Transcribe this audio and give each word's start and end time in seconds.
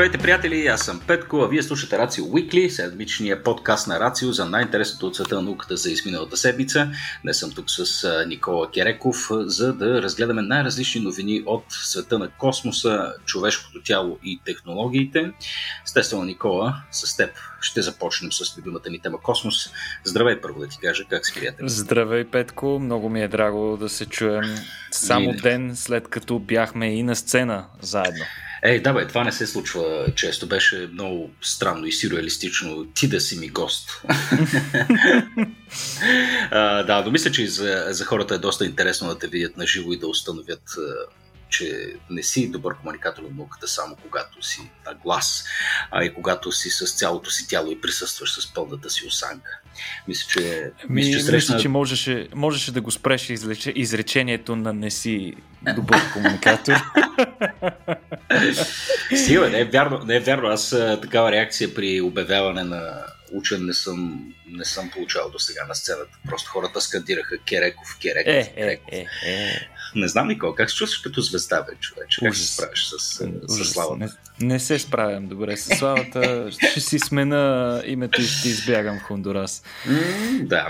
Здравейте, 0.00 0.18
приятели! 0.18 0.66
Аз 0.66 0.84
съм 0.84 1.00
Петко, 1.06 1.36
а 1.36 1.48
вие 1.48 1.62
слушате 1.62 1.98
Рацио 1.98 2.24
Weekly, 2.24 2.68
седмичния 2.68 3.42
подкаст 3.42 3.86
на 3.86 4.00
Рацио 4.00 4.32
за 4.32 4.44
най-интересното 4.44 5.06
от 5.06 5.16
света 5.16 5.34
на 5.34 5.42
науката 5.42 5.76
за 5.76 5.90
изминалата 5.90 6.36
седмица. 6.36 6.90
Днес 7.22 7.38
съм 7.38 7.52
тук 7.52 7.70
с 7.70 8.24
Никола 8.28 8.70
Кереков, 8.70 9.28
за 9.30 9.72
да 9.72 10.02
разгледаме 10.02 10.42
най-различни 10.42 11.00
новини 11.00 11.42
от 11.46 11.64
света 11.68 12.18
на 12.18 12.28
космоса, 12.28 13.12
човешкото 13.24 13.82
тяло 13.82 14.18
и 14.24 14.40
технологиите. 14.44 15.32
Естествено, 15.84 16.24
Никола, 16.24 16.82
с 16.90 17.16
теб 17.16 17.30
ще 17.60 17.82
започнем 17.82 18.32
с 18.32 18.58
любимата 18.58 18.90
ни 18.90 18.98
тема 19.00 19.20
космос. 19.20 19.70
Здравей, 20.04 20.40
първо 20.40 20.60
да 20.60 20.68
ти 20.68 20.78
кажа, 20.78 21.04
как 21.10 21.26
си 21.26 21.34
приятел? 21.34 21.68
Здравей, 21.68 22.24
Петко! 22.24 22.78
Много 22.78 23.08
ми 23.08 23.22
е 23.22 23.28
драго 23.28 23.76
да 23.76 23.88
се 23.88 24.06
чуем 24.06 24.54
само 24.90 25.32
ден 25.32 25.76
след 25.76 26.08
като 26.08 26.38
бяхме 26.38 26.86
и 26.86 27.02
на 27.02 27.16
сцена 27.16 27.64
заедно. 27.80 28.24
Ей, 28.62 28.82
да 28.82 28.92
бе, 28.92 29.06
това 29.06 29.24
не 29.24 29.32
се 29.32 29.46
случва 29.46 30.06
често. 30.16 30.46
Беше 30.46 30.88
много 30.92 31.30
странно 31.40 31.86
и 31.86 31.92
сюрреалистично 31.92 32.86
ти 32.94 33.08
да 33.08 33.20
си 33.20 33.38
ми 33.38 33.48
гост. 33.48 34.02
а, 36.50 36.82
да, 36.82 37.02
но 37.04 37.10
мисля, 37.10 37.30
че 37.30 37.46
за, 37.46 37.86
за 37.88 38.04
хората 38.04 38.34
е 38.34 38.38
доста 38.38 38.66
интересно 38.66 39.08
да 39.08 39.18
те 39.18 39.28
видят 39.28 39.56
на 39.56 39.66
живо 39.66 39.92
и 39.92 39.98
да 39.98 40.06
установят 40.06 40.62
че 41.50 41.94
не 42.10 42.22
си 42.22 42.50
добър 42.50 42.76
комуникатор 42.76 43.22
на 43.22 43.28
науката 43.36 43.68
само 43.68 43.96
когато 44.02 44.42
си 44.42 44.70
на 44.86 44.94
глас, 44.94 45.44
а 45.90 46.04
и 46.04 46.14
когато 46.14 46.52
си 46.52 46.70
с 46.70 46.94
цялото 46.94 47.30
си 47.30 47.48
тяло 47.48 47.70
и 47.70 47.80
присъстваш 47.80 48.40
с 48.40 48.54
пълната 48.54 48.90
си 48.90 49.06
осанка. 49.06 49.60
Мисля, 50.08 50.28
че, 50.28 50.72
Ми, 50.88 50.94
мисля, 50.94 51.18
че, 51.18 51.24
срещна... 51.24 51.54
мисля, 51.54 51.62
че 51.62 51.68
можеше, 51.68 52.28
можеше 52.34 52.72
да 52.72 52.80
го 52.80 52.90
спреш 52.90 53.30
изречението 53.74 54.56
на 54.56 54.72
не 54.72 54.90
си 54.90 55.34
добър 55.74 56.12
комуникатор. 56.12 56.74
Стига, 59.16 59.48
не 59.50 59.60
е 59.60 59.64
вярно. 59.64 59.98
Не 60.04 60.16
е 60.16 60.20
вярно. 60.20 60.48
Аз 60.48 60.70
такава 61.02 61.32
реакция 61.32 61.74
при 61.74 62.00
обявяване 62.00 62.64
на 62.64 63.06
учен 63.32 63.66
не 63.66 63.74
съм, 63.74 64.32
не 64.46 64.64
съм 64.64 64.90
получавал 64.90 65.30
до 65.30 65.38
сега 65.38 65.66
на 65.68 65.74
сцената. 65.74 66.18
Просто 66.28 66.50
хората 66.50 66.80
скандираха 66.80 67.38
Кереков, 67.38 67.98
Кереков, 68.02 68.34
е, 68.34 68.54
Кереков. 68.54 68.92
Е, 68.92 69.06
е, 69.26 69.32
е. 69.32 69.68
Не 69.94 70.08
знам 70.08 70.28
никога. 70.28 70.54
Как 70.54 70.70
се 70.70 70.76
чувстваш 70.76 70.98
като 70.98 71.20
звезда, 71.20 71.62
бе, 71.62 71.72
човече? 71.80 72.20
Как 72.20 72.36
се 72.36 72.54
справиш 72.54 72.84
с, 72.84 72.98
с 73.48 73.64
славата? 73.64 73.96
Не, 74.40 74.46
не 74.46 74.60
се 74.60 74.78
справям 74.78 75.26
добре 75.26 75.56
с 75.56 75.76
славата. 75.76 76.50
ще 76.70 76.80
си 76.80 76.98
смена 76.98 77.82
името 77.86 78.20
и 78.20 78.24
ще 78.24 78.48
избягам 78.48 78.98
в 78.98 79.02
Хондурас. 79.02 79.62
Mm, 79.88 80.46
да. 80.46 80.68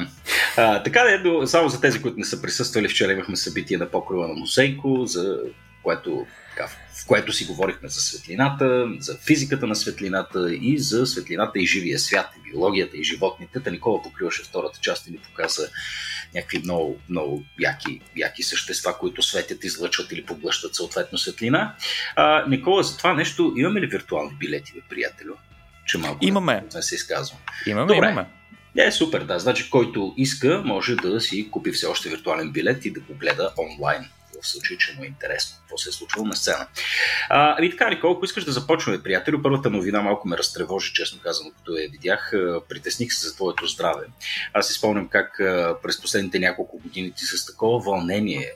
А, 0.57 0.83
така 0.83 1.21
да, 1.25 1.47
само 1.47 1.69
за 1.69 1.81
тези, 1.81 2.03
които 2.03 2.19
не 2.19 2.25
са 2.25 2.43
присъствали, 2.43 2.89
вчера 2.89 3.13
имахме 3.13 3.37
събитие 3.37 3.79
на 3.79 3.91
покрива 3.91 4.29
на 4.29 4.35
Мусейко, 4.35 5.07
за 5.07 5.39
което 5.83 6.27
така, 6.51 6.69
в 6.69 7.07
което 7.07 7.33
си 7.33 7.45
говорихме 7.45 7.89
за 7.89 8.01
светлината, 8.01 8.87
за 8.99 9.17
физиката 9.27 9.67
на 9.67 9.77
светлината 9.77 10.55
и 10.55 10.79
за 10.79 11.07
светлината 11.07 11.59
и 11.59 11.67
живия 11.67 11.99
свят, 11.99 12.27
и 12.39 12.51
биологията 12.51 12.97
и 12.97 13.05
животните. 13.05 13.61
Та 13.61 13.71
Никола 13.71 14.03
покриваше 14.03 14.43
втората 14.43 14.79
част 14.81 15.07
и 15.07 15.11
ни 15.11 15.19
показа 15.19 15.63
някакви 16.35 16.59
много, 16.59 16.99
много 17.09 17.45
яки, 17.61 18.01
яки 18.17 18.43
същества, 18.43 18.99
които 18.99 19.23
светят, 19.23 19.65
излъчват 19.65 20.13
или 20.13 20.25
поглъщат 20.25 20.75
съответно 20.75 21.19
светлина. 21.19 21.75
А, 22.17 22.45
Никола, 22.49 22.83
за 22.83 22.97
това 22.97 23.15
нещо 23.15 23.55
имаме 23.57 23.81
ли 23.81 23.87
виртуални 23.87 24.35
билети, 24.39 24.73
бе, 24.73 24.81
приятелю? 24.89 25.35
Че 25.87 25.99
малко 25.99 26.19
имаме. 26.21 26.65
Не 26.75 26.83
се 26.83 26.95
изказвам. 26.95 27.39
Имаме, 27.67 27.95
Добре. 27.95 28.07
имаме. 28.07 28.27
Е, 28.79 28.93
супер, 28.93 29.21
да. 29.21 29.39
Значи, 29.39 29.71
който 29.71 30.15
иска, 30.17 30.63
може 30.65 30.97
да 30.97 31.21
си 31.21 31.51
купи 31.51 31.73
все 31.73 31.87
още 31.87 32.09
виртуален 32.09 32.53
билет 32.53 32.85
и 32.85 32.91
да 32.91 33.01
го 33.01 33.15
гледа 33.15 33.53
онлайн 33.59 34.09
в 34.43 34.49
случай, 34.49 34.77
че 34.77 34.97
му 34.97 35.05
е 35.05 35.07
интересно 35.07 35.57
какво 35.61 35.79
се 35.79 35.89
е 35.89 35.93
случвало 35.93 36.27
на 36.27 36.37
сцена. 36.37 36.67
А, 37.29 37.55
ами 37.59 37.71
така, 37.71 37.91
Никола, 37.91 38.13
ако 38.13 38.25
искаш 38.25 38.45
да 38.45 38.53
започваме, 38.53 39.03
приятелю, 39.03 39.43
първата 39.43 39.71
новина 39.71 40.03
малко 40.03 40.29
ме 40.29 40.39
разтревожи, 40.39 40.93
честно 40.95 41.21
казано, 41.21 41.51
като 41.57 41.73
я 41.73 41.89
видях. 41.89 42.33
Притесних 42.69 43.13
се 43.13 43.29
за 43.29 43.35
твоето 43.35 43.67
здраве. 43.67 44.07
Аз 44.53 44.69
си 44.69 44.73
спомням 44.73 45.09
как 45.09 45.37
през 45.83 46.01
последните 46.01 46.39
няколко 46.39 46.79
години 46.79 47.13
ти 47.13 47.25
с 47.25 47.47
такова 47.47 47.79
вълнение 47.79 48.53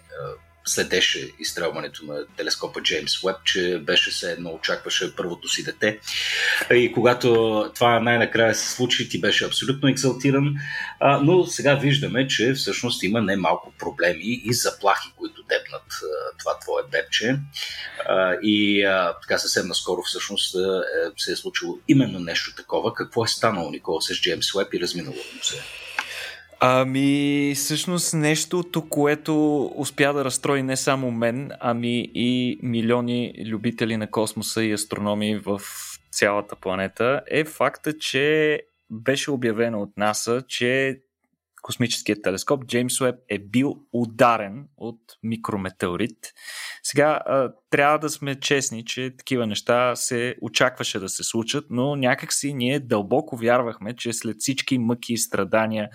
следеше 0.66 1.30
изстрелването 1.38 2.04
на 2.04 2.26
телескопа 2.36 2.82
Джеймс 2.82 3.24
Уеб, 3.24 3.36
че 3.44 3.78
беше 3.78 4.12
се 4.12 4.32
едно, 4.32 4.50
очакваше 4.50 5.16
първото 5.16 5.48
си 5.48 5.64
дете. 5.64 5.98
И 6.74 6.92
когато 6.92 7.70
това 7.74 8.00
най-накрая 8.00 8.54
се 8.54 8.70
случи, 8.70 9.08
ти 9.08 9.20
беше 9.20 9.44
абсолютно 9.44 9.88
екзалтиран, 9.88 10.54
а, 11.00 11.18
но 11.18 11.44
сега 11.44 11.74
виждаме, 11.74 12.28
че 12.28 12.52
всъщност 12.52 13.02
има 13.02 13.20
немалко 13.20 13.72
проблеми 13.78 14.40
и 14.44 14.52
заплахи, 14.52 15.08
които 15.16 15.42
дебнат 15.42 15.82
а, 16.02 16.38
това 16.38 16.58
твое 16.58 16.82
бебче. 16.90 17.36
А, 18.08 18.36
и 18.42 18.84
а, 18.84 19.14
така 19.22 19.38
съвсем 19.38 19.68
наскоро 19.68 20.02
всъщност 20.02 20.54
а, 20.54 20.84
се 21.16 21.32
е 21.32 21.36
случило 21.36 21.78
именно 21.88 22.18
нещо 22.18 22.54
такова. 22.56 22.94
Какво 22.94 23.24
е 23.24 23.28
станало, 23.28 23.70
Никола, 23.70 24.02
с 24.02 24.14
Джеймс 24.14 24.54
Уеб 24.54 24.74
и 24.74 24.80
разминало 24.80 25.16
му 25.16 25.42
се? 25.42 25.83
Ами, 26.66 27.52
всъщност 27.56 28.14
нещото, 28.14 28.88
което 28.88 29.64
успя 29.76 30.12
да 30.12 30.24
разстрои 30.24 30.62
не 30.62 30.76
само 30.76 31.10
мен, 31.10 31.50
ами 31.60 32.10
и 32.14 32.58
милиони 32.62 33.34
любители 33.46 33.96
на 33.96 34.10
космоса 34.10 34.64
и 34.64 34.72
астрономии 34.72 35.36
в 35.36 35.60
цялата 36.12 36.56
планета, 36.56 37.22
е 37.30 37.44
факта, 37.44 37.98
че 37.98 38.60
беше 38.90 39.30
обявено 39.30 39.82
от 39.82 39.96
НАСА, 39.96 40.42
че 40.48 41.00
космическият 41.62 42.22
телескоп 42.22 42.66
Джеймс 42.66 43.00
Уеб 43.00 43.14
е 43.28 43.38
бил 43.38 43.76
ударен 43.92 44.68
от 44.76 45.00
микрометеорит. 45.22 46.18
Сега 46.82 47.20
трябва 47.70 47.98
да 47.98 48.10
сме 48.10 48.40
честни, 48.40 48.84
че 48.84 49.16
такива 49.18 49.46
неща 49.46 49.96
се 49.96 50.36
очакваше 50.40 50.98
да 50.98 51.08
се 51.08 51.24
случат, 51.24 51.64
но 51.70 51.96
някакси 51.96 52.54
ние 52.54 52.80
дълбоко 52.80 53.36
вярвахме, 53.36 53.96
че 53.96 54.12
след 54.12 54.36
всички 54.38 54.78
мъки 54.78 55.12
и 55.12 55.18
страдания 55.18 55.88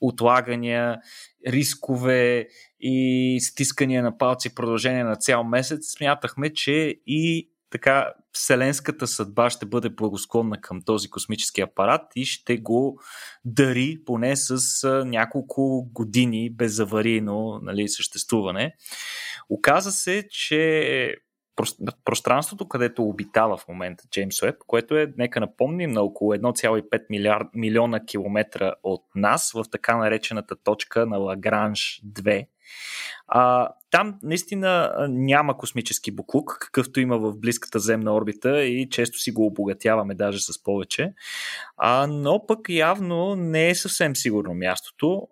отлагания, 0.00 0.98
рискове 1.46 2.48
и 2.80 3.38
стискания 3.40 4.02
на 4.02 4.18
палци 4.18 4.48
в 4.48 4.54
продължение 4.54 5.04
на 5.04 5.16
цял 5.16 5.44
месец, 5.44 5.80
смятахме, 5.96 6.52
че 6.52 6.94
и 7.06 7.50
така 7.70 8.12
вселенската 8.32 9.06
съдба 9.06 9.50
ще 9.50 9.66
бъде 9.66 9.88
благосклонна 9.88 10.60
към 10.60 10.82
този 10.82 11.10
космически 11.10 11.60
апарат 11.60 12.02
и 12.16 12.24
ще 12.24 12.56
го 12.56 13.00
дари 13.44 13.98
поне 14.06 14.36
с 14.36 14.86
няколко 15.06 15.88
години 15.92 16.50
безаварийно 16.50 17.60
нали, 17.62 17.88
съществуване. 17.88 18.74
Оказа 19.50 19.92
се, 19.92 20.28
че 20.30 21.16
пространството, 22.04 22.68
където 22.68 23.02
обитава 23.02 23.56
в 23.56 23.68
момента 23.68 24.04
Джеймс 24.10 24.42
Уеб, 24.42 24.56
което 24.66 24.96
е, 24.96 25.12
нека 25.18 25.40
напомним, 25.40 25.90
на 25.90 26.02
около 26.02 26.34
1,5 26.34 27.02
милиард, 27.10 27.46
милиона 27.54 28.04
километра 28.04 28.72
от 28.82 29.04
нас, 29.14 29.52
в 29.52 29.64
така 29.72 29.96
наречената 29.96 30.56
точка 30.56 31.06
на 31.06 31.16
Лагранж 31.16 32.00
2. 32.06 32.46
А, 33.28 33.68
там 33.90 34.18
наистина 34.22 34.94
няма 35.08 35.58
космически 35.58 36.10
буклук, 36.10 36.58
какъвто 36.60 37.00
има 37.00 37.18
в 37.18 37.38
близката 37.40 37.78
земна 37.78 38.14
орбита 38.14 38.62
и 38.64 38.88
често 38.88 39.18
си 39.18 39.32
го 39.32 39.46
обогатяваме 39.46 40.14
даже 40.14 40.40
с 40.40 40.62
повече. 40.62 41.12
А, 41.76 42.06
но 42.06 42.46
пък 42.46 42.68
явно 42.68 43.36
не 43.36 43.68
е 43.68 43.74
съвсем 43.74 44.16
сигурно 44.16 44.54
мястото 44.54 45.28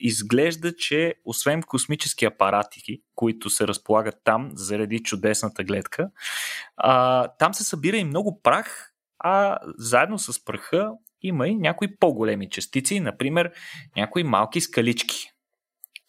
изглежда, 0.00 0.76
че 0.76 1.14
освен 1.24 1.62
космически 1.62 2.24
апарати, 2.24 3.02
които 3.14 3.50
се 3.50 3.68
разполагат 3.68 4.14
там 4.24 4.50
заради 4.54 5.02
чудесната 5.02 5.64
гледка, 5.64 6.10
а, 6.76 7.28
там 7.28 7.54
се 7.54 7.64
събира 7.64 7.96
и 7.96 8.04
много 8.04 8.40
прах, 8.42 8.92
а 9.18 9.58
заедно 9.78 10.18
с 10.18 10.44
праха 10.44 10.90
има 11.22 11.48
и 11.48 11.54
някои 11.54 11.96
по-големи 11.96 12.50
частици, 12.50 13.00
например 13.00 13.52
някои 13.96 14.24
малки 14.24 14.60
скалички. 14.60 15.30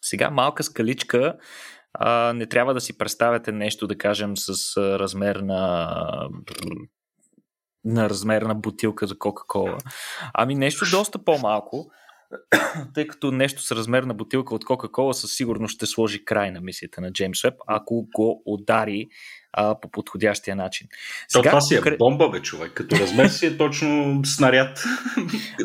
Сега 0.02 0.30
малка 0.30 0.62
скаличка 0.62 1.36
а, 1.94 2.32
не 2.32 2.46
трябва 2.46 2.74
да 2.74 2.80
си 2.80 2.98
представяте 2.98 3.52
нещо, 3.52 3.86
да 3.86 3.98
кажем, 3.98 4.36
с 4.36 4.76
размер 4.76 5.36
на 5.36 5.98
на 7.84 8.10
размер 8.10 8.42
на 8.42 8.54
бутилка 8.54 9.06
за 9.06 9.18
Кока-Кола. 9.18 9.78
Ами 10.34 10.54
нещо 10.54 10.84
доста 10.90 11.24
по-малко 11.24 11.90
тъй 12.94 13.06
като 13.06 13.30
нещо 13.32 13.62
с 13.62 13.72
размер 13.72 14.02
на 14.02 14.14
бутилка 14.14 14.54
от 14.54 14.64
Кока-Кола 14.64 15.14
със 15.14 15.32
сигурност 15.32 15.74
ще 15.74 15.86
сложи 15.86 16.24
край 16.24 16.50
на 16.50 16.60
мисията 16.60 17.00
на 17.00 17.12
Джеймс 17.12 17.44
Уеб, 17.44 17.54
ако 17.66 18.08
го 18.14 18.42
удари 18.46 19.06
а, 19.52 19.80
по 19.80 19.90
подходящия 19.90 20.56
начин. 20.56 20.86
Сега, 21.28 21.42
То 21.42 21.48
това 21.48 21.60
си 21.60 21.74
е 21.74 21.96
бомба, 21.98 22.28
бе, 22.28 22.42
човек. 22.42 22.72
Като 22.74 22.96
размер 22.96 23.28
си 23.28 23.46
е 23.46 23.56
точно 23.56 24.20
снаряд. 24.24 24.84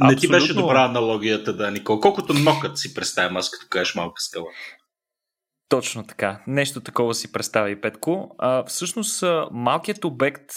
Не 0.01 0.16
ти 0.16 0.27
беше 0.27 0.54
добра 0.54 0.86
аналогията, 0.86 1.56
да, 1.56 1.71
Никол. 1.71 2.00
Колкото 2.00 2.33
нокът 2.33 2.77
си 2.77 2.94
представям 2.94 3.38
аз, 3.38 3.51
като 3.51 3.66
кажеш 3.69 3.95
малка 3.95 4.21
скала. 4.21 4.48
Точно 5.69 6.04
така. 6.04 6.44
Нещо 6.48 6.81
такова 6.81 7.13
си 7.13 7.31
представи 7.31 7.81
Петко. 7.81 8.36
А, 8.38 8.63
всъщност, 8.66 9.24
малкият 9.51 10.06
обект 10.06 10.51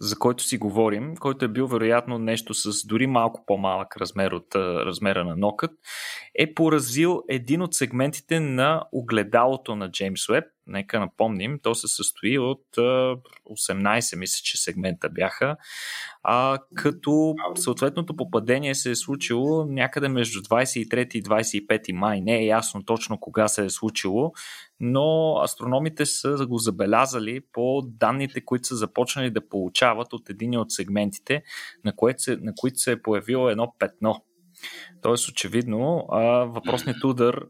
за 0.00 0.18
който 0.18 0.44
си 0.44 0.58
говорим, 0.58 1.16
който 1.16 1.44
е 1.44 1.48
бил 1.48 1.66
вероятно 1.66 2.18
нещо 2.18 2.54
с 2.54 2.86
дори 2.86 3.06
малко 3.06 3.44
по-малък 3.46 3.96
размер 3.96 4.32
от 4.32 4.54
размера 4.54 5.24
на 5.24 5.36
нокът, 5.36 5.70
е 6.34 6.54
поразил 6.54 7.22
един 7.28 7.62
от 7.62 7.74
сегментите 7.74 8.40
на 8.40 8.82
огледалото 8.92 9.76
на 9.76 9.90
Джеймс 9.90 10.28
Уеб. 10.28 10.44
Нека 10.66 11.00
напомним, 11.00 11.58
то 11.62 11.74
се 11.74 11.88
състои 11.88 12.38
от 12.38 12.64
18, 12.76 14.16
мисля, 14.16 14.40
че 14.44 14.62
сегмента 14.62 15.08
бяха, 15.08 15.56
а, 16.22 16.58
като 16.74 17.34
съответното 17.54 18.16
попадение 18.16 18.74
се 18.74 18.90
е 18.90 18.94
случило 18.94 19.66
някъде 19.66 20.08
между 20.08 20.40
23 20.40 21.16
и 21.16 21.22
25 21.22 21.92
май. 21.92 22.20
Не 22.20 22.38
е 22.38 22.46
ясно 22.46 22.84
точно 22.84 23.20
кога 23.20 23.48
се 23.48 23.64
е 23.64 23.70
случило, 23.70 24.32
но 24.80 25.36
астрономите 25.42 26.06
са 26.06 26.46
го 26.48 26.58
забелязали 26.58 27.40
по 27.52 27.82
данните, 27.86 28.44
които 28.44 28.66
са 28.66 28.76
започнали 28.76 29.30
да 29.30 29.48
получават 29.48 30.12
от 30.12 30.30
един 30.30 30.58
от 30.58 30.72
сегментите, 30.72 31.42
на, 31.84 31.96
което 31.96 32.22
се, 32.22 32.36
на 32.36 32.52
които 32.54 32.78
се 32.78 32.92
е 32.92 33.02
появило 33.02 33.48
едно 33.48 33.74
петно. 33.78 34.24
Тоест, 35.02 35.28
очевидно, 35.28 36.06
въпросният 36.54 37.04
удар 37.04 37.46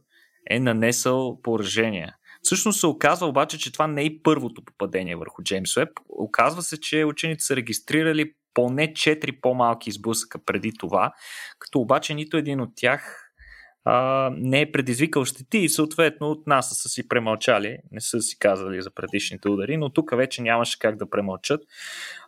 е 0.51 0.61
нанесъл 0.61 1.41
поражение. 1.43 2.13
Всъщност 2.43 2.81
се 2.81 2.87
оказва 2.87 3.27
обаче, 3.27 3.59
че 3.59 3.73
това 3.73 3.87
не 3.87 4.05
е 4.05 4.19
първото 4.23 4.65
попадение 4.65 5.17
върху 5.17 5.43
Джеймс 5.43 5.77
Уеб. 5.77 5.89
Оказва 6.09 6.63
се, 6.63 6.81
че 6.81 7.05
учените 7.05 7.45
са 7.45 7.57
регистрирали 7.57 8.33
поне 8.55 8.93
4 8.93 9.41
по-малки 9.41 9.93
сблъсъка 9.93 10.45
преди 10.45 10.73
това, 10.79 11.13
като 11.59 11.81
обаче 11.81 12.15
нито 12.15 12.37
един 12.37 12.61
от 12.61 12.71
тях 12.77 13.26
а, 13.89 14.31
не 14.37 14.61
е 14.61 14.73
предизвикал 14.73 15.25
щети 15.25 15.59
и 15.59 15.69
съответно 15.69 16.31
от 16.31 16.47
нас 16.47 16.83
са 16.83 16.89
си 16.89 17.09
премълчали, 17.09 17.79
не 17.93 18.01
са 18.01 18.21
си 18.21 18.39
казали 18.39 18.83
за 18.83 18.91
предишните 18.91 19.49
удари, 19.49 19.77
но 19.77 19.91
тук 19.91 20.17
вече 20.17 20.43
нямаше 20.43 20.79
как 20.79 20.97
да 20.97 21.11
премълчат. 21.11 21.61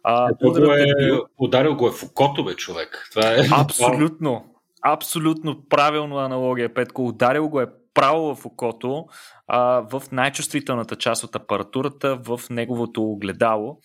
А, 0.03 0.31
ударът 0.45 0.79
е, 0.79 0.83
е 0.83 1.05
бил... 1.05 1.25
Ударил 1.39 1.75
го 1.75 1.89
е 1.89 1.91
в 1.91 2.03
окото, 2.03 2.45
бе, 2.45 2.55
човек. 2.55 3.09
Това 3.11 3.35
е... 3.35 3.39
Абсолютно. 3.53 4.45
Абсолютно 4.83 5.69
правилно 5.69 6.19
аналогия, 6.19 6.75
Петко. 6.75 7.07
Ударил 7.07 7.49
го 7.49 7.61
е 7.61 7.67
право 7.95 8.35
в 8.35 8.47
окото, 8.47 9.05
а, 9.47 9.61
в 9.91 10.03
най-чувствителната 10.13 10.97
част 10.97 11.25
от 11.25 11.37
апаратурата, 11.37 12.17
в 12.17 12.41
неговото 12.51 13.03
огледало. 13.03 13.79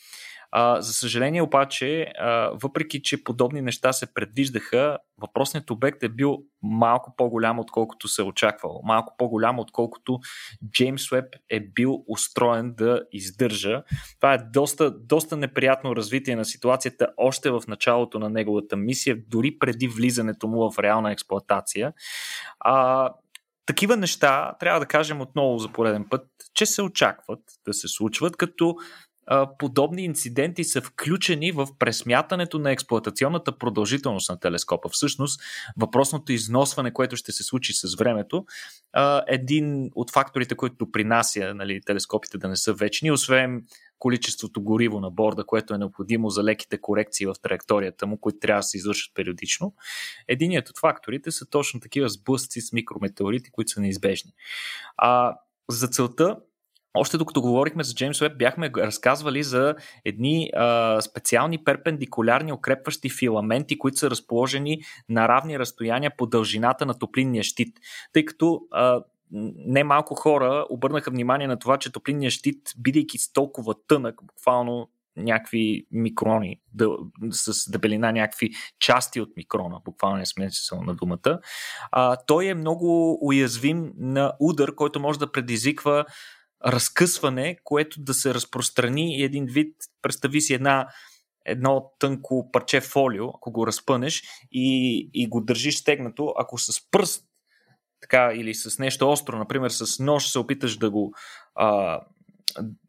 За 0.79 0.93
съжаление 0.93 1.41
обаче, 1.41 2.13
въпреки 2.53 3.01
че 3.01 3.23
подобни 3.23 3.61
неща 3.61 3.93
се 3.93 4.13
предвиждаха, 4.13 4.97
въпросният 5.17 5.71
обект 5.71 6.03
е 6.03 6.09
бил 6.09 6.37
малко 6.61 7.13
по-голям, 7.17 7.59
отколкото 7.59 8.07
се 8.07 8.21
е 8.21 8.25
очаквало. 8.25 8.81
Малко 8.83 9.15
по-голям, 9.17 9.59
отколкото 9.59 10.19
Джеймс 10.71 11.11
Уеб 11.11 11.25
е 11.49 11.59
бил 11.59 12.03
устроен 12.07 12.73
да 12.77 13.01
издържа. 13.11 13.83
Това 14.19 14.33
е 14.33 14.37
доста, 14.37 14.91
доста 14.91 15.37
неприятно 15.37 15.95
развитие 15.95 16.35
на 16.35 16.45
ситуацията 16.45 17.07
още 17.17 17.51
в 17.51 17.63
началото 17.67 18.19
на 18.19 18.29
неговата 18.29 18.75
мисия, 18.75 19.17
дори 19.27 19.59
преди 19.59 19.87
влизането 19.87 20.47
му 20.47 20.71
в 20.71 20.79
реална 20.79 21.11
експлоатация. 21.11 21.93
А, 22.59 23.09
такива 23.65 23.97
неща, 23.97 24.55
трябва 24.59 24.79
да 24.79 24.85
кажем 24.85 25.21
отново 25.21 25.57
за 25.57 25.69
пореден 25.69 26.05
път, 26.09 26.27
че 26.53 26.65
се 26.65 26.81
очакват 26.81 27.39
да 27.65 27.73
се 27.73 27.87
случват, 27.87 28.37
като 28.37 28.75
подобни 29.59 30.03
инциденти 30.03 30.63
са 30.63 30.81
включени 30.81 31.51
в 31.51 31.67
пресмятането 31.79 32.59
на 32.59 32.71
експлуатационната 32.71 33.57
продължителност 33.57 34.29
на 34.29 34.39
телескопа. 34.39 34.89
Всъщност, 34.89 35.41
въпросното 35.77 36.31
износване, 36.31 36.93
което 36.93 37.15
ще 37.15 37.31
се 37.31 37.43
случи 37.43 37.73
с 37.73 37.95
времето, 37.95 38.45
един 39.27 39.91
от 39.95 40.11
факторите, 40.11 40.55
който 40.55 40.91
принася 40.91 41.53
нали, 41.53 41.81
телескопите 41.85 42.37
да 42.37 42.47
не 42.47 42.55
са 42.55 42.73
вечни, 42.73 43.11
освен 43.11 43.63
количеството 43.99 44.61
гориво 44.61 44.99
на 44.99 45.11
борда, 45.11 45.45
което 45.45 45.73
е 45.73 45.77
необходимо 45.77 46.29
за 46.29 46.43
леките 46.43 46.81
корекции 46.81 47.25
в 47.25 47.35
траекторията 47.41 48.07
му, 48.07 48.17
които 48.17 48.39
трябва 48.39 48.59
да 48.59 48.63
се 48.63 48.77
извършат 48.77 49.13
периодично. 49.13 49.73
Единият 50.27 50.69
от 50.69 50.79
факторите 50.79 51.31
са 51.31 51.45
точно 51.49 51.79
такива 51.79 52.09
сблъсъци 52.09 52.61
с 52.61 52.73
микрометеорити, 52.73 53.51
които 53.51 53.71
са 53.71 53.81
неизбежни. 53.81 54.31
А, 54.97 55.35
за 55.69 55.87
целта 55.87 56.37
още 56.93 57.17
докато 57.17 57.41
говорихме 57.41 57.83
за 57.83 57.93
Джеймс 57.93 58.21
Уеб, 58.21 58.37
бяхме 58.37 58.71
разказвали 58.77 59.43
за 59.43 59.75
едни 60.05 60.49
а, 60.55 61.01
специални 61.01 61.63
перпендикулярни 61.63 62.53
укрепващи 62.53 63.09
филаменти, 63.09 63.79
които 63.79 63.97
са 63.97 64.09
разположени 64.09 64.81
на 65.09 65.27
равни 65.27 65.59
разстояния 65.59 66.11
по 66.17 66.25
дължината 66.25 66.85
на 66.85 66.99
топлинния 66.99 67.43
щит. 67.43 67.77
Тъй 68.13 68.25
като 68.25 68.61
а, 68.71 69.03
не 69.65 69.83
малко 69.83 70.15
хора 70.15 70.65
обърнаха 70.69 71.11
внимание 71.11 71.47
на 71.47 71.59
това, 71.59 71.77
че 71.77 71.91
топлинният 71.91 72.33
щит, 72.33 72.61
бидейки 72.77 73.17
толкова 73.33 73.75
тънък, 73.87 74.15
буквално 74.23 74.89
някакви 75.17 75.85
микрони, 75.91 76.59
да, 76.73 76.89
с 77.31 77.71
дебелина 77.71 78.11
някакви 78.11 78.49
части 78.79 79.21
от 79.21 79.29
микрона, 79.37 79.79
буквално 79.85 80.17
не 80.17 80.25
смисъл 80.25 80.81
на 80.81 80.95
думата, 80.95 81.39
а, 81.91 82.17
той 82.27 82.45
е 82.45 82.53
много 82.53 83.17
уязвим 83.21 83.91
на 83.97 84.33
удар, 84.39 84.75
който 84.75 84.99
може 84.99 85.19
да 85.19 85.31
предизвиква 85.31 86.05
разкъсване, 86.65 87.57
което 87.63 88.01
да 88.01 88.13
се 88.13 88.33
разпространи 88.33 89.19
и 89.19 89.23
един 89.23 89.45
вид, 89.45 89.75
представи 90.01 90.41
си 90.41 90.53
една 90.53 90.87
едно 91.45 91.91
тънко 91.99 92.49
парче 92.51 92.81
фолио, 92.81 93.27
ако 93.29 93.51
го 93.51 93.67
разпънеш 93.67 94.23
и, 94.51 95.09
и 95.13 95.27
го 95.27 95.41
държиш 95.41 95.77
стегнато, 95.77 96.33
ако 96.37 96.57
с 96.57 96.89
пръст 96.91 97.25
така, 98.01 98.31
или 98.35 98.53
с 98.53 98.79
нещо 98.79 99.09
остро, 99.09 99.37
например 99.37 99.69
с 99.69 100.03
нож 100.03 100.27
се 100.27 100.39
опиташ 100.39 100.77
да 100.77 100.91
го 100.91 101.13
а, 101.55 101.99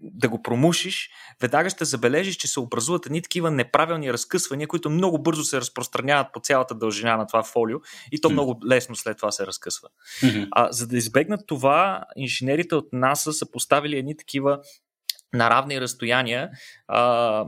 да 0.00 0.28
го 0.28 0.42
промушиш, 0.42 1.10
веднага 1.40 1.70
ще 1.70 1.84
забележиш, 1.84 2.36
че 2.36 2.48
се 2.48 2.60
образуват 2.60 3.06
едни 3.06 3.22
такива 3.22 3.50
неправилни 3.50 4.12
разкъсвания, 4.12 4.68
които 4.68 4.90
много 4.90 5.22
бързо 5.22 5.44
се 5.44 5.60
разпространяват 5.60 6.26
по 6.32 6.40
цялата 6.40 6.74
дължина 6.74 7.16
на 7.16 7.26
това 7.26 7.42
фолио 7.42 7.78
и 8.12 8.20
то 8.20 8.30
много 8.30 8.60
лесно 8.66 8.96
след 8.96 9.16
това 9.16 9.30
се 9.30 9.46
разкъсва. 9.46 9.88
Mm-hmm. 10.22 10.48
А, 10.50 10.72
за 10.72 10.86
да 10.86 10.96
избегнат 10.96 11.40
това, 11.46 12.04
инженерите 12.16 12.74
от 12.74 12.88
НАСА 12.92 13.32
са 13.32 13.50
поставили 13.50 13.98
едни 13.98 14.16
такива 14.16 14.60
на 15.34 15.50
равни 15.50 15.80
разстояния 15.80 16.50
а, 16.88 17.44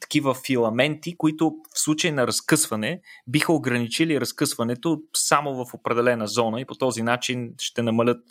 такива 0.00 0.34
филаменти, 0.34 1.16
които 1.16 1.52
в 1.74 1.80
случай 1.80 2.12
на 2.12 2.26
разкъсване 2.26 3.00
биха 3.26 3.52
ограничили 3.52 4.20
разкъсването 4.20 5.02
само 5.16 5.64
в 5.64 5.74
определена 5.74 6.26
зона 6.26 6.60
и 6.60 6.64
по 6.64 6.74
този 6.74 7.02
начин 7.02 7.50
ще 7.60 7.82
намалят 7.82 8.22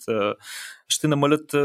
ще 0.91 1.07
намалят 1.07 1.55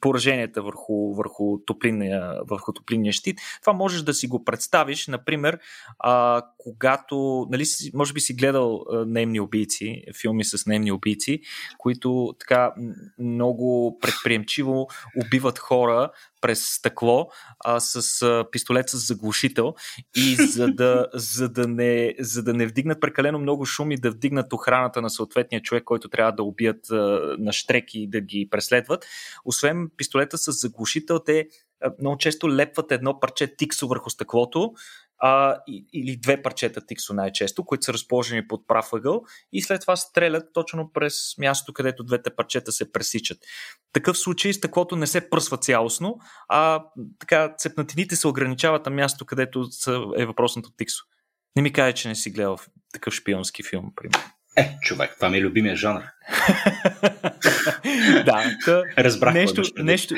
пораженията 0.00 0.62
върху, 0.62 1.14
върху, 1.14 1.58
топлинния, 1.66 2.34
върху 2.50 2.72
топлинния 2.72 3.12
щит. 3.12 3.38
Това 3.60 3.72
можеш 3.72 4.02
да 4.02 4.14
си 4.14 4.26
го 4.26 4.44
представиш, 4.44 5.06
например, 5.06 5.58
а, 5.98 6.42
когато, 6.58 7.46
нали, 7.50 7.64
може 7.94 8.12
би 8.12 8.20
си 8.20 8.34
гледал 8.34 8.84
наемни 9.06 9.40
убийци, 9.40 10.02
филми 10.20 10.44
с 10.44 10.66
наемни 10.66 10.92
убийци, 10.92 11.40
които 11.78 12.34
така 12.40 12.72
много 13.18 13.98
предприемчиво 14.00 14.88
убиват 15.24 15.58
хора 15.58 16.10
през 16.40 16.74
стъкло 16.74 17.28
а, 17.64 17.80
с 17.80 18.22
а, 18.22 18.44
пистолет 18.50 18.88
с 18.88 19.06
заглушител 19.06 19.74
и 20.16 20.34
за 20.34 20.68
да, 20.68 21.06
за, 21.14 21.48
да 21.48 21.68
не, 21.68 22.14
за 22.18 22.42
да 22.42 22.54
не 22.54 22.66
вдигнат 22.66 23.00
прекалено 23.00 23.38
много 23.38 23.64
шум 23.64 23.92
и 23.92 23.96
да 23.96 24.10
вдигнат 24.10 24.52
охраната 24.52 25.02
на 25.02 25.10
съответния 25.10 25.62
човек, 25.62 25.84
който 25.84 26.08
трябва 26.08 26.32
да 26.32 26.42
убият 26.42 26.90
а, 26.90 26.96
на 27.38 27.52
штреки 27.52 28.00
и 28.00 28.06
да 28.06 28.17
ги 28.20 28.48
преследват. 28.50 29.06
Освен 29.44 29.90
пистолета 29.96 30.38
с 30.38 30.52
заглушител, 30.52 31.18
те 31.18 31.48
много 32.00 32.18
често 32.18 32.56
лепват 32.56 32.92
едно 32.92 33.20
парче 33.20 33.56
тиксо 33.56 33.88
върху 33.88 34.10
стъклото 34.10 34.72
а, 35.18 35.56
или 35.92 36.16
две 36.16 36.42
парчета 36.42 36.86
тиксо 36.86 37.14
най-често, 37.14 37.64
които 37.64 37.84
са 37.84 37.92
разположени 37.92 38.48
под 38.48 38.66
прав 38.66 38.92
ъгъл 38.92 39.22
и 39.52 39.62
след 39.62 39.80
това 39.80 39.96
стрелят 39.96 40.52
точно 40.54 40.92
през 40.92 41.38
мястото, 41.38 41.72
където 41.72 42.04
двете 42.04 42.30
парчета 42.36 42.72
се 42.72 42.92
пресичат. 42.92 43.38
В 43.90 43.92
такъв 43.92 44.18
случай 44.18 44.52
стъклото 44.52 44.96
не 44.96 45.06
се 45.06 45.30
пръсва 45.30 45.56
цялостно, 45.56 46.18
а 46.48 46.84
така 47.18 47.54
цепнатините 47.58 48.16
се 48.16 48.28
ограничават 48.28 48.86
на 48.86 48.92
мястото, 48.92 49.26
където 49.26 49.68
е 50.16 50.26
въпросното 50.26 50.70
тиксо. 50.76 51.04
Не 51.56 51.62
ми 51.62 51.72
каже, 51.72 51.94
че 51.94 52.08
не 52.08 52.14
си 52.14 52.30
гледал 52.30 52.58
такъв 52.92 53.14
шпионски 53.14 53.62
филм, 53.62 53.92
примерно. 53.96 54.24
Е, 54.56 54.76
човек, 54.82 55.14
това 55.14 55.28
ми 55.28 55.38
е 55.38 55.40
любимия 55.40 55.76
жанр. 55.76 56.02
да, 58.24 58.84
разбрах. 58.98 59.34
Нещо, 59.34 59.62
нещо, 59.76 60.14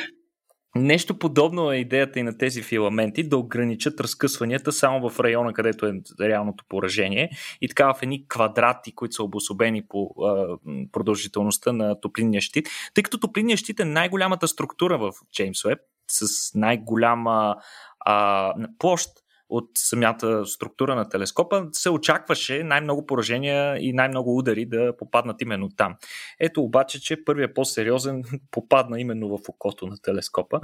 нещо 0.74 1.18
подобно 1.18 1.72
е 1.72 1.76
идеята 1.76 2.18
и 2.18 2.22
на 2.22 2.38
тези 2.38 2.62
филаменти 2.62 3.28
да 3.28 3.36
ограничат 3.36 4.00
разкъсванията 4.00 4.72
само 4.72 5.10
в 5.10 5.20
района, 5.20 5.52
където 5.52 5.86
е 5.86 5.92
реалното 6.20 6.64
поражение 6.68 7.30
и 7.60 7.68
така 7.68 7.94
в 7.94 8.02
едни 8.02 8.28
квадрати, 8.28 8.94
които 8.94 9.14
са 9.14 9.22
обособени 9.22 9.82
по 9.88 10.14
а, 10.24 10.56
продължителността 10.92 11.72
на 11.72 12.00
топлинния 12.00 12.40
щит. 12.40 12.68
Тъй 12.94 13.02
като 13.02 13.20
топлинния 13.20 13.56
щит 13.56 13.80
е 13.80 13.84
най-голямата 13.84 14.48
структура 14.48 14.98
в 14.98 15.12
Джеймс 15.34 15.64
Уеб 15.64 15.78
с 16.10 16.50
най-голяма 16.54 17.56
а, 18.00 18.54
площ, 18.78 19.08
от 19.50 19.70
самата 19.74 20.46
структура 20.46 20.94
на 20.94 21.08
телескопа, 21.08 21.66
се 21.72 21.90
очакваше 21.90 22.62
най-много 22.62 23.06
поражения 23.06 23.78
и 23.80 23.92
най-много 23.92 24.38
удари 24.38 24.66
да 24.66 24.96
попаднат 24.96 25.42
именно 25.42 25.68
там. 25.68 25.96
Ето 26.40 26.62
обаче, 26.62 27.00
че 27.00 27.24
първият 27.24 27.54
по-сериозен 27.54 28.22
попадна 28.50 29.00
именно 29.00 29.38
в 29.38 29.48
окото 29.48 29.86
на 29.86 29.96
телескопа. 30.02 30.60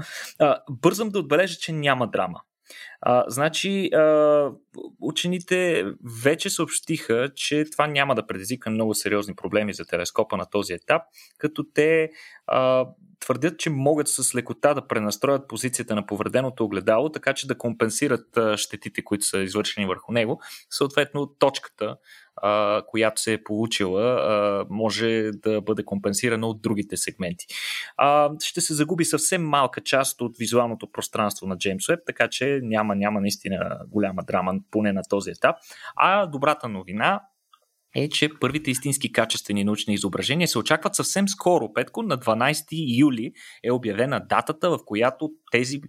Бързам 0.71 1.09
да 1.09 1.19
отбележа, 1.19 1.59
че 1.59 1.73
няма 1.73 2.07
драма. 2.07 2.41
А, 3.09 3.25
значи, 3.29 3.91
а, 3.95 4.51
учените 5.01 5.85
вече 6.23 6.51
съобщиха, 6.51 7.31
че 7.35 7.65
това 7.73 7.87
няма 7.87 8.15
да 8.15 8.27
предизвика 8.27 8.71
много 8.71 8.95
сериозни 8.95 9.35
проблеми 9.35 9.75
за 9.75 9.85
телескопа 9.85 10.37
на 10.37 10.47
този 10.51 10.73
етап, 10.73 11.03
като 11.39 11.65
те 11.75 12.11
а, 12.47 12.87
твърдят, 13.21 13.59
че 13.59 13.71
могат 13.71 14.09
с 14.09 14.35
лекота 14.35 14.75
да 14.75 14.87
пренастроят 14.87 15.49
позицията 15.49 15.95
на 15.95 16.07
повреденото 16.07 16.65
огледало, 16.65 17.09
така 17.09 17.33
че 17.33 17.47
да 17.47 17.59
компенсират 17.59 18.37
а, 18.37 18.57
щетите, 18.57 19.05
които 19.05 19.25
са 19.25 19.39
извършени 19.39 19.87
върху 19.87 20.13
него. 20.13 20.41
Съответно, 20.71 21.27
точката, 21.39 21.97
а, 22.37 22.83
която 22.87 23.21
се 23.21 23.33
е 23.33 23.45
получила, 23.45 24.03
а, 24.03 24.67
може 24.71 25.31
да 25.35 25.61
бъде 25.61 25.85
компенсирана 25.85 26.47
от 26.47 26.63
другите 26.63 26.97
сегменти. 26.97 27.47
А, 27.97 28.31
ще 28.43 28.61
се 28.61 28.75
загуби 28.75 29.05
съвсем 29.05 29.45
малка 29.45 29.81
част 29.81 30.21
от 30.21 30.37
визуалното 30.39 30.91
пространство 30.93 31.47
на 31.47 31.59
Джеймс 31.59 31.89
Уеб, 31.89 32.01
така 32.07 32.29
че 32.29 32.61
няма, 32.63 32.96
няма 32.97 33.21
наистина 33.21 33.79
голяма 33.89 34.23
драма, 34.23 34.55
поне 34.71 34.93
на 34.93 35.03
този 35.11 35.31
етап. 35.31 35.57
А 35.97 36.27
добрата 36.27 36.69
новина 36.69 37.21
е, 37.97 38.09
че 38.09 38.31
първите 38.41 38.71
истински 38.71 39.13
качествени 39.13 39.65
научни 39.65 39.95
изображения 39.95 40.49
се 40.49 40.59
очакват 40.59 40.95
съвсем 40.95 41.29
скоро. 41.29 41.73
Петко, 41.73 42.03
на 42.03 42.19
12 42.19 42.65
юли 42.99 43.33
е 43.65 43.73
обявена 43.73 44.27
датата, 44.29 44.71
в 44.71 44.79
която 44.87 45.31
тези 45.51 45.81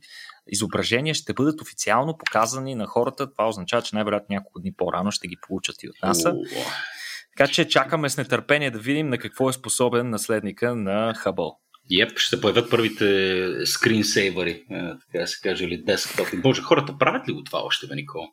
изображения 0.47 1.13
ще 1.13 1.33
бъдат 1.33 1.61
официално 1.61 2.17
показани 2.17 2.75
на 2.75 2.85
хората. 2.85 3.31
Това 3.31 3.47
означава, 3.47 3.81
че 3.81 3.95
най-вероятно 3.95 4.33
няколко 4.33 4.59
дни 4.59 4.73
по-рано 4.73 5.11
ще 5.11 5.27
ги 5.27 5.37
получат 5.47 5.83
и 5.83 5.89
от 5.89 5.95
НАСА. 6.03 6.35
Така 7.37 7.51
че 7.51 7.67
чакаме 7.67 8.09
с 8.09 8.17
нетърпение 8.17 8.71
да 8.71 8.79
видим 8.79 9.09
на 9.09 9.17
какво 9.17 9.49
е 9.49 9.53
способен 9.53 10.09
наследника 10.09 10.75
на 10.75 11.13
Хабъл. 11.13 11.59
Еп, 11.91 12.17
ще 12.17 12.36
се 12.36 12.41
появят 12.41 12.70
първите 12.70 13.48
скринсейвери, 13.65 14.63
така 15.12 15.27
се 15.27 15.39
каже, 15.44 15.65
или 15.65 15.77
десктопи. 15.77 16.38
Боже, 16.38 16.62
хората 16.62 16.98
правят 16.98 17.29
ли 17.29 17.34
го 17.34 17.44
това 17.44 17.60
още, 17.60 17.88
бе, 17.88 17.96
Никола? 17.96 18.27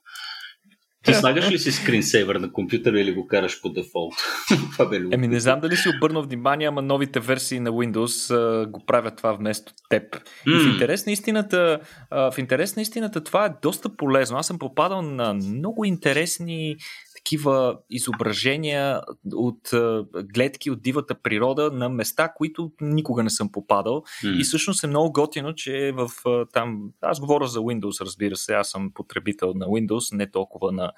Ти 1.05 1.15
слагаш 1.15 1.51
ли 1.51 1.59
си 1.59 1.73
скринсейвер 1.73 2.37
на 2.37 2.53
компютъра 2.53 3.01
или 3.01 3.13
го 3.13 3.27
караш 3.27 3.61
по 3.61 3.73
дефолт? 3.73 4.15
това 4.73 4.87
бе 4.87 5.01
Еми 5.13 5.29
не 5.29 5.41
знам 5.41 5.61
дали 5.61 5.77
си 5.77 5.89
обърнал 5.97 6.23
внимание, 6.23 6.69
ама 6.69 6.83
новите 6.83 7.21
версии 7.21 7.61
на 7.61 7.71
Windows 7.71 8.35
а, 8.35 8.67
го 8.67 8.85
правят 8.87 9.17
това 9.17 9.33
вместо 9.33 9.73
теб. 9.89 10.03
Mm. 10.15 10.57
И 10.57 10.65
в 10.65 10.73
интерес 10.73 11.07
на 11.07 11.13
истината, 11.13 11.81
а, 12.11 12.31
в 12.31 12.39
интерес 12.39 12.77
на 12.77 12.83
истината 12.83 13.25
това 13.25 13.47
е 13.47 13.51
доста 13.63 13.97
полезно. 13.97 14.39
Аз 14.39 14.47
съм 14.47 14.59
попадал 14.59 15.03
на 15.03 15.35
много 15.35 15.85
интересни 15.85 16.77
такива 17.25 17.79
изображения 17.91 19.01
от 19.35 19.71
гледки 20.15 20.71
от 20.71 20.83
дивата 20.83 21.15
природа 21.15 21.71
на 21.71 21.89
места, 21.89 22.33
които 22.37 22.73
никога 22.81 23.23
не 23.23 23.31
съм 23.31 23.53
попадал. 23.53 24.03
Mm. 24.25 24.41
И 24.41 24.45
всъщност 24.45 24.85
е 24.85 24.87
много 24.87 25.13
готино, 25.13 25.55
че 25.55 25.93
в 25.97 26.11
там. 26.53 26.91
Аз 27.01 27.21
говоря 27.21 27.47
за 27.47 27.59
Windows, 27.59 28.05
разбира 28.05 28.37
се. 28.37 28.55
Аз 28.55 28.69
съм 28.71 28.91
потребител 28.95 29.53
на 29.55 29.67
Windows, 29.67 30.17
не 30.17 30.31
толкова 30.31 30.73
на 30.73 30.93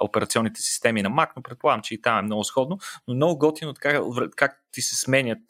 операционните 0.00 0.60
системи 0.60 1.02
на 1.02 1.10
Mac, 1.10 1.28
но 1.36 1.42
предполагам, 1.42 1.82
че 1.82 1.94
и 1.94 2.00
там 2.00 2.18
е 2.18 2.22
много 2.22 2.44
сходно. 2.44 2.78
Но 3.08 3.14
много 3.14 3.38
готино 3.38 3.74
така, 3.74 4.00
как 4.36 4.62
ти 4.72 4.82
се 4.82 4.96
сменят 4.96 5.42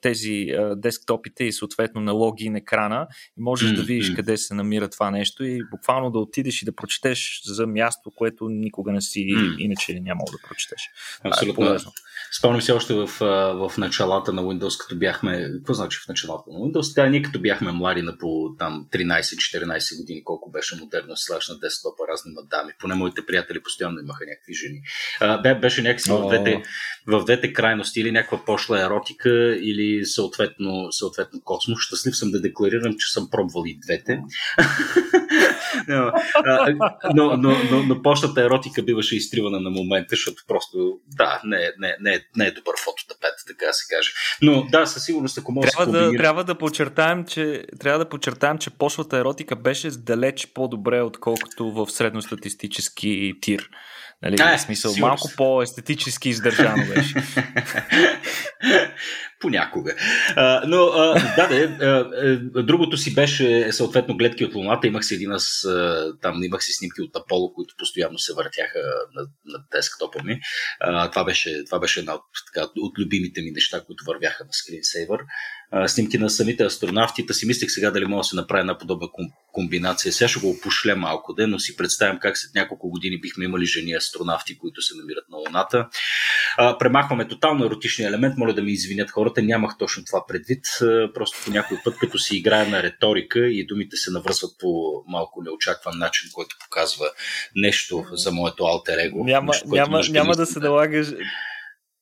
тези 0.00 0.46
десктопите 0.76 1.44
и 1.44 1.52
съответно 1.52 2.00
на 2.00 2.12
логин 2.12 2.56
екрана 2.56 3.06
и 3.38 3.42
можеш 3.42 3.70
mm, 3.70 3.76
да 3.76 3.82
видиш 3.82 4.14
къде 4.14 4.36
се 4.36 4.54
намира 4.54 4.88
това 4.88 5.10
нещо 5.10 5.44
и 5.44 5.60
буквално 5.70 6.10
да 6.10 6.18
отидеш 6.18 6.62
и 6.62 6.64
да 6.64 6.74
прочетеш 6.74 7.40
за 7.44 7.66
място, 7.66 8.10
което 8.16 8.48
никога 8.48 8.92
не 8.92 9.00
си 9.00 9.18
mm. 9.18 9.58
иначе 9.58 10.00
нямало 10.00 10.26
да 10.32 10.48
прочетеш. 10.48 10.80
Е 11.24 11.28
Абсолютно. 11.28 11.74
Е 11.74 11.78
Спомням 12.38 12.62
се 12.62 12.72
още 12.72 12.94
в, 12.94 13.06
в 13.70 13.72
началата 13.78 14.32
на 14.32 14.42
Windows, 14.42 14.80
като 14.80 14.96
бяхме, 14.96 15.50
какво 15.52 15.74
значи 15.74 15.98
в 16.04 16.08
началата 16.08 16.50
на 16.50 16.58
Windows? 16.58 16.94
Тя, 16.94 17.06
ние 17.06 17.22
като 17.22 17.40
бяхме 17.40 17.72
млади 17.72 18.02
на 18.02 18.18
по 18.18 18.54
там 18.58 18.86
13-14 18.92 20.00
години, 20.00 20.24
колко 20.24 20.50
беше 20.50 20.76
модерно 20.76 21.16
слаш 21.16 21.48
на 21.48 21.58
десктопа, 21.58 22.02
разни 22.12 22.32
мадами. 22.32 22.72
Поне 22.80 22.94
моите 22.94 23.26
приятели 23.26 23.62
постоянно 23.62 24.00
имаха 24.00 24.24
някакви 24.26 24.54
жени. 24.54 24.80
А, 25.20 25.54
беше 25.54 25.82
някакси 25.82 26.10
в 26.10 26.26
двете, 26.28 26.62
в 27.06 27.24
двете 27.24 27.52
крайности 27.52 28.00
или 28.00 28.12
някаква 28.12 28.44
пошла 28.44 28.80
еротика 28.80 29.56
или 29.60 30.06
съответно, 30.06 30.92
съответно 30.92 31.40
космос. 31.44 31.78
Щастлив 31.80 32.16
съм 32.16 32.30
да 32.30 32.40
декларирам, 32.40 32.94
че 32.98 33.12
съм 33.12 33.28
пробвал 33.30 33.62
и 33.66 33.78
двете. 33.78 34.20
но, 35.88 36.12
но, 37.14 37.36
но, 37.36 37.56
но, 37.70 37.82
но 37.82 38.02
почната 38.02 38.42
еротика 38.42 38.82
биваше 38.82 39.16
изтривана 39.16 39.60
на 39.60 39.70
момента, 39.70 40.08
защото 40.10 40.42
просто, 40.48 40.98
да, 41.06 41.40
не, 41.44 41.58
не, 41.78 41.96
не, 42.00 42.24
не 42.36 42.46
е 42.46 42.50
добър 42.50 42.74
фототапет, 42.84 43.34
така 43.46 43.72
се 43.72 43.94
каже. 43.94 44.10
Но 44.42 44.66
да, 44.72 44.86
със 44.86 45.04
сигурност, 45.04 45.38
ако 45.38 45.52
може 45.52 45.68
трябва 45.68 45.92
да, 45.92 46.10
трябва 46.16 46.44
да 46.44 46.58
подчертаем, 46.58 47.24
че 47.24 47.64
трябва 47.80 47.98
да 47.98 48.08
подчертаем, 48.08 48.58
че 48.58 48.70
почвата 48.70 49.18
еротика 49.18 49.56
беше 49.56 49.90
далеч 49.90 50.46
по-добре, 50.54 51.02
отколкото 51.02 51.70
в 51.70 51.90
средностатистически 51.90 53.34
тир. 53.40 53.70
Нали, 54.22 54.36
а, 54.40 54.56
в 54.56 54.60
смисъл, 54.60 54.94
малко 55.00 55.28
по-естетически 55.36 56.28
издържано 56.28 56.86
беше. 56.94 57.14
Понякога. 59.40 59.94
А, 60.36 60.62
но 60.66 60.76
а, 60.76 61.14
да, 61.36 61.68
да, 61.78 62.62
другото 62.62 62.96
си 62.96 63.14
беше 63.14 63.72
съответно 63.72 64.16
гледки 64.16 64.44
от 64.44 64.54
Луната. 64.54 64.86
Имах 64.86 65.04
си 65.04 65.14
един 65.14 65.30
с, 65.38 65.68
там 66.22 66.42
имах 66.42 66.64
си 66.64 66.72
снимки 66.72 67.02
от 67.02 67.16
Аполо, 67.16 67.54
които 67.54 67.74
постоянно 67.78 68.18
се 68.18 68.32
въртяха 68.34 68.78
на, 69.14 69.22
на 69.44 69.64
десктопа 69.72 70.22
ми. 70.24 70.40
А, 70.80 71.10
това, 71.10 71.24
беше, 71.24 71.64
това 71.64 71.78
беше 71.78 72.00
една 72.00 72.14
от, 72.14 72.22
така, 72.54 72.66
от 72.76 72.98
любимите 72.98 73.42
ми 73.42 73.50
неща, 73.50 73.80
които 73.86 74.04
вървяха 74.06 74.44
на 74.44 74.52
скринсейвър 74.52 75.20
снимки 75.86 76.18
на 76.18 76.30
самите 76.30 76.64
астронавти. 76.64 77.26
Та 77.26 77.34
си 77.34 77.46
мислех 77.46 77.70
сега 77.70 77.90
дали 77.90 78.04
мога 78.04 78.20
да 78.20 78.24
се 78.24 78.36
направи 78.36 78.60
една 78.60 78.78
подобна 78.78 79.08
комбинация. 79.52 80.12
Сега 80.12 80.28
ще 80.28 80.40
го 80.40 80.50
опошле 80.50 80.94
малко, 80.94 81.34
де, 81.34 81.46
но 81.46 81.58
си 81.58 81.76
представям 81.76 82.18
как 82.18 82.38
след 82.38 82.54
няколко 82.54 82.90
години 82.90 83.20
бихме 83.20 83.44
имали 83.44 83.66
жени 83.66 83.92
астронавти, 83.92 84.58
които 84.58 84.82
се 84.82 84.94
намират 84.96 85.24
на 85.30 85.36
Луната. 85.36 85.88
А, 86.56 86.78
премахваме 86.78 87.28
тотално 87.28 87.64
еротичния 87.64 88.08
елемент. 88.08 88.38
Моля 88.38 88.54
да 88.54 88.62
ми 88.62 88.72
извинят 88.72 89.10
хората, 89.10 89.29
нямах 89.38 89.78
точно 89.78 90.04
това 90.04 90.26
предвид. 90.28 90.64
А, 90.82 91.12
просто 91.14 91.38
по 91.44 91.50
някой 91.50 91.78
път, 91.84 91.96
като 91.98 92.18
си 92.18 92.36
играя 92.36 92.68
на 92.68 92.82
риторика 92.82 93.46
и 93.46 93.66
думите 93.66 93.96
се 93.96 94.10
навръзват 94.10 94.50
по 94.58 95.02
малко 95.08 95.42
неочакван 95.42 95.98
начин, 95.98 96.30
който 96.32 96.56
показва 96.64 97.06
нещо 97.56 98.04
за 98.12 98.32
моето 98.32 98.64
алтер 98.64 98.98
его. 98.98 99.24
Няма, 99.24 99.52
нещо, 99.52 99.68
няма, 99.68 100.00
няма 100.10 100.36
да 100.36 100.46
се 100.46 100.58
налага 100.58 101.04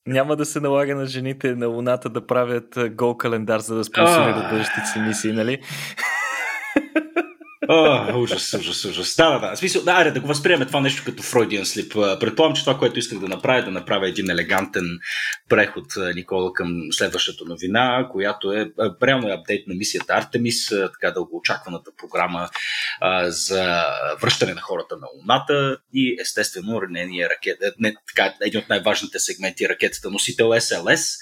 няма 0.07 0.35
да 0.35 0.45
се 0.45 0.59
налага 0.59 0.95
на 0.95 1.05
жените 1.05 1.55
на 1.55 1.67
Луната 1.67 2.09
да 2.09 2.27
правят 2.27 2.77
гол 2.91 3.17
календар, 3.17 3.59
за 3.59 3.75
да 3.75 3.83
спонсорират 3.83 4.49
бъдещите 4.49 4.85
си 4.93 4.99
мисии, 4.99 5.31
нали? 5.31 5.61
О, 7.67 8.19
ужас, 8.19 8.53
ужас, 8.53 8.85
ужас. 8.85 9.15
Да, 9.15 9.39
да, 9.39 9.49
да. 9.49 9.55
Смисъл, 9.55 9.83
да, 9.83 9.91
аре, 9.91 10.11
да 10.11 10.19
го 10.19 10.27
възприеме 10.27 10.65
това 10.65 10.79
нещо 10.79 11.03
като 11.05 11.23
Freudian 11.23 11.61
slip. 11.61 12.19
Предполагам, 12.19 12.55
че 12.55 12.63
това, 12.63 12.77
което 12.77 12.99
исках 12.99 13.19
да 13.19 13.27
направя, 13.27 13.59
е 13.59 13.63
да 13.63 13.71
направя 13.71 14.07
един 14.07 14.29
елегантен 14.29 14.99
преход, 15.49 15.85
Никола, 16.15 16.53
към 16.53 16.67
следващата 16.91 17.45
новина, 17.45 18.07
която 18.11 18.51
е 18.53 18.71
реално 19.03 19.29
е 19.29 19.33
апдейт 19.33 19.67
на 19.67 19.75
мисията 19.75 20.13
Артемис, 20.13 20.69
така 20.69 21.11
дългоочакваната 21.11 21.91
програма 21.97 22.49
а, 23.01 23.31
за 23.31 23.85
връщане 24.21 24.53
на 24.53 24.61
хората 24.61 24.95
на 24.95 25.07
Луната 25.15 25.77
и 25.93 26.17
естествено 26.21 26.81
нейния 26.89 27.29
ракет, 27.29 27.57
не, 27.79 27.95
така, 28.15 28.33
един 28.41 28.59
от 28.59 28.69
най-важните 28.69 29.19
сегменти 29.19 29.69
ракетата 29.69 30.09
носител 30.09 30.51
СЛС, 30.59 31.17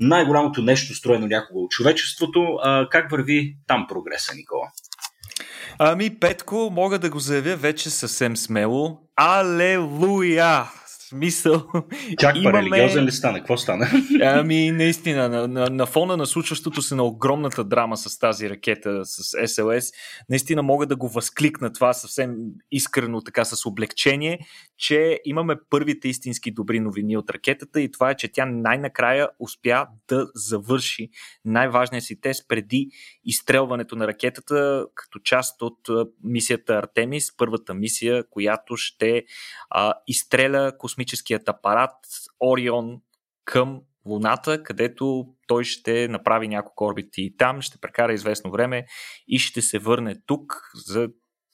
най-голямото 0.00 0.62
нещо 0.62 0.94
строено 0.94 1.26
някога 1.26 1.60
от 1.60 1.70
човечеството. 1.70 2.40
А, 2.62 2.88
как 2.88 3.10
върви 3.10 3.56
там 3.66 3.86
прогреса, 3.88 4.34
Никола? 4.34 4.68
Ами, 5.78 6.18
Петко, 6.20 6.70
мога 6.72 6.98
да 6.98 7.10
го 7.10 7.18
заявя 7.18 7.56
вече 7.56 7.90
съвсем 7.90 8.36
смело. 8.36 8.98
Алелуя! 9.16 10.64
Смисъл. 11.08 11.66
Чак 12.18 12.36
имаме... 12.36 12.58
религиозен 12.58 13.04
ли 13.04 13.12
стана? 13.12 13.38
Какво 13.38 13.56
стана? 13.56 13.86
Ами, 14.22 14.70
наистина, 14.70 15.28
на, 15.28 15.48
на, 15.48 15.70
на 15.70 15.86
фона 15.86 16.16
на 16.16 16.26
случващото 16.26 16.82
се 16.82 16.94
на 16.94 17.02
огромната 17.02 17.64
драма 17.64 17.96
с 17.96 18.18
тази 18.18 18.50
ракета, 18.50 19.04
с 19.04 19.48
СЛС, 19.48 19.92
наистина 20.28 20.62
мога 20.62 20.86
да 20.86 20.96
го 20.96 21.08
възкликна 21.08 21.72
това 21.72 21.92
съвсем 21.92 22.36
искрено, 22.72 23.20
така 23.20 23.44
с 23.44 23.66
облегчение, 23.66 24.38
че 24.76 25.20
имаме 25.24 25.56
първите 25.70 26.08
истински 26.08 26.50
добри 26.50 26.80
новини 26.80 27.16
от 27.16 27.30
ракетата 27.30 27.80
и 27.80 27.90
това 27.90 28.10
е, 28.10 28.16
че 28.16 28.32
тя 28.32 28.46
най-накрая 28.46 29.28
успя 29.40 29.86
да 30.08 30.26
завърши 30.34 31.08
най-важния 31.44 32.02
си 32.02 32.20
тест 32.20 32.48
преди 32.48 32.88
изстрелването 33.24 33.96
на 33.96 34.06
ракетата 34.06 34.86
като 34.94 35.18
част 35.18 35.62
от 35.62 35.78
мисията 36.24 36.74
Артемис, 36.74 37.36
първата 37.36 37.74
мисия, 37.74 38.24
която 38.30 38.76
ще 38.76 39.24
а, 39.70 39.94
изстреля 40.06 40.72
космическият 40.98 41.48
апарат 41.48 41.94
Орион 42.40 43.00
към 43.44 43.80
Луната, 44.06 44.62
където 44.62 45.26
той 45.46 45.64
ще 45.64 46.08
направи 46.08 46.48
няколко 46.48 46.84
орбити 46.84 47.22
и 47.22 47.36
там, 47.36 47.62
ще 47.62 47.78
прекара 47.78 48.12
известно 48.12 48.50
време 48.50 48.86
и 49.28 49.38
ще 49.38 49.62
се 49.62 49.78
върне 49.78 50.16
тук 50.26 50.52
за 50.74 51.08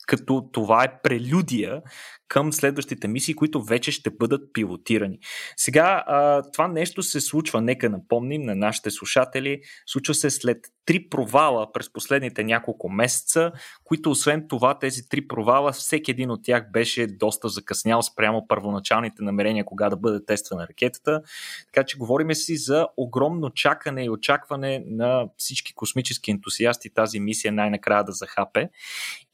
като 0.06 0.48
това 0.52 0.84
е 0.84 1.00
прелюдия 1.02 1.82
към 2.28 2.52
следващите 2.52 3.08
мисии, 3.08 3.34
които 3.34 3.62
вече 3.62 3.92
ще 3.92 4.10
бъдат 4.10 4.52
пилотирани. 4.52 5.18
Сега 5.56 6.04
това 6.52 6.68
нещо 6.68 7.02
се 7.02 7.20
случва, 7.20 7.60
нека 7.60 7.90
напомним 7.90 8.42
на 8.42 8.54
нашите 8.54 8.90
слушатели, 8.90 9.60
случва 9.86 10.14
се 10.14 10.30
след 10.30 10.58
три 10.86 11.08
провала 11.08 11.72
през 11.72 11.92
последните 11.92 12.44
няколко 12.44 12.88
месеца, 12.88 13.52
които 13.84 14.10
освен 14.10 14.48
това 14.48 14.78
тези 14.78 15.08
три 15.08 15.28
провала, 15.28 15.72
всеки 15.72 16.10
един 16.10 16.30
от 16.30 16.44
тях 16.44 16.70
беше 16.72 17.06
доста 17.06 17.48
закъснял 17.48 18.02
спрямо 18.02 18.46
първоначалните 18.48 19.22
намерения 19.22 19.64
кога 19.64 19.90
да 19.90 19.96
бъде 19.96 20.24
тествана 20.24 20.68
ракетата. 20.68 21.22
Така 21.66 21.86
че 21.86 21.98
говориме 21.98 22.34
си 22.34 22.56
за 22.56 22.86
огромно 22.96 23.50
чакане 23.50 24.04
и 24.04 24.10
очакване 24.10 24.84
на 24.86 25.28
всички 25.36 25.74
космически 25.74 26.30
ентусиасти 26.30 26.94
тази 26.94 27.20
мисия 27.20 27.52
най-накрая 27.52 28.04
да 28.04 28.12
захапе. 28.12 28.68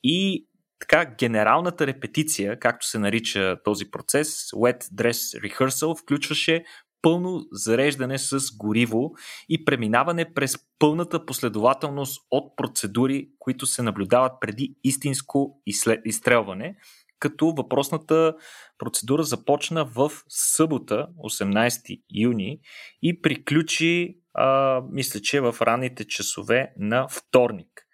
И 0.02 0.47
така, 0.78 1.04
генералната 1.19 1.87
репетиция, 1.87 2.59
както 2.59 2.87
се 2.87 2.99
нарича 2.99 3.57
този 3.64 3.90
процес, 3.90 4.50
Wet 4.50 4.83
Dress 4.83 5.40
Rehearsal, 5.40 6.02
включваше 6.02 6.64
пълно 7.02 7.47
зареждане 7.52 8.19
с 8.19 8.38
гориво 8.57 9.12
и 9.49 9.64
преминаване 9.64 10.35
през 10.35 10.57
пълната 10.78 11.26
последователност 11.26 12.21
от 12.30 12.57
процедури, 12.57 13.28
които 13.38 13.66
се 13.66 13.83
наблюдават 13.83 14.33
преди 14.40 14.75
истинско 14.85 15.62
изстрелване, 16.04 16.76
като 17.19 17.54
въпросната 17.57 18.35
процедура 18.78 19.23
започна 19.23 19.85
в 19.85 20.11
събота, 20.28 21.09
18 21.25 22.02
юни, 22.14 22.61
и 23.02 23.23
приключи, 23.23 24.19
а, 24.35 24.80
мисля, 24.90 25.21
че 25.21 25.40
в 25.40 25.57
ранните 25.62 26.04
часове 26.04 26.73
на 26.78 27.09
вторник. 27.09 27.87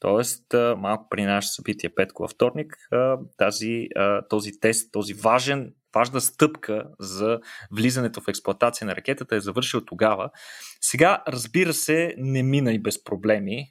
Тоест, 0.00 0.54
малко 0.78 1.08
при 1.10 1.22
наше 1.22 1.48
събитие 1.48 1.94
петко 1.94 2.22
във 2.22 2.30
вторник, 2.30 2.76
тази, 3.36 3.88
този 4.28 4.60
тест, 4.60 4.92
този 4.92 5.14
важен 5.14 5.74
важна 5.94 6.20
стъпка 6.20 6.84
за 6.98 7.40
влизането 7.72 8.20
в 8.20 8.28
експлоатация 8.28 8.86
на 8.86 8.96
ракетата 8.96 9.36
е 9.36 9.40
завършил 9.40 9.84
тогава. 9.84 10.30
Сега, 10.80 11.22
разбира 11.28 11.72
се, 11.72 12.14
не 12.18 12.42
мина 12.42 12.72
и 12.72 12.78
без 12.78 13.04
проблеми. 13.04 13.66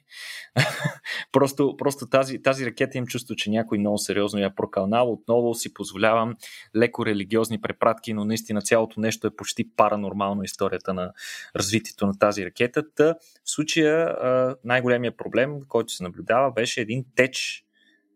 просто 1.32 1.76
просто 1.76 2.06
тази, 2.06 2.42
тази 2.42 2.66
ракета 2.66 2.98
им 2.98 3.06
чувство, 3.06 3.34
че 3.36 3.50
някой 3.50 3.78
много 3.78 3.98
сериозно 3.98 4.40
я 4.40 4.54
прокалнал. 4.54 5.12
Отново 5.12 5.54
си 5.54 5.74
позволявам 5.74 6.36
леко 6.76 7.06
религиозни 7.06 7.60
препратки, 7.60 8.14
но 8.14 8.24
наистина 8.24 8.62
цялото 8.62 9.00
нещо 9.00 9.26
е 9.26 9.36
почти 9.36 9.70
паранормално 9.76 10.42
историята 10.42 10.94
на 10.94 11.12
развитието 11.56 12.06
на 12.06 12.18
тази 12.18 12.44
ракета. 12.44 12.82
Та, 12.94 13.14
в 13.44 13.50
случая 13.50 14.16
най-големия 14.64 15.16
проблем, 15.16 15.60
който 15.68 15.92
се 15.92 16.02
наблюдава, 16.02 16.52
беше 16.52 16.80
един 16.80 17.04
теч 17.16 17.63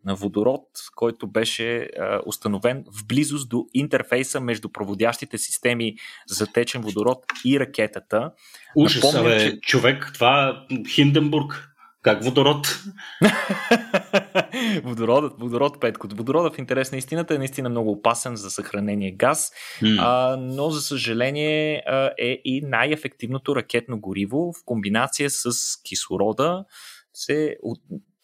на 0.04 0.14
водород, 0.14 0.64
който 0.94 1.26
беше 1.26 1.78
а, 1.78 2.20
установен 2.26 2.84
в 2.98 3.06
близост 3.06 3.48
до 3.48 3.66
интерфейса 3.74 4.40
между 4.40 4.68
проводящите 4.68 5.38
системи 5.38 5.94
за 6.26 6.46
течен 6.46 6.82
водород 6.82 7.18
и 7.44 7.60
ракетата. 7.60 8.32
Ужас, 8.76 9.04
Напомня, 9.04 9.28
бе, 9.28 9.38
че... 9.38 9.60
човек, 9.60 10.10
това 10.14 10.64
Хинденбург. 10.94 11.68
Как 12.02 12.24
водород? 12.24 12.84
Водородът, 14.84 15.40
водород, 15.40 15.80
Петко. 15.80 16.08
Водородът 16.14 16.54
в 16.54 16.58
интерес 16.58 16.92
на 16.92 16.98
истината 16.98 17.34
е 17.34 17.38
наистина 17.38 17.68
много 17.68 17.90
опасен 17.90 18.36
за 18.36 18.50
съхранение 18.50 19.12
газ, 19.12 19.52
mm. 19.82 19.96
а, 20.00 20.36
но 20.36 20.70
за 20.70 20.80
съжаление 20.80 21.82
а, 21.86 22.10
е 22.18 22.40
и 22.44 22.60
най-ефективното 22.60 23.56
ракетно 23.56 24.00
гориво 24.00 24.52
в 24.52 24.64
комбинация 24.64 25.30
с 25.30 25.52
кислорода 25.82 26.64
се 27.12 27.56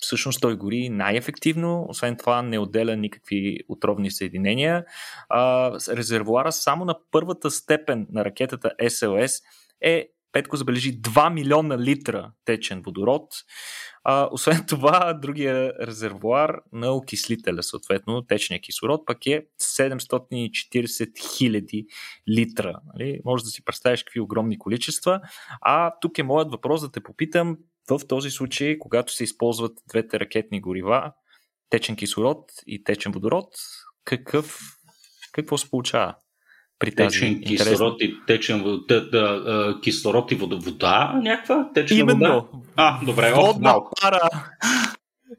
всъщност 0.05 0.41
той 0.41 0.57
гори 0.57 0.89
най-ефективно, 0.89 1.87
освен 1.89 2.17
това 2.17 2.43
не 2.43 2.59
отделя 2.59 2.97
никакви 2.97 3.59
отровни 3.69 4.11
съединения. 4.11 4.85
А, 5.29 5.71
резервуара 5.73 6.53
само 6.53 6.85
на 6.85 6.95
първата 7.11 7.51
степен 7.51 8.07
на 8.13 8.25
ракетата 8.25 8.71
SLS 8.83 9.43
е 9.81 10.09
Петко 10.35 10.57
забележи 10.57 11.01
2 11.01 11.33
милиона 11.33 11.79
литра 11.79 12.33
течен 12.45 12.83
водород. 12.83 13.35
А, 14.05 14.29
освен 14.33 14.65
това, 14.69 15.13
другия 15.23 15.73
резервуар 15.87 16.61
на 16.73 16.93
окислителя, 16.93 17.63
съответно, 17.63 18.23
течния 18.23 18.61
кислород, 18.61 19.07
пък 19.07 19.27
е 19.27 19.47
740 19.61 21.37
хиляди 21.37 21.87
литра. 22.29 22.81
Нали? 22.95 23.21
Може 23.25 23.45
да 23.45 23.51
си 23.51 23.65
представиш 23.65 24.03
какви 24.03 24.21
огромни 24.21 24.59
количества. 24.59 25.21
А 25.61 25.93
тук 26.01 26.19
е 26.19 26.23
моят 26.23 26.51
въпрос 26.51 26.81
да 26.81 26.93
те 26.93 27.03
попитам, 27.03 27.57
в 27.91 28.01
този 28.09 28.31
случай, 28.31 28.79
когато 28.79 29.13
се 29.13 29.25
използват 29.25 29.73
двете 29.89 30.21
ракетни 30.21 30.61
горива, 30.61 31.13
течен 31.71 31.97
кислород 31.97 32.39
и 32.67 32.85
течен 32.85 33.13
водород, 33.13 33.49
какъв, 34.05 34.59
какво 35.33 35.59
се 35.59 35.71
получава? 35.71 36.15
При 36.79 36.95
тази 36.95 37.15
течен 37.15 37.33
интересна... 37.33 37.73
кислород 37.73 38.03
и 38.03 38.17
течен 38.27 38.81
да, 38.89 39.11
да, 39.11 39.81
кислород 39.83 40.33
и 40.33 40.35
вода, 40.35 40.57
вода 40.57 41.21
някаква? 41.23 41.71
Течна 41.75 41.97
Именно. 41.97 42.49
вода? 42.53 42.65
А, 42.77 43.05
добре. 43.05 43.33
Водна 43.33 43.71
О, 43.77 43.91
пара. 44.03 44.21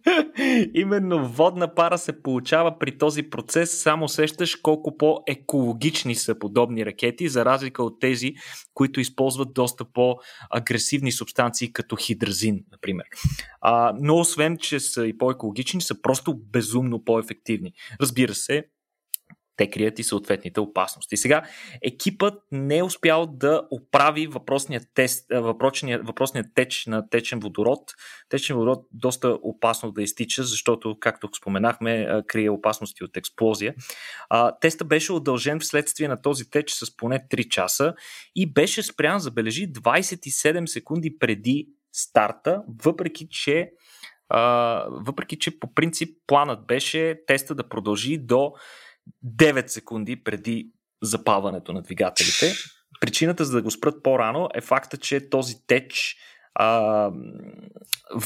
Именно 0.73 1.27
водна 1.27 1.75
пара 1.75 1.97
се 1.97 2.21
получава 2.21 2.79
при 2.79 2.97
този 2.97 3.23
процес. 3.23 3.81
Само 3.81 4.07
сещаш 4.07 4.55
колко 4.55 4.97
по-екологични 4.97 6.15
са 6.15 6.39
подобни 6.39 6.85
ракети, 6.85 7.27
за 7.29 7.45
разлика 7.45 7.83
от 7.83 7.99
тези, 7.99 8.33
които 8.73 8.99
използват 8.99 9.53
доста 9.53 9.85
по-агресивни 9.85 11.11
субстанции, 11.11 11.73
като 11.73 11.95
хидразин, 11.95 12.59
например. 12.71 13.05
А, 13.61 13.93
но 14.01 14.15
освен, 14.15 14.57
че 14.57 14.79
са 14.79 15.07
и 15.07 15.17
по-екологични, 15.17 15.81
са 15.81 16.01
просто 16.01 16.39
безумно 16.51 17.03
по-ефективни. 17.03 17.73
Разбира 18.01 18.33
се, 18.33 18.65
те 19.57 19.69
крият 19.69 19.99
и 19.99 20.03
съответните 20.03 20.59
опасности. 20.59 21.17
Сега, 21.17 21.43
екипът 21.81 22.33
не 22.51 22.77
е 22.77 22.83
успял 22.83 23.25
да 23.25 23.67
оправи 23.71 24.27
въпросния, 24.27 24.81
тест, 24.93 25.25
въпросния, 25.31 26.01
въпросния 26.03 26.45
теч 26.55 26.85
на 26.85 27.09
течен 27.09 27.39
водород. 27.39 27.79
Течен 28.29 28.55
водород 28.55 28.85
доста 28.91 29.37
опасно 29.43 29.91
да 29.91 30.03
изтича, 30.03 30.43
защото, 30.43 30.97
както 30.99 31.29
споменахме, 31.37 32.07
крие 32.27 32.49
опасности 32.49 33.03
от 33.03 33.17
експлозия. 33.17 33.73
А, 34.29 34.59
теста 34.59 34.85
беше 34.85 35.13
удължен 35.13 35.59
вследствие 35.59 36.07
на 36.07 36.21
този 36.21 36.49
теч 36.49 36.71
с 36.71 36.97
поне 36.97 37.27
3 37.31 37.47
часа 37.47 37.93
и 38.35 38.53
беше 38.53 38.83
спрян, 38.83 39.19
забележи, 39.19 39.71
27 39.71 40.65
секунди 40.65 41.17
преди 41.19 41.67
старта, 41.93 42.63
въпреки 42.83 43.27
че 43.29 43.71
Uh, 44.33 45.05
въпреки 45.05 45.39
че 45.39 45.59
по 45.59 45.73
принцип 45.73 46.17
планът 46.27 46.67
беше 46.67 47.19
теста 47.27 47.55
да 47.55 47.69
продължи 47.69 48.17
до 48.17 48.53
9 49.25 49.67
секунди 49.67 50.23
преди 50.23 50.71
запалването 51.01 51.73
на 51.73 51.81
двигателите. 51.81 52.53
Причината 53.01 53.45
за 53.45 53.51
да 53.51 53.61
го 53.61 53.71
спрат 53.71 54.03
по-рано 54.03 54.49
е 54.55 54.61
факта, 54.61 54.97
че 54.97 55.29
този 55.29 55.55
теч 55.67 56.17
а, 56.55 57.11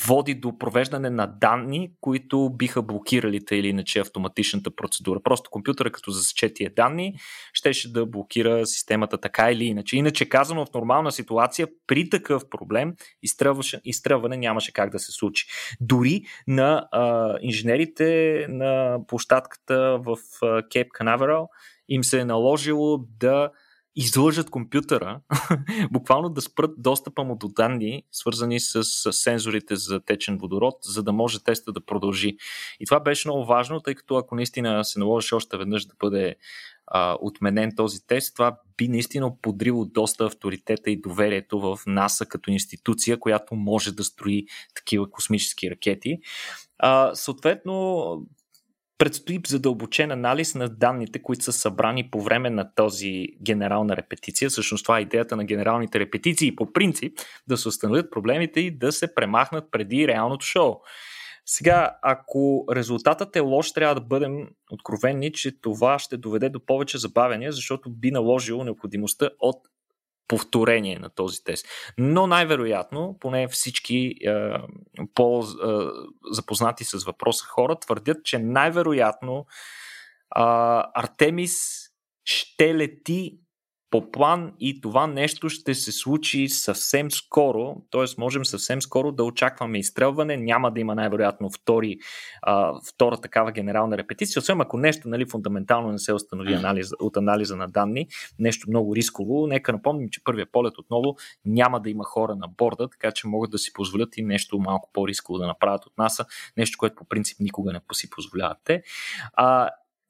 води 0.08 0.36
до 0.36 0.58
провеждане 0.58 1.10
на 1.10 1.28
данни, 1.28 1.92
които 2.02 2.50
биха 2.50 2.82
блокирали 2.82 3.46
те 3.46 3.56
или 3.56 3.68
иначе 3.68 4.00
автоматичната 4.00 4.76
процедура. 4.76 5.20
Просто 5.24 5.50
компютъра, 5.50 5.92
като 5.92 6.12
засече 6.12 6.54
тия 6.54 6.72
данни, 6.76 7.16
щеше 7.54 7.94
да 7.94 8.06
блокира 8.06 8.66
системата 8.66 9.18
така 9.18 9.52
или 9.52 9.64
иначе. 9.64 9.98
Иначе 9.98 10.30
казано, 10.30 10.66
в 10.66 10.74
нормална 10.74 11.12
ситуация, 11.12 11.68
при 11.88 12.10
такъв 12.10 12.50
проблем, 12.50 12.94
изтръване 13.84 14.38
нямаше 14.38 14.74
как 14.74 14.90
да 14.90 15.00
се 15.00 15.12
случи. 15.12 15.48
Дори 15.82 16.24
на 16.48 16.88
а, 16.92 17.36
инженерите 17.42 18.46
на 18.50 18.98
площадката 19.08 20.00
в 20.06 20.18
Кейп 20.72 20.88
Канаверал 20.92 21.50
им 21.90 22.04
се 22.04 22.20
е 22.20 22.26
наложило 22.26 22.98
да 22.98 23.52
излъжат 23.96 24.50
компютъра, 24.50 25.22
буквално 25.92 26.30
да 26.30 26.42
спрат 26.42 26.72
достъпа 26.78 27.24
му 27.24 27.36
до 27.36 27.48
данни, 27.48 28.04
свързани 28.12 28.60
с, 28.60 28.84
сензорите 29.14 29.76
за 29.76 30.00
течен 30.00 30.38
водород, 30.38 30.76
за 30.84 31.04
да 31.04 31.14
може 31.14 31.44
теста 31.44 31.72
да 31.72 31.86
продължи. 31.86 32.38
И 32.80 32.86
това 32.86 33.00
беше 33.00 33.28
много 33.28 33.46
важно, 33.46 33.80
тъй 33.80 33.96
като 33.96 34.16
ако 34.16 34.36
наистина 34.36 34.86
се 34.86 35.00
наложи 35.00 35.36
още 35.36 35.58
веднъж 35.58 35.86
да 35.86 35.94
бъде 36.00 36.36
а, 36.88 37.18
отменен 37.22 37.72
този 37.76 38.08
тест, 38.08 38.36
това 38.36 38.58
би 38.78 38.88
наистина 38.88 39.32
подрило 39.42 39.86
доста 39.86 40.26
авторитета 40.26 40.92
и 40.92 41.02
доверието 41.02 41.60
в 41.60 41.80
НАСА 41.88 42.26
като 42.26 42.52
институция, 42.52 43.20
която 43.20 43.56
може 43.56 43.92
да 43.92 44.04
строи 44.04 44.46
такива 44.76 45.10
космически 45.12 45.72
ракети. 45.72 46.20
А, 46.78 47.16
съответно, 47.16 48.06
Предстои 49.00 49.40
задълбочен 49.48 50.12
анализ 50.12 50.56
на 50.56 50.70
данните, 50.70 51.22
които 51.22 51.44
са 51.44 51.54
събрани 51.54 52.10
по 52.12 52.22
време 52.22 52.50
на 52.50 52.74
този 52.76 53.28
генерална 53.42 53.98
репетиция. 53.98 54.50
Всъщност 54.50 54.86
това 54.86 55.00
е 55.00 55.02
идеята 55.02 55.36
на 55.36 55.46
генералните 55.46 56.00
репетиции 56.00 56.56
по 56.56 56.74
принцип 56.74 57.20
да 57.48 57.58
се 57.58 57.68
установят 57.68 58.12
проблемите 58.12 58.60
и 58.60 58.78
да 58.78 58.92
се 58.92 59.16
премахнат 59.16 59.72
преди 59.72 60.08
реалното 60.08 60.46
шоу. 60.46 60.76
Сега, 61.46 61.98
ако 62.02 62.66
резултатът 62.76 63.36
е 63.36 63.40
лош, 63.40 63.72
трябва 63.72 63.96
да 63.96 64.02
бъдем 64.02 64.48
откровени, 64.72 65.32
че 65.32 65.62
това 65.62 66.00
ще 66.00 66.18
доведе 66.18 66.50
до 66.50 66.66
повече 66.66 66.98
забавения, 66.98 67.52
защото 67.52 67.90
би 67.90 68.12
наложило 68.12 68.64
необходимостта 68.64 69.30
от 69.40 69.58
повторение 70.30 71.00
на 71.00 71.10
този 71.10 71.44
тест. 71.44 71.68
Но 71.98 72.28
най-вероятно, 72.28 73.18
поне 73.20 73.48
всички 73.48 74.16
е, 74.22 74.54
по-запознати 75.16 76.84
с 76.84 77.04
въпроса 77.06 77.46
хора 77.46 77.76
твърдят, 77.76 78.24
че 78.24 78.40
най-вероятно 78.40 79.38
е, 79.38 79.46
Артемис 80.94 81.80
ще 82.26 82.76
лети 82.76 83.40
по 83.92 84.12
план 84.12 84.54
и 84.60 84.82
това 84.82 85.08
нещо 85.08 85.50
ще 85.50 85.76
се 85.76 85.92
случи 85.92 86.50
съвсем 86.50 87.12
скоро, 87.12 87.76
т.е. 87.92 88.06
можем 88.18 88.46
съвсем 88.46 88.82
скоро 88.82 89.12
да 89.12 89.24
очакваме 89.24 89.80
изстрелване, 89.80 90.38
няма 90.38 90.72
да 90.72 90.80
има 90.80 90.96
най-вероятно 90.96 91.50
втори, 91.50 91.98
а, 92.42 92.74
втора 92.90 93.18
такава 93.18 93.52
генерална 93.52 93.98
репетиция, 93.98 94.40
освен 94.40 94.62
ако 94.62 94.78
нещо 94.78 95.10
нали, 95.10 95.26
фундаментално 95.26 95.92
не 95.92 96.00
се 96.00 96.14
установи 96.14 96.54
анализ, 96.54 96.92
от 97.00 97.18
анализа 97.18 97.56
на 97.56 97.68
данни, 97.68 98.08
нещо 98.40 98.70
много 98.70 98.96
рисково. 98.96 99.48
Нека 99.48 99.72
напомним, 99.72 100.10
че 100.10 100.24
първия 100.24 100.52
полет 100.52 100.78
отново 100.78 101.16
няма 101.46 101.82
да 101.82 101.90
има 101.90 102.04
хора 102.04 102.36
на 102.36 102.48
борда, 102.48 102.90
така 102.90 103.12
че 103.12 103.28
могат 103.28 103.52
да 103.52 103.58
си 103.58 103.74
позволят 103.74 104.18
и 104.18 104.22
нещо 104.22 104.60
малко 104.60 104.90
по-рисково 104.94 105.40
да 105.40 105.48
направят 105.48 105.86
от 105.86 105.98
НАСА, 105.98 106.26
нещо, 106.58 106.78
което 106.78 106.96
по 106.96 107.06
принцип 107.06 107.40
никога 107.40 107.74
не 107.74 107.80
си 107.94 108.10
позволяват 108.10 108.58
те. 108.64 108.84
А, 109.34 109.70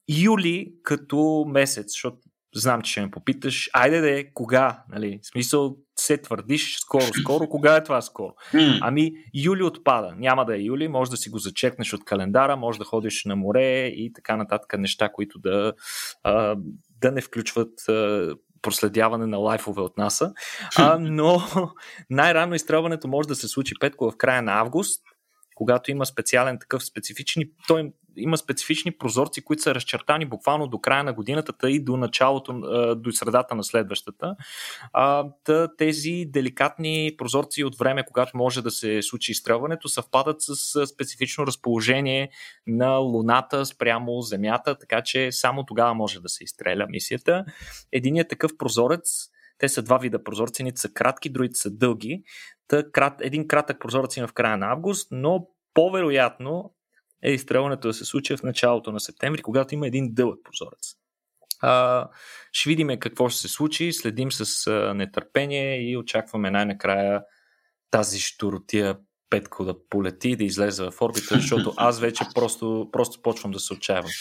юли 0.10 0.74
като 0.84 1.46
месец, 1.48 1.92
защото 1.92 2.18
знам, 2.56 2.82
че 2.82 2.92
ще 2.92 3.02
ме 3.02 3.12
попиташ, 3.12 3.70
айде 3.74 4.02
де, 4.02 4.34
кога, 4.34 4.84
нали, 4.90 5.20
в 5.24 5.28
смисъл 5.28 5.76
се 5.96 6.18
твърдиш 6.18 6.80
скоро, 6.80 7.04
скоро, 7.04 7.50
кога 7.50 7.76
е 7.76 7.84
това 7.84 8.02
скоро? 8.02 8.34
Ами, 8.82 9.12
юли 9.34 9.64
отпада, 9.64 10.14
няма 10.18 10.46
да 10.46 10.56
е 10.56 10.62
юли, 10.62 10.88
може 10.88 11.12
да 11.12 11.18
си 11.18 11.30
го 11.30 11.38
зачекнеш 11.38 11.94
от 11.94 12.06
календара, 12.06 12.56
може 12.58 12.80
да 12.80 12.86
ходиш 12.86 13.26
на 13.26 13.36
море 13.36 13.88
и 13.88 14.14
така 14.14 14.36
нататък. 14.36 14.80
Неща, 14.80 15.10
които 15.12 15.40
да, 15.40 15.74
а, 16.24 16.56
да 17.02 17.12
не 17.12 17.22
включват 17.22 17.90
а, 17.90 18.36
проследяване 18.62 19.26
на 19.26 19.38
лайфове 19.38 19.82
от 19.82 19.98
НАСА, 19.98 20.34
а, 20.78 20.98
но 21.00 21.42
най-рано 22.10 22.56
изстрелването 22.56 23.08
може 23.08 23.28
да 23.28 23.36
се 23.36 23.48
случи 23.48 23.74
петко 23.80 24.12
в 24.12 24.18
края 24.18 24.42
на 24.42 24.60
август, 24.60 25.04
когато 25.56 25.92
има 25.92 26.06
специален 26.06 26.60
такъв 26.60 26.84
специфични, 26.84 27.46
той 27.68 27.92
има 28.18 28.38
специфични 28.38 28.92
прозорци, 28.98 29.42
които 29.42 29.64
са 29.64 29.76
разчертани 29.76 30.26
буквално 30.26 30.68
до 30.68 30.80
края 30.80 31.04
на 31.04 31.14
годината 31.14 31.72
и 31.72 31.84
до 31.84 31.98
началото, 31.98 32.54
до 32.96 33.12
средата 33.12 33.56
на 33.56 33.64
следващата. 33.64 34.36
Тези 35.78 36.26
деликатни 36.28 37.16
прозорци 37.18 37.64
от 37.64 37.78
време, 37.78 38.06
когато 38.08 38.38
може 38.38 38.62
да 38.62 38.72
се 38.72 39.02
случи 39.02 39.32
изстрелването, 39.32 39.90
съвпадат 39.90 40.38
с 40.40 40.88
специфично 40.88 41.48
разположение 41.48 42.30
на 42.68 42.96
Луната 42.96 43.66
спрямо 43.66 44.22
Земята, 44.22 44.78
така 44.78 45.02
че 45.02 45.32
само 45.32 45.66
тогава 45.66 45.94
може 45.94 46.20
да 46.20 46.30
се 46.30 46.44
изстреля 46.44 46.88
мисията. 46.90 47.46
Единият 47.92 48.30
такъв 48.30 48.52
прозорец 48.58 49.30
те 49.58 49.70
са 49.70 49.82
два 49.82 49.98
вида 49.98 50.24
прозорци, 50.24 50.62
едните 50.62 50.82
са 50.82 50.90
кратки, 50.94 51.30
другите 51.30 51.60
са 51.60 51.72
дълги. 51.72 52.24
Един 53.22 53.48
кратък 53.48 53.80
прозорец 53.80 54.18
има 54.18 54.28
в 54.28 54.34
края 54.34 54.58
на 54.58 54.72
август, 54.72 55.08
но 55.12 55.48
по-вероятно 55.74 56.74
е 57.24 57.32
изстрелването 57.32 57.88
да 57.88 57.94
се 57.94 58.06
случи 58.06 58.38
в 58.38 58.44
началото 58.44 58.92
на 58.92 59.00
септември, 59.00 59.42
когато 59.42 59.74
има 59.74 59.88
един 59.88 60.14
дълъг 60.14 60.40
прозорец. 60.44 60.96
А, 61.62 62.08
ще 62.52 62.70
видим 62.70 63.00
какво 63.00 63.30
ще 63.30 63.42
се 63.42 63.48
случи, 63.48 63.94
следим 63.94 64.32
с 64.32 64.72
нетърпение 64.96 65.92
и 65.92 65.98
очакваме 65.98 66.52
най-накрая 66.52 67.22
тази 67.92 68.20
штуротия 68.20 68.98
петко 69.30 69.66
да 69.66 69.88
полети, 69.90 70.36
да 70.36 70.44
излезе 70.44 70.84
в 70.84 71.02
орбита, 71.02 71.36
защото 71.36 71.74
аз 71.78 72.00
вече 72.00 72.24
просто, 72.36 72.90
просто 72.92 73.22
почвам 73.22 73.52
да 73.52 73.60
се 73.60 73.74
отчаявам. 73.74 74.12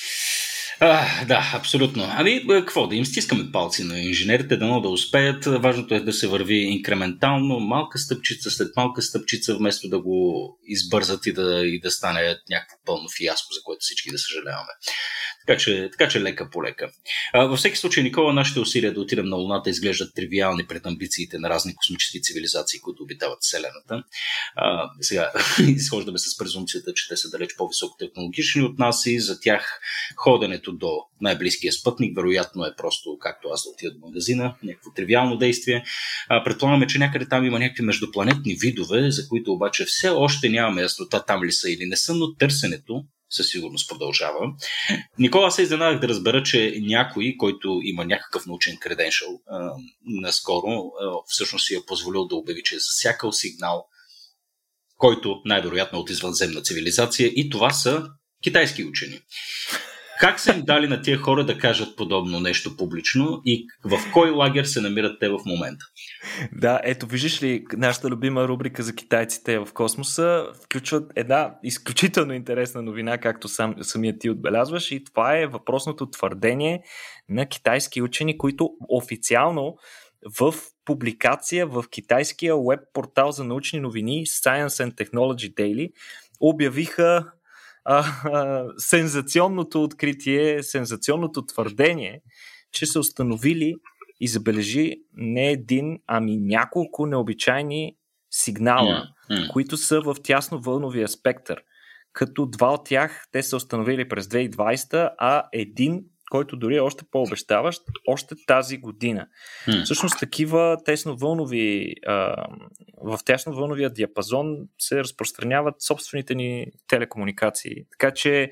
А, 0.80 1.24
да, 1.24 1.50
абсолютно. 1.54 2.08
Ами, 2.16 2.46
какво 2.48 2.86
да 2.86 2.96
им 2.96 3.06
стискаме 3.06 3.52
палци 3.52 3.84
на 3.84 4.00
инженерите, 4.00 4.56
дано 4.56 4.80
да 4.80 4.88
успеят. 4.88 5.44
Важното 5.44 5.94
е 5.94 6.00
да 6.00 6.12
се 6.12 6.26
върви 6.28 6.54
инкрементално, 6.54 7.60
малка 7.60 7.98
стъпчица 7.98 8.50
след 8.50 8.76
малка 8.76 9.02
стъпчица, 9.02 9.54
вместо 9.54 9.88
да 9.88 10.00
го 10.00 10.48
избързат 10.66 11.26
и 11.26 11.32
да, 11.32 11.66
и 11.66 11.80
да 11.80 11.90
стане 11.90 12.36
някакво 12.50 12.76
пълно 12.86 13.08
фиаско, 13.18 13.52
за 13.52 13.60
което 13.64 13.80
всички 13.80 14.10
да 14.10 14.18
съжаляваме. 14.18 14.72
Така 15.48 15.58
че, 15.58 15.88
така 15.90 16.08
че 16.08 16.22
лека 16.22 16.50
по 16.50 16.64
лека. 16.64 16.90
Във 17.34 17.58
всеки 17.58 17.76
случай, 17.76 18.02
Никола, 18.02 18.32
нашите 18.32 18.61
усилия 18.61 18.94
да 18.94 19.00
отидем 19.00 19.26
на 19.26 19.37
Луната 19.37 19.70
изглеждат 19.70 20.14
тривиални 20.14 20.66
пред 20.66 20.87
амбициите 20.87 21.38
на 21.38 21.50
разни 21.50 21.74
космически 21.74 22.22
цивилизации, 22.22 22.80
които 22.80 23.02
обитават 23.02 23.38
Вселената. 23.40 24.04
А, 24.56 24.90
сега, 25.00 25.32
изхождаме 25.68 26.18
с 26.18 26.38
презумцията, 26.38 26.94
че 26.94 27.08
те 27.08 27.16
са 27.16 27.30
далеч 27.30 27.56
по-високотехнологични 27.56 28.62
от 28.62 28.78
нас 28.78 29.06
и 29.06 29.20
за 29.20 29.40
тях 29.40 29.80
ходенето 30.16 30.72
до 30.72 30.90
най-близкия 31.20 31.72
спътник, 31.72 32.16
вероятно 32.16 32.64
е 32.64 32.76
просто 32.76 33.18
както 33.20 33.48
аз 33.48 33.62
да 33.64 33.70
отида 33.70 33.94
до 33.94 34.06
магазина, 34.06 34.54
някакво 34.62 34.90
тривиално 34.90 35.37
действие. 35.37 35.84
А, 36.28 36.44
предполагаме, 36.44 36.87
че 36.87 36.98
някъде 36.98 37.28
там 37.28 37.44
има 37.44 37.58
някакви 37.58 37.82
междупланетни 37.82 38.54
видове, 38.54 39.11
за 39.11 39.28
които 39.28 39.52
обаче 39.52 39.84
все 39.84 40.08
още 40.08 40.48
нямаме 40.48 40.82
яснота 40.82 41.24
там 41.24 41.44
ли 41.44 41.52
са 41.52 41.70
или 41.70 41.87
не 41.87 41.96
са, 41.96 42.14
но 42.14 42.34
търсенето 42.34 43.04
със 43.30 43.48
сигурност 43.48 43.88
продължава. 43.88 44.52
Никола 45.18 45.50
се 45.50 45.62
изненадах 45.62 46.00
да 46.00 46.08
разбера, 46.08 46.42
че 46.42 46.74
някой, 46.80 47.34
който 47.38 47.80
има 47.82 48.04
някакъв 48.04 48.46
научен 48.46 48.76
креденшъл, 48.76 49.40
наскоро 50.04 50.90
всъщност 51.26 51.66
си 51.66 51.74
е 51.74 51.86
позволил 51.86 52.24
да 52.26 52.36
обяви, 52.36 52.62
че 52.62 52.74
е 52.74 52.78
засякал 52.78 53.32
сигнал, 53.32 53.84
който 54.96 55.42
най-вероятно 55.44 55.98
е 55.98 56.02
от 56.02 56.10
извънземна 56.10 56.62
цивилизация 56.62 57.26
и 57.26 57.50
това 57.50 57.70
са 57.70 58.06
китайски 58.42 58.84
учени. 58.84 59.20
Как 60.20 60.40
са 60.40 60.52
им 60.52 60.62
дали 60.64 60.87
на 60.87 61.02
тия 61.02 61.18
хора 61.18 61.44
да 61.44 61.59
кажат 61.59 61.96
подобно 61.96 62.40
нещо 62.40 62.76
публично 62.76 63.42
и 63.44 63.66
в 63.85 64.12
кой 64.12 64.31
лагер 64.31 64.64
се 64.64 64.81
намират 64.81 65.20
те 65.20 65.28
в 65.28 65.38
момента? 65.46 65.85
Да, 66.52 66.81
ето 66.85 67.07
виждаш 67.07 67.42
ли, 67.42 67.64
нашата 67.76 68.09
любима 68.09 68.48
рубрика 68.48 68.83
за 68.83 68.94
китайците 68.94 69.59
в 69.59 69.68
космоса 69.74 70.46
включват 70.64 71.12
една 71.16 71.54
изключително 71.62 72.33
интересна 72.33 72.83
новина, 72.83 73.18
както 73.18 73.48
сам, 73.48 73.74
самия 73.83 74.18
ти 74.18 74.31
отбелязваш 74.31 74.90
и 74.90 75.04
това 75.04 75.38
е 75.38 75.46
въпросното 75.46 76.11
твърдение 76.11 76.83
на 77.28 77.46
китайски 77.46 78.02
учени, 78.02 78.38
които 78.38 78.70
официално 78.88 79.76
в 80.40 80.54
публикация 80.85 81.66
в 81.66 81.85
китайския 81.90 82.54
веб 82.57 82.81
портал 82.92 83.33
за 83.33 83.44
научни 83.44 83.81
новини 83.81 84.26
Science 84.26 84.68
and 84.68 84.94
Technology 84.94 85.54
Daily 85.54 85.90
обявиха 86.40 87.33
а, 87.90 88.05
а, 88.24 88.64
сензационното 88.79 89.83
откритие, 89.83 90.62
сензационното 90.62 91.46
твърдение, 91.46 92.20
че 92.72 92.87
са 92.87 93.01
установили 93.01 93.74
и 94.20 94.29
забележи 94.29 94.96
не 95.12 95.51
един, 95.51 95.98
ами 96.07 96.37
няколко 96.37 97.07
необичайни 97.07 97.96
сигнала, 98.31 99.05
mm-hmm. 99.31 99.53
които 99.53 99.77
са 99.77 100.01
в 100.01 100.16
тясно 100.22 100.61
вълновия 100.61 101.09
спектър. 101.09 101.62
Като 102.12 102.46
два 102.46 102.72
от 102.72 102.85
тях 102.85 103.27
те 103.33 103.42
са 103.42 103.57
установили 103.57 104.09
през 104.09 104.27
2020, 104.27 105.11
а 105.18 105.44
един 105.53 106.05
който 106.30 106.56
дори 106.56 106.76
е 106.76 106.80
още 106.80 107.04
по-обещаващ, 107.10 107.82
още 108.06 108.34
тази 108.46 108.78
година. 108.78 109.26
Hmm. 109.66 109.84
Всъщност 109.84 110.18
такива 110.18 110.76
тесновълнови, 110.84 111.94
а, 112.06 112.46
в 113.02 113.18
тесновълновия 113.24 113.90
диапазон 113.90 114.56
се 114.78 114.98
разпространяват 114.98 115.82
собствените 115.82 116.34
ни 116.34 116.66
телекомуникации. 116.88 117.84
Така 117.90 118.14
че 118.14 118.50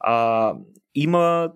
а, 0.00 0.54
има 0.94 1.52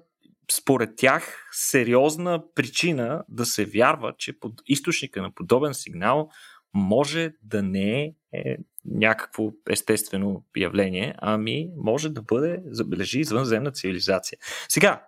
според 0.52 0.90
тях 0.96 1.48
сериозна 1.52 2.42
причина 2.54 3.24
да 3.28 3.46
се 3.46 3.64
вярва, 3.64 4.14
че 4.18 4.40
под 4.40 4.52
източника 4.66 5.22
на 5.22 5.34
подобен 5.34 5.74
сигнал 5.74 6.28
може 6.74 7.32
да 7.42 7.62
не 7.62 8.02
е, 8.02 8.14
е 8.32 8.56
някакво 8.84 9.50
естествено 9.70 10.44
явление, 10.56 11.14
ами 11.18 11.68
може 11.76 12.08
да 12.08 12.22
бъде, 12.22 12.62
забележи, 12.66 13.20
извънземна 13.20 13.70
цивилизация. 13.70 14.38
Сега, 14.68 15.02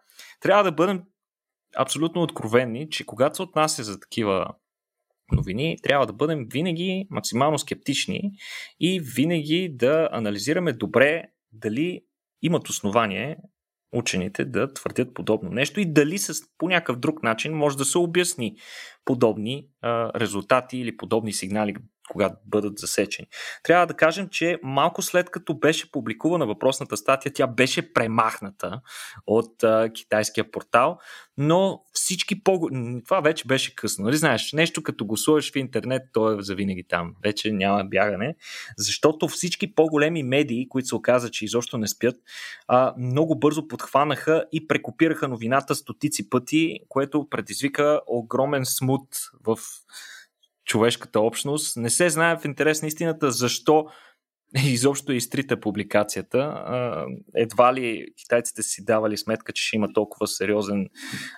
трябва 0.44 0.64
да 0.64 0.72
бъдем 0.72 1.02
абсолютно 1.76 2.22
откровени, 2.22 2.90
че 2.90 3.06
когато 3.06 3.36
се 3.36 3.42
отнася 3.42 3.84
за 3.84 4.00
такива 4.00 4.54
новини, 5.32 5.76
трябва 5.82 6.06
да 6.06 6.12
бъдем 6.12 6.46
винаги 6.52 7.06
максимално 7.10 7.58
скептични 7.58 8.30
и 8.80 9.00
винаги 9.00 9.70
да 9.72 10.08
анализираме 10.12 10.72
добре 10.72 11.24
дали 11.52 12.00
имат 12.42 12.68
основание 12.68 13.36
учените 13.92 14.44
да 14.44 14.72
твърдят 14.72 15.14
подобно 15.14 15.50
нещо 15.50 15.80
и 15.80 15.92
дали 15.92 16.18
с, 16.18 16.34
по 16.58 16.68
някакъв 16.68 16.98
друг 16.98 17.22
начин 17.22 17.52
може 17.52 17.76
да 17.76 17.84
се 17.84 17.98
обясни 17.98 18.56
подобни 19.04 19.68
а, 19.80 20.20
резултати 20.20 20.78
или 20.78 20.96
подобни 20.96 21.32
сигнали, 21.32 21.74
когато 22.10 22.36
бъдат 22.46 22.78
засечени. 22.78 23.28
Трябва 23.62 23.86
да 23.86 23.94
кажем, 23.94 24.28
че 24.28 24.58
малко 24.62 25.02
след 25.02 25.30
като 25.30 25.54
беше 25.54 25.90
публикувана 25.90 26.46
въпросната 26.46 26.96
статия, 26.96 27.32
тя 27.32 27.46
беше 27.46 27.92
премахната 27.92 28.80
от 29.26 29.62
а, 29.62 29.90
китайския 29.94 30.50
портал, 30.50 30.98
но 31.36 31.82
всички 31.92 32.42
по... 32.42 32.68
Това 33.04 33.20
вече 33.20 33.46
беше 33.46 33.74
късно. 33.74 34.04
Нали 34.04 34.16
знаеш, 34.16 34.52
нещо 34.52 34.82
като 34.82 35.06
го 35.06 35.16
сложиш 35.16 35.52
в 35.52 35.56
интернет, 35.56 36.02
то 36.12 36.32
е 36.32 36.42
завинаги 36.42 36.84
там. 36.88 37.14
Вече 37.22 37.52
няма 37.52 37.84
бягане. 37.84 38.34
Защото 38.78 39.28
всички 39.28 39.74
по-големи 39.74 40.22
медии, 40.22 40.68
които 40.68 40.88
се 40.88 40.94
оказа, 40.94 41.30
че 41.30 41.44
изобщо 41.44 41.78
не 41.78 41.88
спят, 41.88 42.16
а, 42.68 42.94
много 42.98 43.38
бързо 43.38 43.68
подхванаха 43.68 44.44
и 44.52 44.66
прекопираха 44.66 45.28
новината 45.28 45.74
стотици 45.74 46.30
пъти, 46.30 46.78
което 46.88 47.28
предизвика 47.30 48.00
огромен 48.06 48.64
смут 48.64 49.08
в 49.46 49.58
човешката 50.64 51.20
общност. 51.20 51.76
Не 51.76 51.90
се 51.90 52.10
знае 52.10 52.36
в 52.38 52.44
интерес 52.44 52.82
на 52.82 52.88
истината 52.88 53.30
защо 53.30 53.86
изобщо 54.64 55.12
изтрита 55.12 55.60
публикацията. 55.60 56.64
Едва 57.34 57.74
ли 57.74 58.06
китайците 58.16 58.62
си 58.62 58.84
давали 58.84 59.16
сметка, 59.16 59.52
че 59.52 59.66
ще 59.66 59.76
има 59.76 59.92
толкова 59.92 60.26
сериозен 60.26 60.88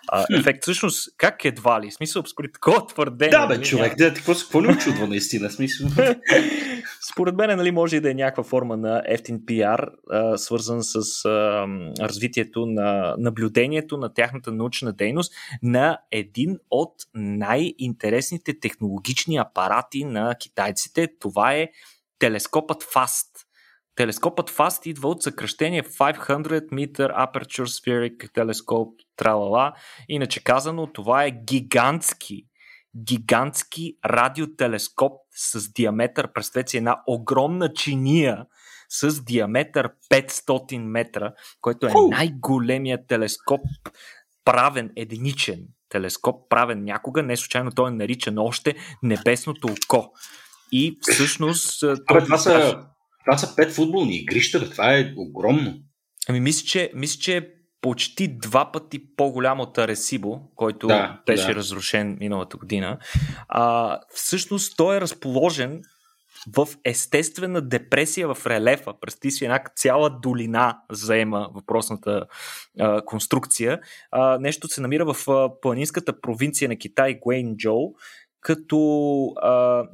а, 0.08 0.26
ефект. 0.38 0.62
Всъщност, 0.62 1.08
как 1.16 1.44
едва 1.44 1.80
ли? 1.80 1.90
Смисъл, 1.90 2.22
според 2.26 2.52
такова 2.52 2.86
твърдение. 2.86 3.30
Да, 3.30 3.46
бе, 3.46 3.54
нали, 3.54 3.66
човек, 3.66 3.96
да, 3.96 4.14
какво, 4.14 4.34
какво 4.34 4.62
ли 4.62 4.68
очудва 4.68 5.06
наистина? 5.06 5.50
Смисъл. 5.50 5.88
според 7.12 7.34
мен, 7.34 7.56
нали, 7.56 7.70
може 7.70 7.96
и 7.96 8.00
да 8.00 8.10
е 8.10 8.14
някаква 8.14 8.44
форма 8.44 8.76
на 8.76 9.02
ефтин 9.06 9.46
пиар, 9.46 9.90
а, 10.10 10.38
свързан 10.38 10.82
с 10.82 11.24
а, 11.24 11.66
развитието 12.00 12.66
на 12.66 13.14
наблюдението 13.18 13.96
на 13.96 14.14
тяхната 14.14 14.52
научна 14.52 14.92
дейност 14.92 15.32
на 15.62 15.98
един 16.10 16.58
от 16.70 16.94
най-интересните 17.14 18.60
технологични 18.60 19.36
апарати 19.36 20.04
на 20.04 20.34
китайците. 20.40 21.08
Това 21.20 21.54
е 21.54 21.68
телескопът 22.18 22.82
FAST. 22.82 23.46
Телескопът 23.96 24.50
FAST 24.50 24.86
идва 24.86 25.08
от 25.08 25.22
съкръщение 25.22 25.82
500 25.82 26.68
Meter 26.68 27.26
Aperture 27.26 27.66
Spheric 27.66 28.32
Telescope, 28.32 28.94
тралала. 29.16 29.72
Иначе 30.08 30.44
казано, 30.44 30.86
това 30.92 31.24
е 31.24 31.30
гигантски, 31.30 32.46
гигантски 33.04 33.96
радиотелескоп 34.04 35.12
с 35.34 35.72
диаметър, 35.72 36.32
представете 36.32 36.70
си 36.70 36.76
една 36.76 37.02
огромна 37.06 37.72
чиния 37.72 38.46
с 38.88 39.24
диаметър 39.24 39.90
500 40.10 40.78
метра, 40.78 41.32
който 41.60 41.86
е 41.86 41.92
най-големият 42.10 43.06
телескоп, 43.08 43.60
правен 44.44 44.90
единичен 44.96 45.60
телескоп, 45.88 46.48
правен 46.48 46.84
някога, 46.84 47.22
не 47.22 47.36
случайно 47.36 47.70
той 47.70 47.88
е 47.88 47.94
наричан 47.94 48.38
още 48.38 48.74
Небесното 49.02 49.68
око. 49.68 50.12
И 50.72 50.98
всъщност... 51.00 51.82
Абе, 51.82 52.24
това, 52.24 52.38
са, 52.38 52.78
това 53.24 53.38
са 53.38 53.56
пет 53.56 53.72
футболни 53.72 54.16
игрища, 54.16 54.70
това 54.70 54.96
е 54.96 55.12
огромно. 55.16 55.74
Ами 56.28 56.40
мисля, 56.40 56.66
че, 56.66 56.90
мисля, 56.94 57.20
че 57.20 57.36
е 57.36 57.42
почти 57.80 58.38
два 58.38 58.72
пъти 58.72 59.16
по-голям 59.16 59.60
от 59.60 59.78
Аресибо, 59.78 60.40
който 60.54 60.86
да, 60.86 61.20
беше 61.26 61.46
да. 61.46 61.54
разрушен 61.54 62.16
миналата 62.20 62.56
година. 62.56 62.98
А, 63.48 63.98
всъщност 64.14 64.76
той 64.76 64.96
е 64.96 65.00
разположен 65.00 65.82
в 66.56 66.68
естествена 66.84 67.60
депресия 67.60 68.34
в 68.34 68.46
релефа. 68.46 69.00
Представи 69.00 69.32
си 69.32 69.44
една 69.44 69.60
цяла 69.76 70.10
долина 70.10 70.78
заема 70.90 71.48
въпросната 71.54 72.26
а, 72.80 73.02
конструкция. 73.04 73.80
А, 74.10 74.38
нещо 74.38 74.68
се 74.68 74.80
намира 74.80 75.14
в 75.14 75.30
а, 75.30 75.60
планинската 75.60 76.20
провинция 76.20 76.68
на 76.68 76.76
Китай 76.76 77.18
Гуейнджоу, 77.22 77.92
като 78.40 78.78
а, 79.42 79.84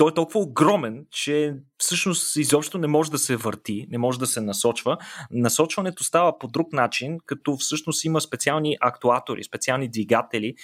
той 0.00 0.10
е 0.10 0.14
толкова 0.14 0.40
огромен, 0.40 1.06
че 1.10 1.54
всъщност 1.78 2.36
изобщо 2.36 2.78
не 2.78 2.86
може 2.86 3.10
да 3.10 3.18
се 3.18 3.36
върти, 3.36 3.86
не 3.90 3.98
може 3.98 4.18
да 4.18 4.26
се 4.26 4.40
насочва. 4.40 4.98
Насочването 5.30 6.04
става 6.04 6.38
по 6.38 6.48
друг 6.48 6.72
начин, 6.72 7.18
като 7.26 7.56
всъщност 7.56 8.04
има 8.04 8.20
специални 8.20 8.76
актуатори, 8.80 9.44
специални 9.44 9.88
двигатели, 9.88 10.54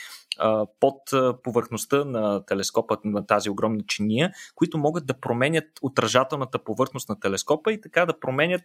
под 0.80 0.96
повърхността 1.42 2.04
на 2.04 2.46
телескопа 2.46 2.96
на 3.04 3.26
тази 3.26 3.50
огромна 3.50 3.82
чиния, 3.86 4.32
които 4.54 4.78
могат 4.78 5.06
да 5.06 5.20
променят 5.20 5.64
отражателната 5.82 6.58
повърхност 6.64 7.08
на 7.08 7.20
телескопа 7.20 7.72
и 7.72 7.80
така 7.80 8.06
да 8.06 8.20
променят 8.20 8.62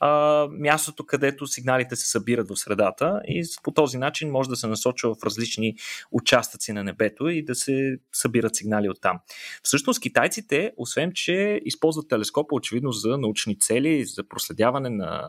а, 0.00 0.46
мястото, 0.50 1.06
където 1.06 1.46
сигналите 1.46 1.96
се 1.96 2.10
събират 2.10 2.48
в 2.48 2.56
средата 2.56 3.20
и 3.28 3.44
по 3.62 3.70
този 3.70 3.98
начин 3.98 4.30
може 4.30 4.48
да 4.48 4.56
се 4.56 4.66
насочва 4.66 5.14
в 5.14 5.24
различни 5.24 5.74
участъци 6.12 6.72
на 6.72 6.84
небето 6.84 7.28
и 7.28 7.44
да 7.44 7.54
се 7.54 7.98
събират 8.12 8.56
сигнали 8.56 8.88
от 8.88 9.00
там. 9.00 9.20
Всъщност 9.62 10.00
китайците, 10.10 10.72
освен 10.76 11.12
че 11.14 11.60
използват 11.64 12.08
телескопа 12.08 12.54
очевидно 12.54 12.92
за 12.92 13.18
научни 13.18 13.58
цели, 13.58 14.04
за 14.04 14.28
проследяване 14.28 14.90
на 14.90 15.26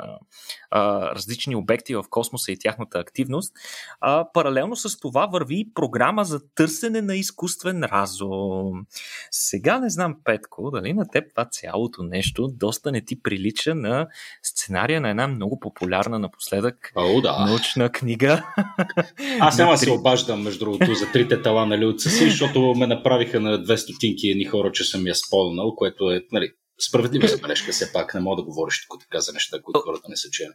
а, 0.72 1.12
различни 1.16 1.56
обекти 1.56 1.96
в 1.96 2.06
космоса 2.10 2.52
и 2.52 2.60
тяхната 2.60 3.00
активност, 3.00 3.54
а, 4.00 4.28
паралелно 4.34 4.76
с 4.76 5.00
това 5.00 5.26
върви 5.26 5.68
програма 5.76 6.24
за 6.24 6.40
търсене 6.56 7.02
на 7.02 7.16
изкуствен 7.16 7.84
разум. 7.84 8.86
Сега 9.32 9.80
не 9.80 9.90
знам, 9.90 10.16
Петко, 10.24 10.72
дали 10.72 10.94
на 10.94 11.08
теб 11.08 11.30
това 11.30 11.46
цялото 11.46 12.04
нещо 12.04 12.48
доста 12.48 12.92
не 12.92 13.02
ти 13.02 13.24
прилича 13.24 13.76
на 13.76 14.08
сценария 14.44 15.02
на 15.02 15.10
една 15.10 15.28
много 15.28 15.60
популярна 15.60 16.20
напоследък 16.20 16.92
О, 16.96 17.22
да. 17.22 17.46
научна 17.46 17.90
книга. 17.90 18.46
Аз 19.40 19.58
няма 19.58 19.78
се 19.78 19.92
обаждам, 19.92 20.44
между 20.44 20.60
другото, 20.60 20.96
за 20.96 21.12
трите 21.12 21.42
тела 21.42 21.66
на 21.66 21.78
Люца 21.78 22.10
си, 22.10 22.30
защото 22.30 22.74
ме 22.76 22.88
направиха 22.88 23.40
на 23.40 23.64
две 23.64 23.78
стотинки 23.78 24.28
едни 24.30 24.46
хора, 24.46 24.71
че 24.72 24.84
съм 24.84 25.08
я 25.08 25.16
спълнал, 25.16 25.76
което 25.76 26.12
е, 26.12 26.26
нали, 26.32 26.52
справедлива 26.80 27.28
забележка, 27.28 27.72
все 27.72 27.94
пак 27.94 28.14
не 28.14 28.22
мога 28.22 28.36
да 28.36 28.46
говориш 28.46 28.88
тук 28.90 29.02
така 29.02 29.20
за 29.20 29.34
неща, 29.34 29.58
които 29.64 29.80
хората 29.80 30.10
не 30.10 30.16
са 30.16 30.30
чели. 30.30 30.52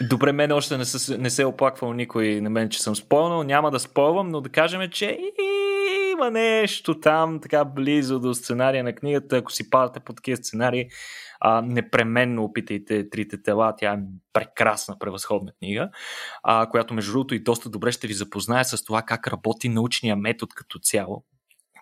Добре, 0.00 0.32
мен 0.32 0.52
още 0.52 0.78
не, 0.78 0.84
се, 0.84 1.18
не 1.18 1.30
се 1.30 1.42
е 1.42 1.46
оплаквал 1.46 1.92
никой 1.92 2.40
на 2.40 2.50
мен, 2.50 2.68
че 2.68 2.82
съм 2.82 2.96
спойнал, 2.96 3.42
няма 3.42 3.70
да 3.70 3.80
спойвам, 3.80 4.28
но 4.28 4.40
да 4.40 4.48
кажем, 4.48 4.90
че 4.90 5.18
има 6.12 6.30
нещо 6.30 7.00
там, 7.00 7.40
така 7.40 7.64
близо 7.64 8.20
до 8.20 8.34
сценария 8.34 8.84
на 8.84 8.94
книгата. 8.94 9.36
Ако 9.36 9.52
си 9.52 9.70
падате 9.70 10.00
по 10.00 10.12
такива 10.12 10.36
сценарии, 10.36 10.88
а, 11.40 11.62
непременно 11.62 12.44
опитайте 12.44 13.10
Трите 13.10 13.42
тела. 13.42 13.74
Тя 13.78 13.92
е 13.92 13.98
прекрасна, 14.32 14.98
превъзходна 14.98 15.52
книга, 15.58 15.90
а, 16.42 16.68
която 16.70 16.94
между 16.94 17.12
другото 17.12 17.34
и 17.34 17.42
доста 17.42 17.70
добре 17.70 17.92
ще 17.92 18.06
ви 18.06 18.14
запознае 18.14 18.64
с 18.64 18.84
това 18.84 19.02
как 19.02 19.28
работи 19.28 19.68
научния 19.68 20.16
метод 20.16 20.52
като 20.56 20.78
цяло. 20.78 21.24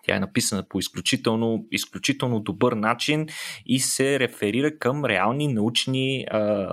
Тя 0.09 0.15
е 0.15 0.19
написана 0.19 0.63
по 0.69 0.79
изключително, 0.79 1.65
изключително 1.71 2.39
добър 2.39 2.73
начин 2.73 3.27
и 3.65 3.79
се 3.79 4.19
реферира 4.19 4.79
към 4.79 5.05
реални 5.05 5.47
научни 5.47 6.25
а, 6.31 6.67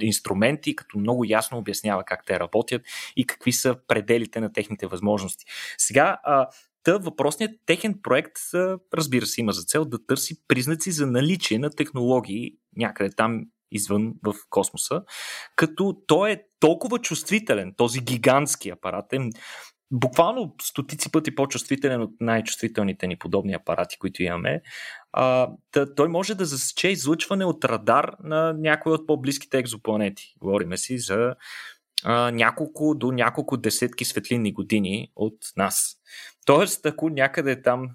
инструменти, 0.00 0.76
като 0.76 0.98
много 0.98 1.24
ясно 1.24 1.58
обяснява 1.58 2.04
как 2.04 2.26
те 2.26 2.40
работят 2.40 2.82
и 3.16 3.26
какви 3.26 3.52
са 3.52 3.76
пределите 3.88 4.40
на 4.40 4.52
техните 4.52 4.86
възможности. 4.86 5.44
Сега, 5.78 6.18
а, 6.22 6.48
Та 6.82 6.98
въпросният 6.98 7.52
техен 7.66 7.98
проект, 8.02 8.36
разбира 8.94 9.26
се, 9.26 9.40
има 9.40 9.52
за 9.52 9.62
цел 9.62 9.84
да 9.84 10.06
търси 10.06 10.46
признаци 10.48 10.90
за 10.90 11.06
наличие 11.06 11.58
на 11.58 11.70
технологии 11.70 12.52
някъде 12.76 13.10
там 13.16 13.44
извън 13.70 14.14
в 14.24 14.34
космоса, 14.50 15.02
като 15.56 15.96
той 16.06 16.30
е 16.30 16.42
толкова 16.60 16.98
чувствителен, 16.98 17.74
този 17.76 18.00
гигантски 18.00 18.70
апарат 18.70 19.12
е 19.12 19.18
буквално 19.90 20.54
стотици 20.62 21.12
пъти 21.12 21.34
по-чувствителен 21.34 22.02
от 22.02 22.10
най-чувствителните 22.20 23.06
ни 23.06 23.16
подобни 23.16 23.54
апарати, 23.54 23.98
които 23.98 24.22
имаме. 24.22 24.62
А, 25.12 25.48
да, 25.72 25.94
той 25.94 26.08
може 26.08 26.34
да 26.34 26.44
засече 26.44 26.88
излъчване 26.88 27.44
от 27.44 27.64
радар 27.64 28.16
на 28.24 28.52
някои 28.52 28.92
от 28.92 29.06
по-близките 29.06 29.58
екзопланети. 29.58 30.34
Говориме 30.40 30.76
си 30.76 30.98
за 30.98 31.34
а, 32.04 32.30
няколко 32.30 32.94
до 32.94 33.12
няколко 33.12 33.56
десетки 33.56 34.04
светлинни 34.04 34.52
години 34.52 35.12
от 35.16 35.36
нас. 35.56 35.96
Тоест, 36.46 36.86
ако 36.86 37.08
някъде 37.08 37.62
там 37.62 37.88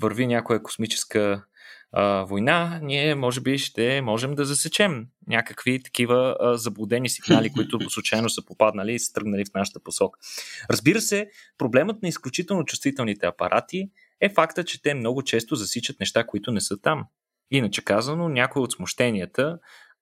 върви 0.00 0.26
някоя 0.26 0.62
космическа 0.62 1.44
а, 1.92 2.24
война, 2.24 2.80
ние 2.82 3.14
може 3.14 3.40
би 3.40 3.58
ще 3.58 4.00
можем 4.00 4.34
да 4.34 4.44
засечем 4.44 5.06
някакви 5.26 5.82
такива 5.82 6.36
а, 6.40 6.56
заблудени 6.56 7.08
сигнали, 7.08 7.52
които 7.52 7.90
случайно 7.90 8.30
са 8.30 8.44
попаднали 8.44 8.94
и 8.94 8.98
са 8.98 9.12
тръгнали 9.12 9.44
в 9.44 9.54
нашата 9.54 9.80
посока. 9.80 10.18
Разбира 10.70 11.00
се, 11.00 11.30
проблемът 11.58 12.02
на 12.02 12.08
изключително 12.08 12.64
чувствителните 12.64 13.26
апарати 13.26 13.90
е 14.20 14.28
факта, 14.28 14.64
че 14.64 14.82
те 14.82 14.94
много 14.94 15.22
често 15.22 15.54
засичат 15.54 16.00
неща, 16.00 16.26
които 16.26 16.52
не 16.52 16.60
са 16.60 16.80
там. 16.80 17.04
Иначе 17.50 17.84
казано, 17.84 18.28
някои 18.28 18.62
от 18.62 18.72
смущенията 18.72 19.58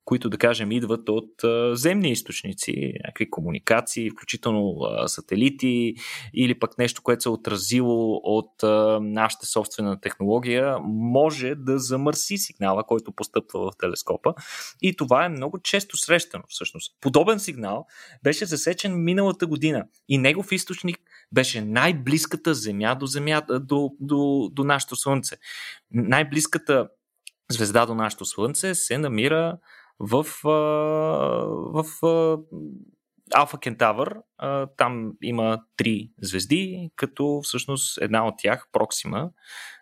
които 0.06 0.30
да 0.30 0.38
кажем 0.38 0.72
идват 0.72 1.08
от 1.08 1.32
земни 1.72 2.10
източници, 2.10 2.92
някакви 3.04 3.30
комуникации, 3.30 4.10
включително 4.10 4.76
сателити 5.06 5.94
или 6.34 6.58
пък 6.58 6.78
нещо, 6.78 7.02
което 7.02 7.22
се 7.22 7.28
е 7.28 7.32
отразило 7.32 8.20
от 8.22 8.52
нашата 9.00 9.46
собствена 9.46 10.00
технология, 10.00 10.78
може 10.84 11.54
да 11.54 11.78
замърси 11.78 12.38
сигнала, 12.38 12.84
който 12.84 13.12
постъпва 13.12 13.70
в 13.70 13.76
телескопа. 13.78 14.34
И 14.82 14.96
това 14.96 15.24
е 15.24 15.28
много 15.28 15.58
често 15.58 15.96
срещано 15.96 16.44
всъщност. 16.48 16.96
Подобен 17.00 17.38
сигнал 17.38 17.86
беше 18.22 18.46
засечен 18.46 19.04
миналата 19.04 19.46
година 19.46 19.84
и 20.08 20.18
негов 20.18 20.52
източник 20.52 20.98
беше 21.32 21.60
най-близката 21.60 22.54
Земя 22.54 22.94
до, 22.94 23.06
земя, 23.06 23.42
до, 23.60 23.90
до, 24.00 24.50
до 24.52 24.64
нашето 24.64 24.96
Слънце. 24.96 25.36
Най-близката 25.90 26.88
звезда 27.50 27.86
до 27.86 27.94
нашето 27.94 28.24
Слънце 28.24 28.74
се 28.74 28.98
намира 28.98 29.58
в, 29.98 30.26
в, 30.44 31.84
в 32.02 32.38
Алфа 33.34 33.58
Кентавър. 33.58 34.16
Там 34.76 35.12
има 35.22 35.62
три 35.76 36.10
звезди, 36.22 36.90
като 36.96 37.40
всъщност 37.44 37.98
една 38.02 38.26
от 38.26 38.34
тях, 38.38 38.68
Проксима, 38.72 39.30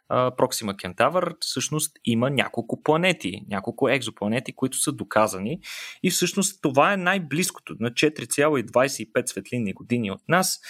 Проксима 0.09 0.77
Кентавър, 0.77 1.35
всъщност 1.41 1.99
има 2.05 2.31
няколко 2.31 2.83
планети, 2.83 3.43
няколко 3.49 3.89
екзопланети, 3.89 4.53
които 4.53 4.79
са 4.79 4.93
доказани. 4.93 5.61
И 6.03 6.11
всъщност 6.11 6.63
това 6.63 6.93
е 6.93 6.97
най-близкото 6.97 7.77
на 7.81 7.91
4,25 7.91 9.27
светлинни 9.27 9.73
години 9.73 10.11
от 10.11 10.29
нас. 10.29 10.61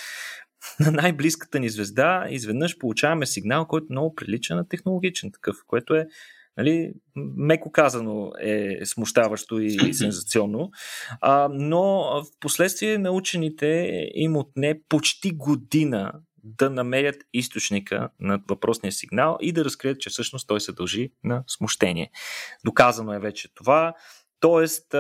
На 0.80 0.90
най-близката 0.90 1.60
ни 1.60 1.68
звезда 1.68 2.26
изведнъж 2.30 2.78
получаваме 2.78 3.26
сигнал, 3.26 3.66
който 3.66 3.86
много 3.90 4.14
прилича 4.14 4.54
на 4.54 4.68
технологичен 4.68 5.32
такъв, 5.32 5.56
което 5.66 5.94
е 5.94 6.06
Нали, 6.56 6.92
меко 7.36 7.72
казано 7.72 8.32
е 8.40 8.78
смущаващо 8.84 9.60
и 9.60 9.94
сензационно, 9.94 10.70
а, 11.20 11.48
но 11.52 11.82
в 12.22 12.24
последствие 12.40 12.98
на 12.98 13.10
учените 13.10 14.00
им 14.14 14.36
отне 14.36 14.80
почти 14.88 15.30
година 15.30 16.12
да 16.44 16.70
намерят 16.70 17.16
източника 17.32 18.08
на 18.20 18.40
въпросния 18.48 18.92
сигнал 18.92 19.38
и 19.40 19.52
да 19.52 19.64
разкрият, 19.64 20.00
че 20.00 20.10
всъщност 20.10 20.48
той 20.48 20.60
се 20.60 20.72
дължи 20.72 21.12
на 21.24 21.44
смущение. 21.46 22.10
Доказано 22.64 23.12
е 23.12 23.18
вече 23.18 23.54
това. 23.54 23.94
Тоест, 24.40 24.94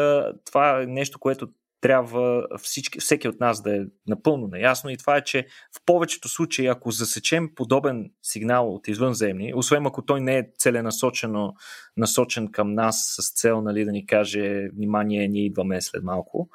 това 0.44 0.82
е 0.82 0.86
нещо, 0.86 1.18
което 1.18 1.48
трябва 1.84 2.46
всички, 2.58 3.00
всеки 3.00 3.28
от 3.28 3.40
нас 3.40 3.62
да 3.62 3.76
е 3.76 3.80
напълно 4.06 4.48
наясно 4.48 4.90
и 4.90 4.96
това 4.96 5.16
е, 5.16 5.24
че 5.24 5.46
в 5.76 5.84
повечето 5.86 6.28
случаи, 6.28 6.66
ако 6.66 6.90
засечем 6.90 7.54
подобен 7.54 8.10
сигнал 8.22 8.74
от 8.74 8.88
извънземни, 8.88 9.52
освен 9.54 9.86
ако 9.86 10.04
той 10.04 10.20
не 10.20 10.38
е 10.38 10.46
целенасочено 10.58 11.54
насочен 11.96 12.52
към 12.52 12.74
нас 12.74 13.14
с 13.20 13.34
цел 13.34 13.60
нали, 13.60 13.84
да 13.84 13.92
ни 13.92 14.06
каже 14.06 14.68
внимание, 14.76 15.28
ние 15.28 15.44
идваме 15.44 15.80
след 15.80 16.04
малко, 16.04 16.48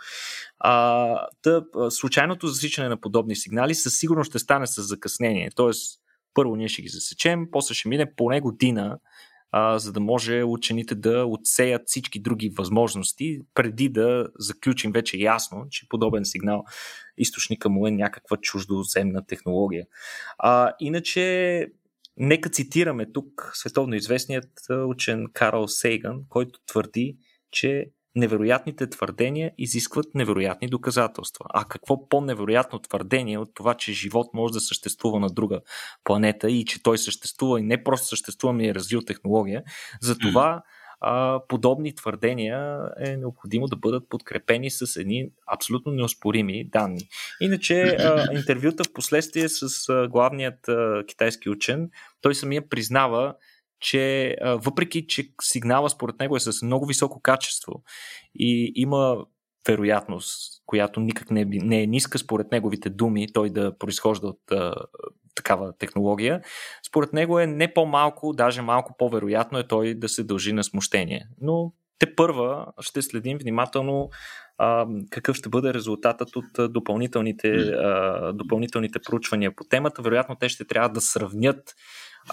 а, 0.59 1.27
тъп, 1.41 1.65
случайното 1.89 2.47
засичане 2.47 2.89
на 2.89 2.97
подобни 2.97 3.35
сигнали 3.35 3.75
със 3.75 3.97
сигурност 3.97 4.31
ще 4.31 4.39
стане 4.39 4.67
с 4.67 4.81
закъснение. 4.81 5.49
Тоест, 5.55 5.99
първо 6.33 6.55
ние 6.55 6.67
ще 6.67 6.81
ги 6.81 6.89
засечем, 6.89 7.47
после 7.51 7.73
ще 7.73 7.89
мине 7.89 8.15
поне 8.15 8.41
година, 8.41 8.99
а, 9.51 9.79
за 9.79 9.91
да 9.91 9.99
може 9.99 10.43
учените 10.43 10.95
да 10.95 11.25
отсеят 11.25 11.81
всички 11.85 12.19
други 12.21 12.49
възможности, 12.49 13.39
преди 13.53 13.89
да 13.89 14.27
заключим 14.39 14.91
вече 14.91 15.17
ясно, 15.17 15.65
че 15.69 15.89
подобен 15.89 16.25
сигнал 16.25 16.63
източника 17.17 17.69
му 17.69 17.87
е 17.87 17.91
някаква 17.91 18.37
чуждоземна 18.37 19.25
технология. 19.25 19.85
А, 20.37 20.73
иначе, 20.79 21.67
нека 22.17 22.49
цитираме 22.49 23.11
тук 23.11 23.51
световно 23.53 23.95
известният 23.95 24.49
учен 24.69 25.25
Карл 25.33 25.67
Сейган, 25.67 26.21
който 26.29 26.59
твърди, 26.65 27.17
че 27.51 27.85
невероятните 28.15 28.89
твърдения 28.89 29.51
изискват 29.57 30.15
невероятни 30.15 30.67
доказателства. 30.67 31.45
А 31.49 31.65
какво 31.65 32.09
по-невероятно 32.09 32.79
твърдение 32.79 33.37
от 33.37 33.49
това, 33.53 33.73
че 33.73 33.93
живот 33.93 34.27
може 34.33 34.53
да 34.53 34.59
съществува 34.59 35.19
на 35.19 35.29
друга 35.29 35.61
планета 36.03 36.51
и 36.51 36.65
че 36.65 36.83
той 36.83 36.97
съществува 36.97 37.59
и 37.59 37.63
не 37.63 37.83
просто 37.83 38.07
съществува, 38.07 38.53
ми 38.53 38.67
е 38.67 38.75
развил 38.75 39.01
технология. 39.01 39.63
Затова 40.01 40.63
а, 41.01 41.41
подобни 41.47 41.95
твърдения 41.95 42.79
е 43.05 43.17
необходимо 43.17 43.67
да 43.67 43.75
бъдат 43.75 44.09
подкрепени 44.09 44.71
с 44.71 44.99
едни 44.99 45.29
абсолютно 45.47 45.91
неоспорими 45.91 46.69
данни. 46.69 47.01
Иначе 47.41 47.81
а, 47.81 48.25
интервюта 48.33 48.83
в 48.83 48.93
последствие 48.93 49.49
с 49.49 49.89
а, 49.89 50.07
главният 50.07 50.67
а, 50.67 51.03
китайски 51.07 51.49
учен, 51.49 51.89
той 52.21 52.35
самия 52.35 52.69
признава, 52.69 53.33
че 53.79 54.35
въпреки, 54.41 55.07
че 55.07 55.29
сигнала 55.41 55.89
според 55.89 56.19
него 56.19 56.35
е 56.35 56.39
с 56.39 56.61
много 56.61 56.85
високо 56.85 57.21
качество 57.21 57.83
и 58.35 58.71
има 58.75 59.25
вероятност, 59.67 60.63
която 60.65 60.99
никак 60.99 61.31
не, 61.31 61.45
не 61.45 61.83
е 61.83 61.87
ниска 61.87 62.17
според 62.17 62.51
неговите 62.51 62.89
думи, 62.89 63.27
той 63.33 63.49
да 63.49 63.77
произхожда 63.77 64.27
от 64.27 64.51
а, 64.51 64.75
такава 65.35 65.73
технология, 65.77 66.41
според 66.87 67.13
него 67.13 67.39
е 67.39 67.47
не 67.47 67.73
по-малко, 67.73 68.33
даже 68.33 68.61
малко 68.61 68.95
по-вероятно 68.97 69.59
е 69.59 69.67
той 69.67 69.93
да 69.93 70.09
се 70.09 70.23
дължи 70.23 70.53
на 70.53 70.63
смущение. 70.63 71.27
Но 71.41 71.73
те 71.99 72.15
първа 72.15 72.65
ще 72.79 73.01
следим 73.01 73.37
внимателно 73.37 74.09
а, 74.57 74.87
какъв 75.09 75.35
ще 75.35 75.49
бъде 75.49 75.73
резултатът 75.73 76.35
от 76.35 76.73
допълнителните, 76.73 77.49
а, 77.51 78.33
допълнителните 78.33 78.99
проучвания 78.99 79.55
по 79.55 79.63
темата. 79.63 80.01
Вероятно 80.01 80.35
те 80.35 80.49
ще 80.49 80.67
трябва 80.67 80.89
да 80.89 81.01
сравнят 81.01 81.75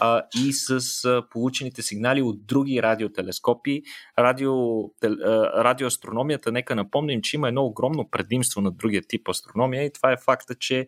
а, 0.00 0.22
и 0.44 0.52
с 0.52 1.04
а, 1.04 1.22
получените 1.30 1.82
сигнали 1.82 2.22
от 2.22 2.46
други 2.46 2.82
радиотелескопи. 2.82 3.82
Радио, 4.18 4.88
тел, 5.00 5.12
а, 5.24 5.64
радиоастрономията, 5.64 6.52
нека 6.52 6.74
напомним, 6.74 7.20
че 7.22 7.36
има 7.36 7.48
едно 7.48 7.64
огромно 7.64 8.10
предимство 8.10 8.60
на 8.60 8.70
другия 8.70 9.02
тип 9.08 9.28
астрономия 9.28 9.84
и 9.84 9.92
това 9.92 10.12
е 10.12 10.16
факта, 10.24 10.54
че 10.54 10.86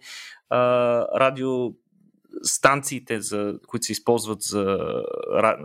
а, 0.50 0.58
радио 1.20 1.70
станциите, 2.42 3.20
за, 3.20 3.54
които 3.66 3.86
се 3.86 3.92
използват 3.92 4.42
за 4.42 4.78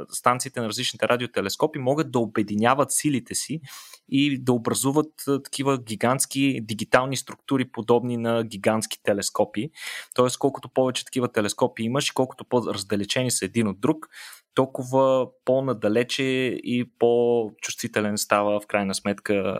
станциите 0.10 0.62
на 0.62 0.68
различните 0.68 1.08
радиотелескопи, 1.08 1.80
могат 1.80 2.12
да 2.12 2.20
обединяват 2.20 2.92
силите 2.92 3.36
си 3.36 3.62
и 4.10 4.44
да 4.44 4.54
образуват 4.54 5.12
такива 5.44 5.84
гигантски 5.84 6.62
дигитални 6.62 7.18
структури, 7.18 7.72
подобни 7.72 8.18
на 8.18 8.44
гигантски 8.44 9.04
телескопи. 9.04 9.70
Тоест, 10.16 10.38
колкото 10.38 10.70
повече 10.70 11.06
такива 11.06 11.32
телескопи 11.32 11.84
имаш 11.84 12.10
и 12.10 12.14
колкото 12.14 12.46
по-раздалечени 12.46 13.32
са 13.32 13.46
един 13.46 13.68
от 13.68 13.82
друг, 13.82 14.08
толкова 14.54 15.28
по-надалече 15.46 16.24
и 16.64 16.92
по-чувствителен 17.00 18.18
става 18.18 18.60
в 18.60 18.68
крайна 18.68 18.96
сметка 18.96 19.60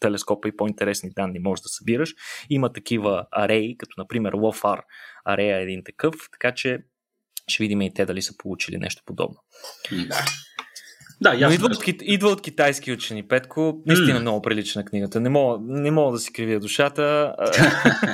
телескопа 0.00 0.48
и 0.48 0.56
по-интересни 0.56 1.10
данни 1.10 1.38
можеш 1.38 1.62
да 1.62 1.68
събираш. 1.68 2.14
Има 2.50 2.72
такива 2.72 3.26
ареи, 3.30 3.76
като 3.78 3.94
например 3.98 4.32
LOFAR 4.32 4.80
арея 5.24 5.60
един 5.60 5.84
такъв, 5.84 6.14
така 6.32 6.54
че 6.54 6.78
ще 7.48 7.62
видим 7.62 7.82
и 7.82 7.94
те 7.94 8.06
дали 8.06 8.22
са 8.22 8.36
получили 8.38 8.78
нещо 8.78 9.02
подобно. 9.06 9.36
Да. 10.08 10.24
Да, 11.22 11.34
ясно. 11.34 11.48
Но 11.48 11.54
идва, 11.54 11.66
от, 11.66 12.02
идва 12.02 12.28
от 12.28 12.42
китайски 12.42 12.92
учени, 12.92 13.22
Петко. 13.22 13.82
Наистина 13.86 14.18
mm. 14.18 14.20
много 14.20 14.42
прилична 14.42 14.84
книгата. 14.84 15.20
Не 15.20 15.28
мога, 15.28 15.58
не 15.68 15.90
мога 15.90 16.12
да 16.12 16.18
си 16.18 16.32
кривя 16.32 16.60
душата. 16.60 17.34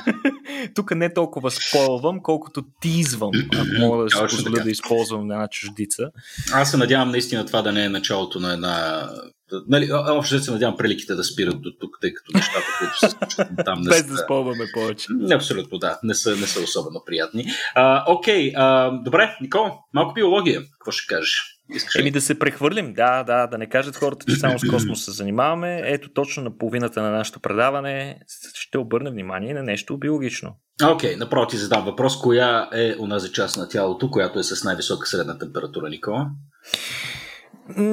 Тук 0.75 0.91
не 0.95 1.15
толкова 1.15 1.51
спойлвам, 1.51 2.21
колкото 2.23 2.65
тизвам, 2.81 3.31
ако 3.55 3.67
мога 3.81 4.05
да 4.05 4.11
си 4.11 4.17
позволя 4.29 4.63
да 4.63 4.71
използвам 4.71 5.31
една 5.31 5.49
чуждица. 5.49 6.11
Аз 6.53 6.71
се 6.71 6.77
надявам 6.77 7.11
наистина 7.11 7.47
това 7.47 7.63
да 7.63 7.73
не 7.73 7.85
е 7.85 7.89
началото 7.89 8.41
на 8.41 8.53
една 8.53 9.09
Нали, 9.69 9.93
общо 9.93 10.39
се 10.39 10.51
надявам 10.51 10.77
преликите 10.77 11.15
да 11.15 11.25
спират 11.25 11.63
до 11.63 11.71
тук, 11.81 11.99
тъй 12.01 12.15
като 12.15 12.31
нещата, 12.35 12.67
които 12.79 12.99
се 12.99 13.11
случват 13.11 13.49
там 13.65 13.81
не 13.81 13.89
Без 13.89 14.03
да 14.07 14.17
спомваме 14.17 14.65
повече. 14.75 15.09
Абсолютно, 15.33 15.79
да. 15.79 15.99
Не 16.03 16.15
са, 16.15 16.37
не 16.37 16.47
са 16.47 16.61
особено 16.61 17.03
приятни. 17.07 17.45
А, 17.75 18.05
окей, 18.13 18.53
а, 18.57 18.91
добре, 18.91 19.37
Никол, 19.41 19.71
малко 19.95 20.15
биология. 20.15 20.61
Какво 20.61 20.91
ще 20.91 21.15
кажеш? 21.15 21.58
Искаш 21.75 21.95
Еми 21.95 22.11
да 22.11 22.21
се 22.21 22.39
прехвърлим, 22.39 22.95
да, 22.95 23.23
да, 23.23 23.47
да 23.47 23.59
не 23.59 23.69
кажат 23.69 23.97
хората, 23.97 24.27
че 24.29 24.37
само 24.37 24.59
с 24.59 24.71
космос 24.71 25.05
се 25.05 25.11
занимаваме. 25.11 25.83
Ето 25.85 26.13
точно 26.13 26.43
на 26.43 26.59
половината 26.59 27.03
на 27.03 27.11
нашето 27.11 27.41
предаване 27.41 28.21
ще 28.55 28.79
обърнем 28.79 29.13
внимание 29.13 29.55
на 29.55 29.63
нещо 29.63 29.99
биологично. 29.99 30.57
Окей, 30.85 31.15
okay, 31.15 31.19
напротив 31.19 31.61
задам 31.61 31.85
въпрос. 31.85 32.21
Коя 32.21 32.69
е 32.73 32.95
унази 32.99 33.33
част 33.33 33.57
на 33.57 33.69
тялото, 33.69 34.11
която 34.11 34.39
е 34.39 34.43
с 34.43 34.65
най-висока 34.65 35.07
средна 35.07 35.39
температура, 35.39 35.89
Никола? 35.89 36.31
М- 37.77 37.85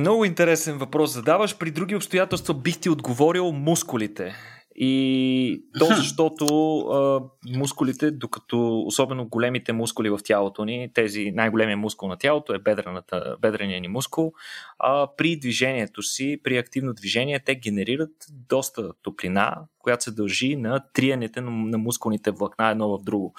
много 0.00 0.24
интересен 0.24 0.78
въпрос 0.78 1.12
задаваш. 1.12 1.58
При 1.58 1.70
други 1.70 1.96
обстоятелства 1.96 2.54
бих 2.54 2.78
ти 2.78 2.90
отговорил 2.90 3.52
мускулите. 3.52 4.34
И 4.76 5.64
то 5.78 5.84
защото 5.84 6.78
а, 6.78 7.20
мускулите, 7.56 8.10
докато 8.10 8.80
особено 8.80 9.28
големите 9.28 9.72
мускули 9.72 10.10
в 10.10 10.18
тялото 10.24 10.64
ни, 10.64 10.90
тези 10.94 11.30
най-големия 11.34 11.76
мускул 11.76 12.08
на 12.08 12.16
тялото 12.16 12.54
е 12.54 12.58
бедрената, 12.58 13.36
бедрения 13.40 13.80
ни 13.80 13.88
мускул, 13.88 14.32
а, 14.78 15.08
при 15.16 15.36
движението 15.36 16.02
си, 16.02 16.40
при 16.44 16.58
активно 16.58 16.92
движение, 16.94 17.40
те 17.40 17.54
генерират 17.54 18.10
доста 18.30 18.92
топлина, 19.02 19.56
която 19.78 20.04
се 20.04 20.10
дължи 20.10 20.56
на 20.56 20.80
триенето 20.92 21.40
на 21.42 21.78
мускулните 21.78 22.30
влакна 22.30 22.70
едно 22.70 22.98
в 22.98 23.02
друго. 23.02 23.34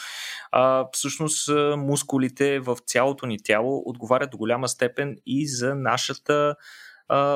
А, 0.52 0.88
всъщност 0.94 1.50
мускулите 1.78 2.60
в 2.60 2.78
цялото 2.86 3.26
ни 3.26 3.38
тяло 3.44 3.84
отговарят 3.86 4.32
до 4.32 4.38
голяма 4.38 4.68
степен 4.68 5.18
и 5.26 5.48
за 5.48 5.76
нашата 5.76 6.56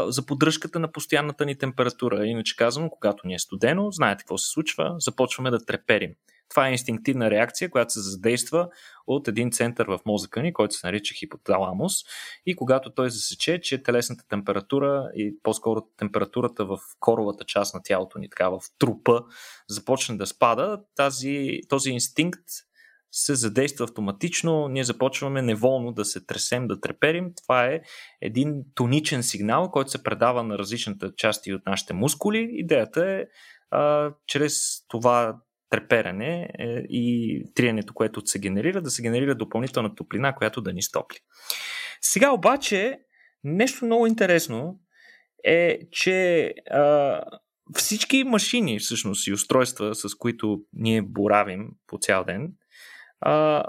за 0.07 0.25
поддръжката 0.25 0.79
на 0.79 0.91
постоянната 0.91 1.45
ни 1.45 1.57
температура. 1.57 2.25
Иначе 2.25 2.55
казвам, 2.55 2.89
когато 2.89 3.27
ни 3.27 3.33
е 3.33 3.39
студено, 3.39 3.91
знаете 3.91 4.23
какво 4.23 4.37
се 4.37 4.49
случва, 4.49 4.95
започваме 4.99 5.51
да 5.51 5.65
треперим. 5.65 6.11
Това 6.49 6.67
е 6.67 6.71
инстинктивна 6.71 7.29
реакция, 7.29 7.69
която 7.69 7.93
се 7.93 7.99
задейства 7.99 8.69
от 9.07 9.27
един 9.27 9.51
център 9.51 9.87
в 9.87 9.99
мозъка 10.05 10.41
ни, 10.41 10.53
който 10.53 10.75
се 10.75 10.87
нарича 10.87 11.15
хипоталамус. 11.15 11.93
И 12.45 12.55
когато 12.55 12.89
той 12.89 13.09
засече, 13.09 13.61
че 13.61 13.83
телесната 13.83 14.27
температура 14.27 15.09
и 15.15 15.35
по-скоро 15.43 15.81
температурата 15.97 16.65
в 16.65 16.77
коровата 16.99 17.45
част 17.45 17.73
на 17.73 17.81
тялото 17.83 18.19
ни, 18.19 18.29
така 18.29 18.49
в 18.49 18.59
трупа, 18.79 19.23
започне 19.67 20.17
да 20.17 20.27
спада, 20.27 20.81
тази, 20.95 21.59
този 21.69 21.89
инстинкт 21.89 22.43
се 23.17 23.35
задейства 23.35 23.83
автоматично, 23.83 24.67
ние 24.67 24.83
започваме 24.83 25.41
неволно 25.41 25.91
да 25.91 26.05
се 26.05 26.25
тресем, 26.25 26.67
да 26.67 26.79
треперим. 26.79 27.31
Това 27.43 27.65
е 27.65 27.81
един 28.21 28.63
тоничен 28.75 29.23
сигнал, 29.23 29.71
който 29.71 29.91
се 29.91 30.03
предава 30.03 30.43
на 30.43 30.57
различните 30.57 31.07
части 31.17 31.53
от 31.53 31.65
нашите 31.65 31.93
мускули. 31.93 32.49
Идеята 32.51 33.09
е 33.09 33.25
а, 33.71 34.11
чрез 34.27 34.53
това 34.87 35.37
треперене 35.69 36.49
е, 36.59 36.65
и 36.89 37.43
триенето, 37.55 37.93
което 37.93 38.21
се 38.25 38.39
генерира, 38.39 38.81
да 38.81 38.89
се 38.89 39.01
генерира 39.01 39.35
допълнителна 39.35 39.95
топлина, 39.95 40.35
която 40.35 40.61
да 40.61 40.73
ни 40.73 40.81
стопли. 40.81 41.17
Сега 42.01 42.31
обаче 42.31 42.99
нещо 43.43 43.85
много 43.85 44.07
интересно 44.07 44.79
е, 45.43 45.79
че 45.91 46.53
а, 46.71 47.21
всички 47.75 48.23
машини 48.23 48.79
всъщност 48.79 49.27
и 49.27 49.33
устройства, 49.33 49.95
с 49.95 50.15
които 50.15 50.59
ние 50.73 51.01
боравим 51.01 51.67
по 51.87 51.97
цял 51.97 52.23
ден, 52.23 52.53
а, 53.21 53.63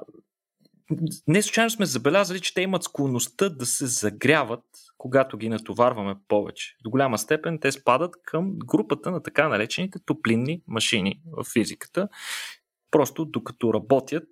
не 1.28 1.42
случайно 1.42 1.70
сме 1.70 1.86
забелязали, 1.86 2.40
че 2.40 2.54
те 2.54 2.60
имат 2.60 2.82
склонността 2.82 3.48
да 3.48 3.66
се 3.66 3.86
загряват, 3.86 4.64
когато 4.98 5.38
ги 5.38 5.48
натоварваме 5.48 6.14
повече. 6.28 6.76
До 6.84 6.90
голяма 6.90 7.18
степен 7.18 7.58
те 7.60 7.72
спадат 7.72 8.14
към 8.24 8.58
групата 8.58 9.10
на 9.10 9.22
така 9.22 9.48
наречените 9.48 9.98
топлинни 10.06 10.62
машини 10.68 11.20
в 11.26 11.44
физиката. 11.52 12.08
Просто 12.90 13.24
докато 13.24 13.74
работят, 13.74 14.28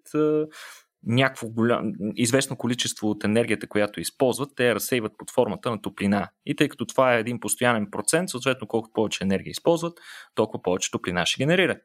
някакво 1.07 1.49
голям, 1.49 1.93
известно 2.17 2.57
количество 2.57 3.11
от 3.11 3.25
енергията, 3.25 3.67
която 3.67 4.01
използват, 4.01 4.51
те 4.57 4.69
я 4.69 4.75
разсейват 4.75 5.13
под 5.19 5.31
формата 5.31 5.71
на 5.71 5.83
топлина. 5.83 6.29
И 6.47 6.57
тъй 6.57 6.69
като 6.69 6.87
това 6.87 7.15
е 7.15 7.21
един 7.21 7.41
постоянен 7.41 7.91
процент, 7.91 8.31
съответно 8.31 8.67
колкото 8.67 8.93
повече 8.93 9.25
енергия 9.25 9.51
използват, 9.51 9.99
толкова 10.35 10.63
повече 10.63 10.91
топлина 10.91 11.27
ще 11.27 11.43
генерират. 11.43 11.83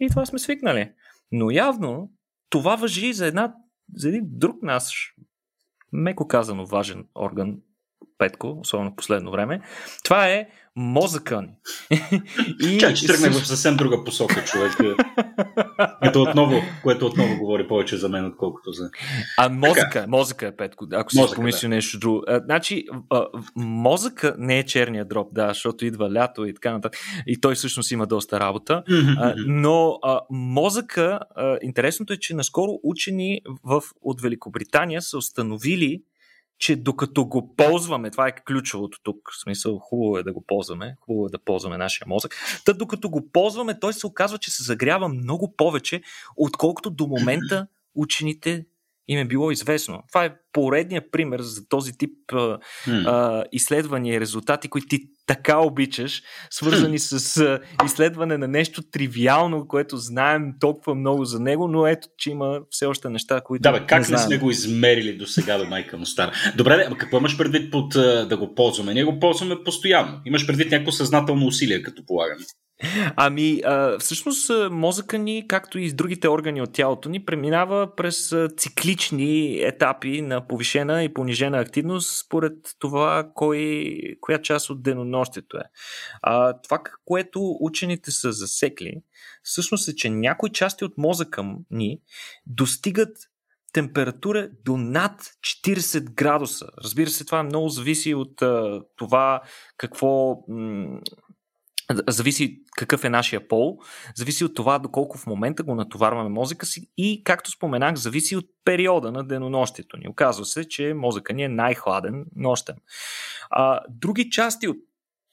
И 0.00 0.08
това 0.08 0.26
сме 0.26 0.38
свикнали. 0.38 0.92
Но 1.32 1.50
явно 1.50 2.10
това 2.50 2.76
въжи 2.76 3.06
и 3.06 3.14
за, 3.14 3.26
една, 3.26 3.54
за 3.94 4.08
един 4.08 4.22
друг 4.24 4.62
наш, 4.62 5.14
меко 5.92 6.28
казано 6.28 6.66
важен 6.66 7.04
орган, 7.14 7.56
Петко, 8.18 8.58
особено 8.60 8.90
в 8.90 8.96
последно 8.96 9.30
време. 9.30 9.60
Това 10.04 10.28
е 10.28 10.48
мозъка 10.76 11.42
ни. 11.42 11.48
и... 12.60 12.78
Чак, 12.78 12.96
че 12.96 13.06
тръгне 13.06 13.30
в 13.30 13.46
съвсем 13.46 13.76
друга 13.76 14.04
посока, 14.04 14.44
човек. 14.44 14.72
което, 16.02 16.22
отново, 16.22 16.62
което 16.82 17.06
отново 17.06 17.36
говори 17.38 17.68
повече 17.68 17.96
за 17.96 18.08
мен, 18.08 18.26
отколкото 18.26 18.72
за... 18.72 18.90
А 19.38 19.48
мозъка, 19.48 19.90
така. 19.92 20.06
мозъка 20.08 20.46
е 20.46 20.56
Петко, 20.56 20.86
ако 20.92 21.10
си 21.10 21.22
помисли 21.34 21.68
да. 21.68 21.74
нещо 21.74 21.98
друго. 21.98 22.22
А, 22.28 22.40
значи, 22.44 22.84
а, 23.10 23.26
мозъка 23.56 24.34
не 24.38 24.58
е 24.58 24.64
черния 24.64 25.04
дроб, 25.04 25.28
да, 25.32 25.48
защото 25.48 25.86
идва 25.86 26.12
лято 26.12 26.46
и 26.46 26.54
така 26.54 26.72
нататък. 26.72 27.00
И 27.26 27.40
той 27.40 27.54
всъщност 27.54 27.90
има 27.90 28.06
доста 28.06 28.40
работа. 28.40 28.82
а, 29.18 29.34
но 29.46 29.98
а, 30.02 30.20
мозъка, 30.30 31.20
а, 31.36 31.58
интересното 31.62 32.12
е, 32.12 32.16
че 32.16 32.34
наскоро 32.34 32.72
учени 32.82 33.40
в, 33.64 33.82
от 34.02 34.20
Великобритания 34.20 35.02
са 35.02 35.18
установили 35.18 36.02
че 36.60 36.76
докато 36.76 37.26
го 37.26 37.54
ползваме, 37.56 38.10
това 38.10 38.28
е 38.28 38.44
ключовото 38.46 38.98
тук, 39.02 39.16
в 39.32 39.42
смисъл 39.42 39.78
хубаво 39.78 40.18
е 40.18 40.22
да 40.22 40.32
го 40.32 40.44
ползваме, 40.46 40.96
хубаво 41.00 41.26
е 41.26 41.30
да 41.30 41.38
ползваме 41.38 41.78
нашия 41.78 42.06
мозък, 42.08 42.36
та 42.64 42.72
докато 42.72 43.10
го 43.10 43.30
ползваме, 43.32 43.80
той 43.80 43.92
се 43.92 44.06
оказва, 44.06 44.38
че 44.38 44.50
се 44.50 44.62
загрява 44.62 45.08
много 45.08 45.56
повече, 45.56 46.02
отколкото 46.36 46.90
до 46.90 47.06
момента 47.06 47.66
учените 47.94 48.66
им 49.10 49.18
е 49.18 49.24
било 49.24 49.50
известно. 49.50 50.02
Това 50.08 50.24
е 50.24 50.34
поредният 50.52 51.04
пример 51.12 51.40
за 51.40 51.68
този 51.68 51.92
тип 51.98 52.12
а, 52.32 52.58
а, 52.88 53.44
изследвания 53.52 54.14
и 54.14 54.20
резултати, 54.20 54.68
които 54.68 54.86
ти 54.86 55.00
така 55.26 55.58
обичаш, 55.58 56.22
свързани 56.50 56.98
с 56.98 57.36
а, 57.36 57.60
изследване 57.84 58.38
на 58.38 58.48
нещо 58.48 58.82
тривиално, 58.82 59.68
което 59.68 59.96
знаем 59.96 60.52
толкова 60.60 60.94
много 60.94 61.24
за 61.24 61.40
него, 61.40 61.68
но 61.68 61.86
ето, 61.86 62.08
че 62.18 62.30
има 62.30 62.60
все 62.70 62.86
още 62.86 63.08
неща, 63.08 63.40
които. 63.40 63.62
Да, 63.62 63.72
бе, 63.72 63.86
как 63.86 64.08
не, 64.08 64.12
не 64.16 64.18
сме 64.18 64.38
го 64.38 64.50
измерили 64.50 65.16
до 65.16 65.26
сега 65.26 65.58
до 65.58 65.64
майка 65.64 65.96
му 65.96 66.06
стара? 66.06 66.32
Добре, 66.56 66.84
ама 66.86 66.98
какво 66.98 67.18
имаш 67.18 67.38
предвид 67.38 67.70
под 67.70 67.92
да 68.28 68.36
го 68.36 68.54
ползваме? 68.54 68.94
Ние 68.94 69.04
го 69.04 69.18
ползваме 69.20 69.56
постоянно. 69.64 70.20
Имаш 70.26 70.46
предвид 70.46 70.70
някакво 70.70 70.92
съзнателно 70.92 71.46
усилие, 71.46 71.82
като 71.82 72.06
полагаме. 72.06 72.44
Ами, 73.16 73.62
всъщност 73.98 74.50
мозъка 74.70 75.18
ни, 75.18 75.48
както 75.48 75.78
и 75.78 75.88
с 75.88 75.94
другите 75.94 76.28
органи 76.28 76.62
от 76.62 76.72
тялото 76.72 77.08
ни, 77.08 77.24
преминава 77.24 77.96
през 77.96 78.34
циклични 78.56 79.62
етапи 79.62 80.22
на 80.22 80.46
повишена 80.46 81.04
и 81.04 81.14
понижена 81.14 81.58
активност 81.58 82.24
според 82.24 82.52
това 82.78 83.30
кой, 83.34 83.94
коя 84.20 84.42
част 84.42 84.70
от 84.70 84.82
денонощието 84.82 85.56
е. 85.56 85.62
Това, 86.62 86.78
което 87.04 87.56
учените 87.60 88.10
са 88.10 88.32
засекли, 88.32 89.02
всъщност 89.42 89.88
е, 89.88 89.94
че 89.94 90.10
някои 90.10 90.50
части 90.50 90.84
от 90.84 90.98
мозъка 90.98 91.44
ни 91.70 92.00
достигат 92.46 93.16
температура 93.72 94.48
до 94.64 94.76
над 94.76 95.20
40 95.66 96.14
градуса. 96.14 96.66
Разбира 96.84 97.10
се, 97.10 97.24
това 97.24 97.42
много 97.42 97.68
зависи 97.68 98.14
от 98.14 98.42
това 98.96 99.40
какво 99.76 100.36
зависи 102.08 102.62
какъв 102.76 103.04
е 103.04 103.08
нашия 103.08 103.48
пол, 103.48 103.78
зависи 104.16 104.44
от 104.44 104.54
това 104.54 104.78
доколко 104.78 105.18
в 105.18 105.26
момента 105.26 105.62
го 105.62 105.74
натоварваме 105.74 106.28
мозъка 106.28 106.66
си 106.66 106.90
и, 106.96 107.24
както 107.24 107.50
споменах, 107.50 107.94
зависи 107.94 108.36
от 108.36 108.46
периода 108.64 109.12
на 109.12 109.24
денонощието 109.24 109.96
ни. 109.96 110.08
Оказва 110.08 110.44
се, 110.44 110.68
че 110.68 110.94
мозъка 110.94 111.32
ни 111.32 111.42
е 111.42 111.48
най-хладен 111.48 112.26
нощен. 112.36 112.76
А, 113.50 113.80
други 113.88 114.30
части 114.30 114.68
от 114.68 114.76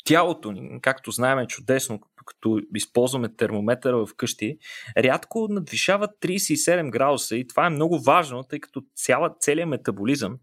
тялото 0.05 0.51
ни, 0.51 0.81
както 0.81 1.11
знаем 1.11 1.47
чудесно, 1.47 1.99
като 2.25 2.61
използваме 2.75 3.35
термометъра 3.35 4.05
в 4.05 4.15
къщи, 4.17 4.57
рядко 4.97 5.47
надвишават 5.49 6.11
37 6.21 6.89
градуса 6.89 7.35
и 7.35 7.47
това 7.47 7.65
е 7.65 7.69
много 7.69 7.99
важно, 7.99 8.43
тъй 8.43 8.59
като 8.59 8.83
цяла, 8.95 9.35
целият 9.39 9.69
метаболизъм 9.69 10.37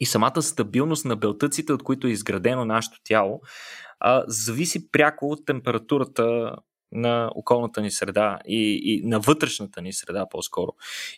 и 0.00 0.06
самата 0.06 0.42
стабилност 0.42 1.04
на 1.04 1.16
белтъците, 1.16 1.72
от 1.72 1.82
които 1.82 2.06
е 2.06 2.10
изградено 2.10 2.64
нашето 2.64 2.98
тяло, 3.04 3.40
а, 4.00 4.24
зависи 4.26 4.90
пряко 4.90 5.26
от 5.26 5.46
температурата 5.46 6.56
на 6.96 7.30
околната 7.34 7.80
ни 7.80 7.90
среда 7.90 8.38
и, 8.46 8.80
и 8.84 9.06
на 9.06 9.20
вътрешната 9.20 9.82
ни 9.82 9.92
среда 9.92 10.26
по-скоро. 10.30 10.72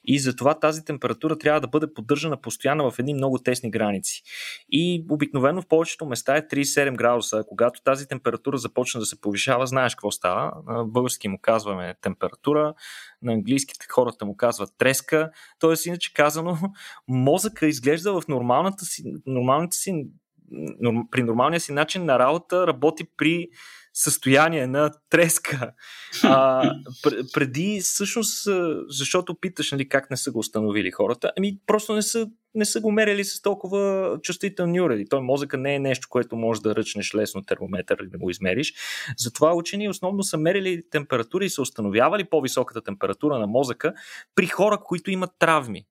И 0.05 0.18
затова 0.18 0.55
тази 0.55 0.85
температура 0.85 1.39
трябва 1.39 1.61
да 1.61 1.68
бъде 1.68 1.95
поддържана 1.95 2.41
постоянно 2.41 2.91
в 2.91 2.99
едни 2.99 3.14
много 3.14 3.39
тесни 3.39 3.70
граници. 3.70 4.22
И 4.70 5.05
обикновено 5.11 5.62
в 5.62 5.66
повечето 5.68 6.07
места 6.07 6.37
е 6.37 6.49
37 6.49 6.97
градуса. 6.97 7.45
Когато 7.49 7.83
тази 7.83 8.09
температура 8.09 8.59
започне 8.59 9.01
да 9.01 9.07
се 9.07 9.20
повишава, 9.20 9.66
знаеш 9.66 9.95
какво 9.95 10.11
става. 10.11 10.53
На 10.66 10.85
български 10.85 11.29
му 11.29 11.39
казваме 11.43 11.95
температура, 12.01 12.74
на 13.22 13.33
английските 13.33 13.87
хората 13.91 14.24
му 14.24 14.37
казват 14.37 14.70
треска. 14.79 15.31
Тоест, 15.59 15.87
иначе 15.87 16.14
казано, 16.14 16.59
мозъка 17.09 17.66
изглежда 17.66 18.20
в 18.20 18.29
нормалната 18.29 18.85
си, 18.85 19.05
нормалната 19.26 19.76
си 19.76 20.07
при 21.11 21.22
нормалния 21.22 21.61
си 21.61 21.72
начин 21.72 22.05
на 22.05 22.18
работа 22.18 22.66
работи 22.66 23.05
при 23.16 23.49
състояние 23.99 24.66
на 24.66 24.90
треска. 25.11 25.72
А, 26.22 26.70
преди, 27.32 27.80
всъщност, 27.82 28.49
защото 28.88 29.34
питаш 29.34 29.72
нали, 29.72 29.88
как 29.88 30.11
не 30.11 30.16
са 30.16 30.32
го 30.32 30.38
установили 30.38 30.90
хората, 30.90 31.32
ами 31.38 31.59
просто 31.66 31.94
не 31.94 32.03
са, 32.03 32.28
не 32.55 32.64
са 32.64 32.80
го 32.80 32.92
мерили 32.92 33.24
с 33.24 33.42
толкова 33.42 34.12
чувствителни 34.22 34.80
уреди. 34.80 35.09
Той 35.09 35.20
мозъка 35.20 35.57
не 35.57 35.74
е 35.74 35.78
нещо, 35.78 36.09
което 36.11 36.36
може 36.36 36.61
да 36.61 36.74
ръчнеш 36.74 37.14
лесно 37.14 37.42
термометър 37.42 37.99
и 38.03 38.11
да 38.11 38.18
го 38.18 38.30
измериш. 38.30 38.74
Затова 39.16 39.55
учени 39.55 39.88
основно 39.88 40.22
са 40.22 40.38
мерили 40.38 40.82
температура 40.90 41.44
и 41.44 41.51
са 41.51 41.62
установявали 41.62 42.24
по-високата 42.24 42.82
температура 42.82 43.38
на 43.38 43.46
мозъка 43.46 43.94
при 44.34 44.46
хора, 44.46 44.78
които 44.84 45.11
имат 45.11 45.30
травми 45.38 45.86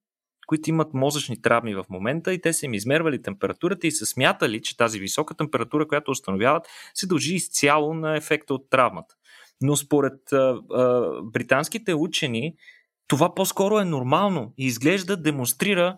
които 0.47 0.69
имат 0.69 0.93
мозъчни 0.93 1.41
травми 1.41 1.75
в 1.75 1.85
момента 1.89 2.33
и 2.33 2.41
те 2.41 2.53
са 2.53 2.65
им 2.65 2.73
измервали 2.73 3.21
температурата 3.21 3.87
и 3.87 3.91
са 3.91 4.05
смятали, 4.05 4.61
че 4.61 4.77
тази 4.77 4.99
висока 4.99 5.33
температура, 5.33 5.87
която 5.87 6.11
установяват, 6.11 6.67
се 6.93 7.07
дължи 7.07 7.35
изцяло 7.35 7.93
на 7.93 8.17
ефекта 8.17 8.53
от 8.53 8.69
травмата. 8.69 9.15
Но 9.61 9.75
според 9.75 10.33
а, 10.33 10.61
а, 10.73 11.11
британските 11.23 11.93
учени, 11.93 12.55
това 13.07 13.35
по-скоро 13.35 13.79
е 13.79 13.85
нормално 13.85 14.53
и 14.57 14.65
изглежда 14.65 15.17
демонстрира 15.17 15.97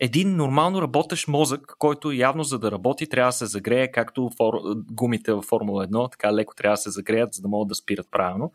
един 0.00 0.36
нормално 0.36 0.82
работещ 0.82 1.28
мозък, 1.28 1.74
който 1.78 2.12
явно 2.12 2.44
за 2.44 2.58
да 2.58 2.70
работи 2.70 3.06
трябва 3.06 3.28
да 3.28 3.32
се 3.32 3.46
загрее, 3.46 3.90
както 3.90 4.30
фор... 4.36 4.54
гумите 4.92 5.32
в 5.32 5.42
Формула 5.42 5.88
1, 5.88 6.10
така 6.10 6.34
леко 6.34 6.54
трябва 6.54 6.72
да 6.72 6.76
се 6.76 6.90
загреят, 6.90 7.34
за 7.34 7.42
да 7.42 7.48
могат 7.48 7.68
да 7.68 7.74
спират 7.74 8.06
правилно. 8.10 8.52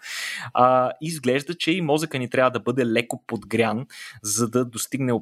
А, 0.53 0.91
изглежда, 1.01 1.53
че 1.55 1.71
и 1.71 1.81
мозъка 1.81 2.19
ни 2.19 2.29
трябва 2.29 2.51
да 2.51 2.59
бъде 2.59 2.85
леко 2.85 3.23
подгрян, 3.27 3.85
за 4.23 4.49
да 4.49 4.65
достигне 4.65 5.19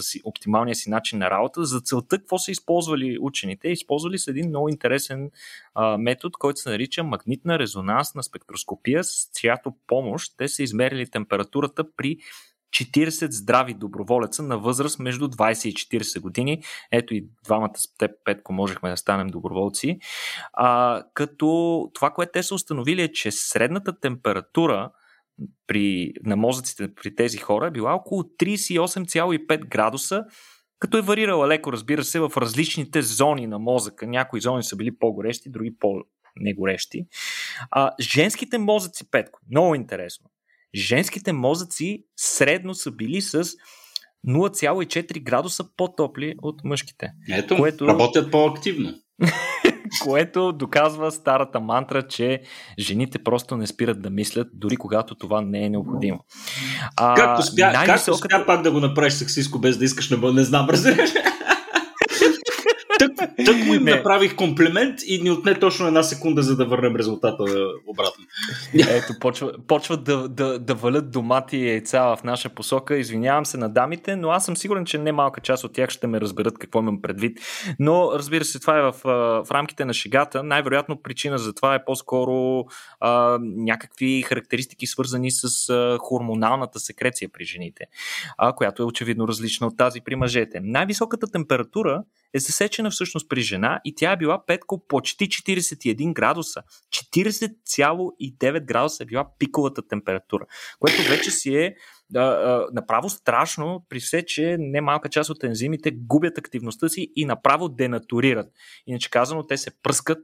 си, 0.00 0.20
оптималния 0.24 0.74
си 0.74 0.90
начин 0.90 1.18
на 1.18 1.30
работа. 1.30 1.64
За 1.64 1.80
целта 1.80 2.18
какво 2.18 2.38
са 2.38 2.50
използвали 2.50 3.18
учените? 3.20 3.68
Използвали 3.68 4.18
са 4.18 4.30
един 4.30 4.48
много 4.48 4.68
интересен 4.68 5.30
а, 5.74 5.98
метод, 5.98 6.32
който 6.38 6.60
се 6.60 6.70
нарича 6.70 7.04
магнитна 7.04 7.58
резонансна 7.58 8.22
спектроскопия, 8.22 9.04
с 9.04 9.30
чиято 9.34 9.74
помощ 9.86 10.34
те 10.36 10.48
са 10.48 10.62
измерили 10.62 11.06
температурата 11.06 11.84
при 11.96 12.16
40 12.74 13.30
здрави 13.30 13.74
доброволеца 13.74 14.42
на 14.42 14.58
възраст 14.58 14.98
между 14.98 15.28
20 15.28 15.68
и 15.68 15.74
40 15.74 16.20
години. 16.20 16.62
Ето 16.92 17.14
и 17.14 17.26
двамата 17.44 17.76
с 17.76 17.96
теб, 17.98 18.10
Петко, 18.24 18.52
можехме 18.52 18.90
да 18.90 18.96
станем 18.96 19.26
доброволци. 19.26 19.98
А, 20.52 21.02
като 21.14 21.90
това, 21.94 22.10
което 22.10 22.32
те 22.32 22.42
са 22.42 22.54
установили 22.54 23.02
е, 23.02 23.12
че 23.12 23.30
средната 23.30 24.00
температура 24.00 24.90
при, 25.66 26.12
на 26.24 26.36
мозъците 26.36 26.94
при 26.94 27.14
тези 27.14 27.38
хора 27.38 27.66
е 27.66 27.70
била 27.70 27.94
около 27.94 28.22
38,5 28.22 29.68
градуса, 29.68 30.24
като 30.78 30.98
е 30.98 31.02
варирала 31.02 31.48
леко, 31.48 31.72
разбира 31.72 32.04
се, 32.04 32.20
в 32.20 32.32
различните 32.36 33.02
зони 33.02 33.46
на 33.46 33.58
мозъка. 33.58 34.06
Някои 34.06 34.40
зони 34.40 34.62
са 34.62 34.76
били 34.76 34.98
по-горещи, 34.98 35.50
други 35.50 35.76
по-негорещи. 35.78 37.06
А, 37.70 37.90
женските 38.00 38.58
мозъци, 38.58 39.10
Петко, 39.10 39.40
много 39.50 39.74
интересно 39.74 40.30
женските 40.74 41.32
мозъци 41.32 42.04
средно 42.16 42.74
са 42.74 42.90
били 42.90 43.20
с 43.20 43.44
0,4 44.28 45.22
градуса 45.22 45.64
по-топли 45.76 46.34
от 46.42 46.64
мъжките. 46.64 47.10
Ето, 47.30 47.56
което... 47.56 47.86
работят 47.86 48.30
по-активно. 48.30 48.94
което 50.02 50.52
доказва 50.52 51.10
старата 51.10 51.60
мантра, 51.60 52.08
че 52.08 52.40
жените 52.78 53.18
просто 53.18 53.56
не 53.56 53.66
спират 53.66 54.02
да 54.02 54.10
мислят, 54.10 54.48
дори 54.54 54.76
когато 54.76 55.14
това 55.14 55.40
не 55.40 55.64
е 55.64 55.70
необходимо. 55.70 56.20
А, 56.96 57.14
как 57.14 57.38
успя, 57.38 57.72
как 57.86 58.08
успя 58.08 58.44
пак 58.46 58.62
да 58.62 58.70
го 58.70 58.80
направиш 58.80 59.12
сексиско, 59.12 59.58
без 59.58 59.78
да 59.78 59.84
искаш, 59.84 60.10
не, 60.10 60.32
не 60.32 60.44
знам, 60.44 60.68
разбираш? 60.70 61.10
Тък, 63.44 63.66
му 63.66 63.74
им 63.74 63.84
не. 63.84 63.94
направих 63.94 64.36
комплимент 64.36 64.98
и 65.06 65.22
ни 65.22 65.30
отне 65.30 65.58
точно 65.58 65.86
една 65.86 66.02
секунда, 66.02 66.42
за 66.42 66.56
да 66.56 66.66
върнем 66.66 66.96
резултата 66.96 67.44
обратно. 67.86 68.24
Ето, 68.74 69.18
почва, 69.20 69.52
почват 69.66 70.04
да, 70.04 70.28
да, 70.28 70.58
да 70.58 70.74
валят 70.74 71.10
домати 71.10 71.56
и 71.56 71.68
яйца 71.68 72.02
в 72.02 72.18
наша 72.24 72.48
посока. 72.48 72.96
Извинявам 72.96 73.46
се 73.46 73.56
на 73.56 73.68
дамите, 73.68 74.16
но 74.16 74.28
аз 74.30 74.44
съм 74.44 74.56
сигурен, 74.56 74.84
че 74.84 74.98
не 74.98 75.12
малка 75.12 75.40
част 75.40 75.64
от 75.64 75.72
тях 75.72 75.90
ще 75.90 76.06
ме 76.06 76.20
разберат 76.20 76.58
какво 76.58 76.78
имам 76.78 77.02
предвид. 77.02 77.38
Но, 77.78 78.10
разбира 78.14 78.44
се, 78.44 78.60
това 78.60 78.78
е 78.78 78.82
в, 78.82 78.94
в 79.44 79.50
рамките 79.50 79.84
на 79.84 79.94
шегата. 79.94 80.42
Най-вероятно 80.42 81.02
причина 81.02 81.38
за 81.38 81.52
това 81.52 81.74
е 81.74 81.84
по-скоро 81.84 82.64
а, 83.00 83.38
някакви 83.40 84.22
характеристики, 84.22 84.86
свързани 84.86 85.30
с 85.30 85.68
а, 85.68 85.98
хормоналната 86.00 86.80
секреция 86.80 87.28
при 87.32 87.44
жените, 87.44 87.84
а, 88.38 88.52
която 88.52 88.82
е 88.82 88.86
очевидно 88.86 89.28
различна 89.28 89.66
от 89.66 89.76
тази 89.76 90.00
при 90.00 90.16
мъжете. 90.16 90.60
Най-високата 90.60 91.26
температура 91.26 92.02
е 92.34 92.38
засечена 92.38 92.90
всъщност 92.90 93.28
при 93.28 93.40
жена 93.40 93.80
и 93.84 93.94
тя 93.94 94.12
е 94.12 94.16
била 94.16 94.46
петко 94.46 94.86
почти 94.88 95.28
41 95.28 96.12
градуса. 96.12 96.62
40,9 96.90 98.64
градуса 98.64 99.02
е 99.02 99.06
била 99.06 99.26
пиковата 99.38 99.88
температура, 99.88 100.46
което 100.78 101.08
вече 101.08 101.30
си 101.30 101.56
е 101.56 101.74
а, 102.14 102.20
а, 102.20 102.66
направо 102.72 103.10
страшно, 103.10 103.86
при 103.88 104.00
все, 104.00 104.26
че 104.26 104.56
немалка 104.58 105.08
част 105.08 105.30
от 105.30 105.44
ензимите 105.44 105.90
губят 105.90 106.38
активността 106.38 106.88
си 106.88 107.12
и 107.16 107.24
направо 107.24 107.68
денатурират. 107.68 108.46
Иначе 108.86 109.10
казано, 109.10 109.46
те 109.46 109.56
се 109.56 109.70
пръскат, 109.82 110.18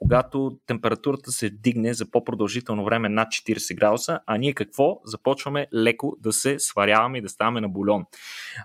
когато 0.00 0.58
температурата 0.66 1.32
се 1.32 1.50
дигне 1.50 1.94
за 1.94 2.10
по-продължително 2.10 2.84
време 2.84 3.08
над 3.08 3.28
40 3.28 3.76
градуса, 3.76 4.20
а 4.26 4.36
ние 4.36 4.52
какво? 4.52 5.00
Започваме 5.04 5.66
леко 5.74 6.16
да 6.20 6.32
се 6.32 6.58
сваряваме 6.58 7.18
и 7.18 7.20
да 7.20 7.28
ставаме 7.28 7.60
на 7.60 7.68
бульон. 7.68 8.04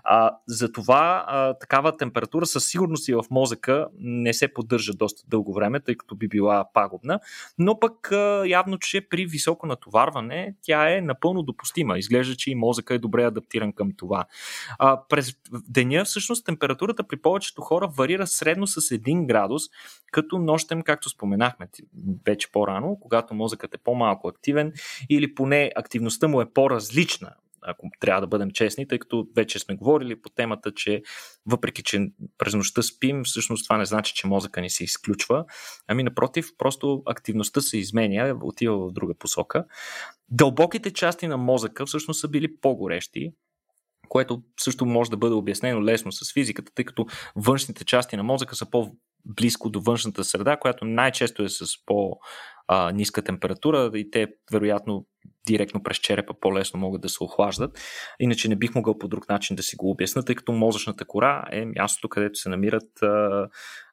А, 0.04 0.30
затова 0.46 1.24
а, 1.26 1.58
такава 1.58 1.96
температура 1.96 2.46
със 2.46 2.66
сигурност 2.66 3.08
и 3.08 3.14
в 3.14 3.24
мозъка 3.30 3.88
не 3.98 4.32
се 4.32 4.54
поддържа 4.54 4.92
доста 4.92 5.22
дълго 5.28 5.54
време, 5.54 5.80
тъй 5.80 5.94
като 5.94 6.14
би 6.16 6.28
била 6.28 6.64
пагубна, 6.74 7.20
но 7.58 7.78
пък 7.78 8.12
а, 8.12 8.44
явно, 8.46 8.78
че 8.78 9.08
при 9.08 9.26
високо 9.26 9.66
натоварване 9.66 10.54
тя 10.62 10.96
е 10.96 11.00
напълно 11.00 11.42
допустима. 11.42 11.98
Изглежда, 11.98 12.36
че 12.36 12.50
и 12.50 12.54
мозъка 12.54 12.94
е 12.94 12.98
добре 12.98 13.24
адаптиран 13.24 13.72
към 13.72 13.92
това. 13.96 14.24
А, 14.78 15.00
през 15.08 15.34
деня 15.68 16.04
всъщност 16.04 16.46
температурата 16.46 17.04
при 17.04 17.16
повечето 17.16 17.62
хора 17.62 17.88
варира 17.88 18.26
средно 18.26 18.66
с 18.66 18.80
1 18.80 19.26
градус, 19.26 19.62
като 20.12 20.38
нощем, 20.38 20.82
както 20.82 21.08
споменахме 21.08 21.68
вече 22.26 22.52
по-рано, 22.52 22.98
когато 23.00 23.34
мозъкът 23.34 23.74
е 23.74 23.78
по-малко 23.78 24.28
активен 24.28 24.72
или 25.10 25.34
поне 25.34 25.72
активността 25.76 26.28
му 26.28 26.40
е 26.40 26.52
по-различна 26.52 27.34
ако 27.62 27.90
трябва 28.00 28.20
да 28.20 28.26
бъдем 28.26 28.50
честни, 28.50 28.88
тъй 28.88 28.98
като 28.98 29.26
вече 29.36 29.58
сме 29.58 29.74
говорили 29.74 30.22
по 30.22 30.30
темата, 30.30 30.72
че 30.74 31.02
въпреки, 31.46 31.82
че 31.82 32.08
през 32.38 32.54
нощта 32.54 32.82
спим, 32.82 33.22
всъщност 33.24 33.64
това 33.64 33.78
не 33.78 33.84
значи, 33.84 34.14
че 34.14 34.26
мозъка 34.26 34.60
ни 34.60 34.70
се 34.70 34.84
изключва. 34.84 35.44
Ами 35.88 36.02
напротив, 36.02 36.46
просто 36.58 37.02
активността 37.06 37.60
се 37.60 37.78
изменя, 37.78 38.38
отива 38.42 38.88
в 38.88 38.92
друга 38.92 39.14
посока. 39.14 39.64
Дълбоките 40.28 40.92
части 40.92 41.26
на 41.26 41.36
мозъка 41.36 41.86
всъщност 41.86 42.20
са 42.20 42.28
били 42.28 42.56
по-горещи, 42.56 43.32
което 44.12 44.42
също 44.60 44.86
може 44.86 45.10
да 45.10 45.16
бъде 45.16 45.34
обяснено 45.34 45.84
лесно 45.84 46.12
с 46.12 46.32
физиката, 46.32 46.72
тъй 46.74 46.84
като 46.84 47.06
външните 47.36 47.84
части 47.84 48.16
на 48.16 48.22
мозъка 48.22 48.56
са 48.56 48.70
по 48.70 48.96
близко 49.24 49.70
до 49.70 49.80
външната 49.80 50.24
среда, 50.24 50.56
която 50.56 50.84
най-често 50.84 51.42
е 51.42 51.48
с 51.48 51.66
по-ниска 51.86 53.22
температура 53.22 53.90
и 53.94 54.10
те 54.10 54.26
вероятно 54.52 55.06
директно 55.46 55.82
през 55.82 55.96
черепа 55.96 56.34
по-лесно 56.40 56.80
могат 56.80 57.00
да 57.00 57.08
се 57.08 57.24
охлаждат. 57.24 57.78
Иначе 58.20 58.48
не 58.48 58.56
бих 58.56 58.74
могъл 58.74 58.98
по 58.98 59.08
друг 59.08 59.28
начин 59.28 59.56
да 59.56 59.62
си 59.62 59.76
го 59.76 59.90
обясна, 59.90 60.24
тъй 60.24 60.34
като 60.34 60.52
мозъчната 60.52 61.04
кора 61.04 61.44
е 61.52 61.64
мястото, 61.64 62.08
където 62.08 62.38
се 62.38 62.48
намират 62.48 63.02
а, 63.02 63.48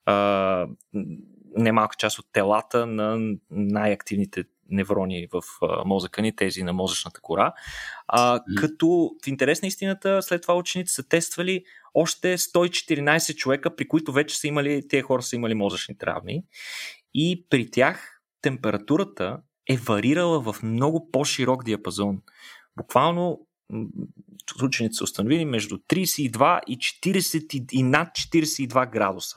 а, 0.05 0.67
немалка 1.55 1.95
част 1.99 2.19
от 2.19 2.25
телата 2.31 2.85
на 2.85 3.35
най-активните 3.49 4.43
неврони 4.71 5.27
в 5.31 5.41
а, 5.61 5.85
мозъка 5.85 6.21
ни, 6.21 6.35
тези 6.35 6.63
на 6.63 6.73
мозъчната 6.73 7.21
кора. 7.21 7.53
А, 8.07 8.39
като 8.57 9.11
в 9.25 9.27
интерес 9.27 9.61
на 9.61 9.67
истината, 9.67 10.21
след 10.21 10.41
това 10.41 10.55
ученици 10.55 10.93
са 10.93 11.07
тествали 11.07 11.63
още 11.93 12.37
114 12.37 13.35
човека, 13.35 13.75
при 13.75 13.87
които 13.87 14.11
вече 14.11 14.37
са 14.37 14.47
имали, 14.47 14.87
тези 14.87 15.01
хора 15.01 15.21
са 15.21 15.35
имали 15.35 15.53
мозъчни 15.53 15.97
травми. 15.97 16.43
И 17.13 17.45
при 17.49 17.71
тях 17.71 18.21
температурата 18.41 19.37
е 19.69 19.77
варирала 19.77 20.39
в 20.39 20.63
много 20.63 21.11
по-широк 21.11 21.63
диапазон. 21.63 22.21
Буквално 22.77 23.47
учените 24.63 24.93
са 24.93 25.03
установили 25.03 25.45
между 25.45 25.77
32 25.77 26.59
и 26.67 26.77
40 26.77 27.73
и 27.73 27.83
над 27.83 28.07
42 28.07 28.91
градуса, 28.91 29.35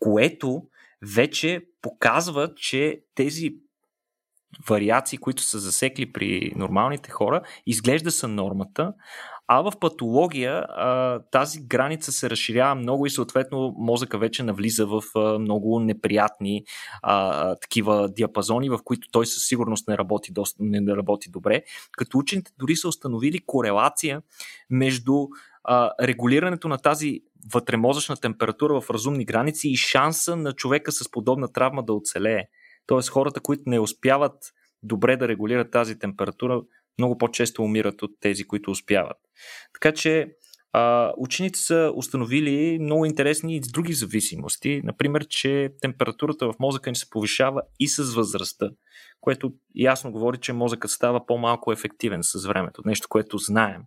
което 0.00 0.62
вече 1.02 1.66
показва, 1.82 2.54
че 2.54 3.00
тези 3.14 3.54
вариации, 4.68 5.18
които 5.18 5.42
са 5.42 5.58
засекли 5.58 6.12
при 6.12 6.52
нормалните 6.56 7.10
хора, 7.10 7.42
изглежда 7.66 8.10
са 8.10 8.28
нормата, 8.28 8.92
а 9.52 9.60
в 9.62 9.72
патология 9.80 10.66
тази 11.30 11.60
граница 11.60 12.12
се 12.12 12.30
разширява 12.30 12.74
много 12.74 13.06
и 13.06 13.10
съответно 13.10 13.74
мозъка 13.78 14.18
вече 14.18 14.42
навлиза 14.42 14.86
в 14.86 15.02
много 15.38 15.80
неприятни 15.80 16.64
а, 17.02 17.54
такива 17.54 18.08
диапазони, 18.08 18.70
в 18.70 18.78
които 18.84 19.08
той 19.12 19.26
със 19.26 19.46
сигурност 19.46 19.88
не 19.88 19.98
работи, 19.98 20.32
доста, 20.32 20.56
не 20.60 20.96
работи 20.96 21.30
добре. 21.30 21.62
Като 21.92 22.18
учените 22.18 22.52
дори 22.58 22.76
са 22.76 22.88
установили 22.88 23.38
корелация 23.46 24.22
между 24.70 25.26
а, 25.64 25.90
регулирането 26.02 26.68
на 26.68 26.78
тази 26.78 27.20
вътремозъчна 27.52 28.16
температура 28.16 28.80
в 28.80 28.90
разумни 28.90 29.24
граници 29.24 29.68
и 29.68 29.76
шанса 29.76 30.36
на 30.36 30.52
човека 30.52 30.92
с 30.92 31.10
подобна 31.10 31.52
травма 31.52 31.82
да 31.82 31.92
оцелее. 31.92 32.44
Тоест 32.90 33.08
хората, 33.08 33.40
които 33.40 33.62
не 33.66 33.80
успяват 33.80 34.34
добре 34.82 35.16
да 35.16 35.28
регулират 35.28 35.70
тази 35.70 35.98
температура, 35.98 36.62
много 36.98 37.18
по-често 37.18 37.62
умират 37.62 38.02
от 38.02 38.10
тези, 38.20 38.44
които 38.44 38.70
успяват. 38.70 39.16
Така 39.72 39.94
че 39.94 40.32
а, 40.72 41.12
учените 41.16 41.58
са 41.58 41.92
установили 41.96 42.78
много 42.80 43.04
интересни 43.04 43.56
и 43.56 43.60
други 43.60 43.92
зависимости. 43.92 44.80
Например, 44.84 45.26
че 45.28 45.70
температурата 45.80 46.46
в 46.46 46.54
мозъка 46.60 46.90
ни 46.90 46.96
се 46.96 47.10
повишава 47.10 47.62
и 47.80 47.88
с 47.88 48.14
възрастта, 48.14 48.70
което 49.20 49.52
ясно 49.74 50.12
говори, 50.12 50.38
че 50.38 50.52
мозъкът 50.52 50.90
става 50.90 51.26
по-малко 51.26 51.72
ефективен 51.72 52.20
с 52.22 52.46
времето. 52.46 52.82
Нещо, 52.84 53.08
което 53.10 53.38
знаем. 53.38 53.82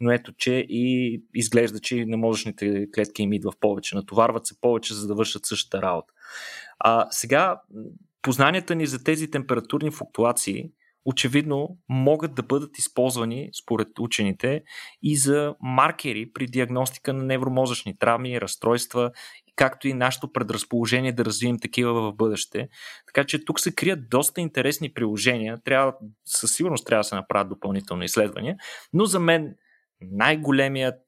Но 0.00 0.10
ето, 0.10 0.32
че 0.32 0.66
и 0.68 1.22
изглежда, 1.34 1.80
че 1.80 2.04
на 2.06 2.16
мозъчните 2.16 2.86
клетки 2.94 3.22
им 3.22 3.32
идва 3.32 3.52
повече. 3.60 3.96
Натоварват 3.96 4.46
се 4.46 4.60
повече, 4.60 4.94
за 4.94 5.06
да 5.06 5.14
вършат 5.14 5.46
същата 5.46 5.82
работа. 5.82 6.12
А 6.78 7.06
сега, 7.10 7.60
познанията 8.24 8.74
ни 8.74 8.86
за 8.86 9.04
тези 9.04 9.30
температурни 9.30 9.90
флуктуации– 9.90 10.70
очевидно 11.04 11.78
могат 11.88 12.34
да 12.34 12.42
бъдат 12.42 12.78
използвани, 12.78 13.50
според 13.62 13.88
учените, 14.00 14.62
и 15.02 15.16
за 15.16 15.54
маркери 15.60 16.32
при 16.34 16.46
диагностика 16.46 17.12
на 17.12 17.22
невромозъчни 17.22 17.98
травми, 17.98 18.40
разстройства, 18.40 19.10
както 19.56 19.88
и 19.88 19.92
нашето 19.92 20.32
предразположение 20.32 21.12
да 21.12 21.24
развием 21.24 21.58
такива 21.60 21.92
в 21.92 22.14
бъдеще. 22.14 22.68
Така 23.06 23.24
че 23.24 23.44
тук 23.44 23.60
се 23.60 23.74
крият 23.74 24.08
доста 24.08 24.40
интересни 24.40 24.92
приложения. 24.92 25.58
Трябва, 25.64 25.94
със 26.24 26.54
сигурност 26.54 26.86
трябва 26.86 27.00
да 27.00 27.04
се 27.04 27.14
направят 27.14 27.48
допълнителни 27.48 28.04
изследвания, 28.04 28.56
но 28.92 29.04
за 29.04 29.20
мен 29.20 29.54
най-големият, 30.00 31.00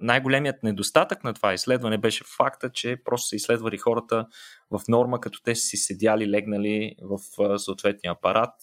най-големият 0.00 0.62
недостатък 0.62 1.24
на 1.24 1.34
това 1.34 1.54
изследване 1.54 1.98
беше 1.98 2.24
факта, 2.36 2.70
че 2.72 2.96
просто 3.04 3.28
са 3.28 3.36
изследвали 3.36 3.78
хората 3.78 4.26
в 4.70 4.80
норма, 4.88 5.20
като 5.20 5.42
те 5.42 5.54
си 5.54 5.76
седяли, 5.76 6.30
легнали 6.30 6.94
в 7.02 7.18
съответния 7.58 8.12
апарат 8.12 8.54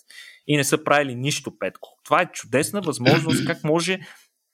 и 0.47 0.57
не 0.57 0.63
са 0.63 0.83
правили 0.83 1.15
нищо, 1.15 1.59
Петко. 1.59 1.89
Това 2.03 2.21
е 2.21 2.31
чудесна 2.31 2.81
възможност. 2.81 3.45
Как 3.45 3.63
може 3.63 3.99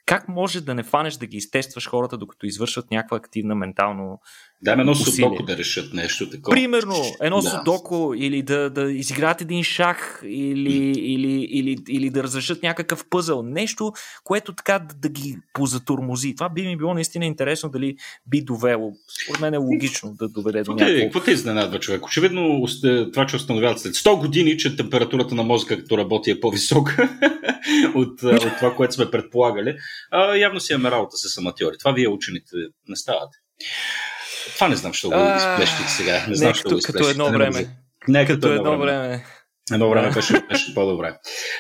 как 0.06 0.28
може 0.28 0.62
да 0.62 0.76
не 0.76 0.84
фанеш 0.84 1.14
да 1.14 1.26
ги 1.26 1.38
изтестваш 1.38 1.90
хората, 1.90 2.18
докато 2.18 2.46
извършват 2.46 2.92
някаква 2.92 3.18
активна 3.18 3.56
ментално 3.56 4.20
Да, 4.64 4.72
едно 4.72 4.96
судоко 4.96 5.44
да 5.44 5.58
решат 5.58 5.94
нещо 5.94 6.30
такова. 6.30 6.56
Примерно, 6.56 6.96
едно 7.22 7.42
да. 7.42 7.50
судоко 7.50 8.14
или 8.18 8.42
да, 8.42 8.70
да 8.70 8.92
изиграят 8.92 9.42
един 9.42 9.64
шах 9.64 10.22
или, 10.26 10.92
или, 11.00 11.48
или, 11.50 11.78
или 11.90 12.10
да 12.10 12.24
разрешат 12.24 12.64
някакъв 12.64 13.06
пъзъл. 13.10 13.44
Нещо, 13.44 13.94
което 14.24 14.56
така 14.56 14.80
да, 14.80 14.96
да 14.96 15.10
ги 15.10 15.38
позатурмози. 15.54 16.36
Това 16.36 16.50
би 16.50 16.68
ми 16.68 16.78
било 16.78 16.94
наистина 16.94 17.26
интересно 17.26 17.70
дали 17.70 17.96
би 18.28 18.42
довело. 18.42 18.92
Според 19.24 19.42
мен 19.42 19.54
е 19.54 19.58
логично 19.58 20.14
да 20.20 20.30
доведе 20.30 20.64
до 20.64 20.74
някакво. 20.74 21.04
Какво 21.04 21.20
те 21.20 21.32
изненадва 21.32 21.80
човек? 21.80 22.06
Очевидно 22.06 22.66
това, 23.14 23.26
че 23.26 23.36
установяват 23.36 23.80
след 23.80 23.94
100 23.94 24.20
години, 24.20 24.58
че 24.58 24.76
температурата 24.76 25.36
на 25.36 25.44
мозъка, 25.44 25.78
като 25.78 25.98
работи 25.98 26.32
е 26.32 26.40
по-висока 26.40 27.10
от, 27.96 28.24
от 28.24 28.58
това, 28.60 28.76
което 28.76 28.94
сме 28.94 29.12
предполагали 29.12 29.76
а, 30.12 30.36
явно 30.36 30.60
си 30.60 30.74
имаме 30.74 30.92
работа 30.92 31.18
с 31.18 31.38
аматьори. 31.38 31.78
Това 31.80 31.92
вие 31.92 32.08
учените 32.08 32.56
не 32.88 32.96
ставате. 32.96 33.38
Това 34.62 34.70
не 34.70 34.76
знам, 34.76 34.94
що 34.94 35.10
го 35.10 35.36
изплещих 35.38 35.90
сега. 35.90 36.26
Не 36.28 36.36
знам, 36.36 36.54
що 36.54 36.70
го 36.70 36.78
изплещих. 36.78 36.96
Като 36.96 37.10
едно 37.10 37.32
време. 37.32 37.78
Не, 38.08 38.26
като, 38.26 38.40
като 38.40 38.54
едно 38.54 38.78
време. 38.78 39.02
време. 39.02 39.26
Едно 39.74 39.90
време 39.90 40.12
беше, 40.12 40.34
беше 40.50 40.74
по-добре. 40.74 41.18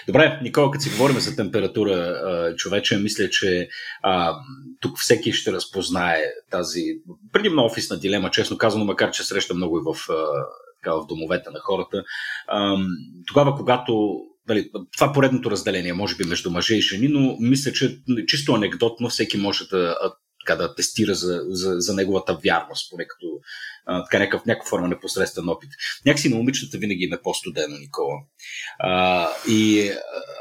Добре, 0.07 0.39
Никола, 0.43 0.71
като 0.71 0.83
си 0.83 0.89
говорим 0.89 1.19
за 1.19 1.35
температура, 1.35 2.15
човече, 2.57 2.97
мисля, 2.97 3.29
че 3.29 3.67
а, 4.03 4.35
тук 4.79 4.99
всеки 4.99 5.31
ще 5.31 5.51
разпознае 5.51 6.23
тази 6.51 6.83
предимно 7.31 7.65
офисна 7.65 7.99
дилема, 7.99 8.31
честно 8.31 8.57
казано, 8.57 8.85
макар 8.85 9.11
че 9.11 9.23
среща 9.23 9.53
много 9.53 9.77
и 9.77 9.81
в, 9.85 9.95
така, 10.83 10.95
в 10.95 11.05
домовете 11.07 11.49
на 11.49 11.59
хората. 11.59 12.03
А, 12.47 12.77
тогава, 13.27 13.55
когато 13.55 14.11
Дали, 14.47 14.69
това 14.97 15.07
е 15.07 15.13
поредното 15.13 15.51
разделение, 15.51 15.93
може 15.93 16.15
би 16.15 16.23
между 16.23 16.51
мъже 16.51 16.75
и 16.75 16.81
жени, 16.81 17.07
но 17.07 17.37
мисля, 17.39 17.71
че 17.71 17.97
чисто 18.27 18.53
анекдотно 18.53 19.09
всеки 19.09 19.37
може 19.37 19.67
да 19.67 19.95
така 20.45 20.63
да 20.63 20.75
тестира 20.75 21.15
за, 21.15 21.41
за, 21.49 21.75
за 21.77 21.93
неговата 21.93 22.39
вярност, 22.43 22.91
поне 22.91 23.07
като 23.07 23.27
а, 23.85 24.03
така 24.03 24.19
някакъв, 24.19 24.45
някаква 24.45 24.69
форма 24.69 24.87
непосредствен 24.87 25.49
опит. 25.49 25.69
Някакси 26.05 26.29
на 26.29 26.35
момичетата 26.35 26.77
винаги 26.77 27.03
има 27.03 27.17
по-студено, 27.23 27.77
Никола. 27.77 28.15
А, 28.79 29.27
и 29.49 29.91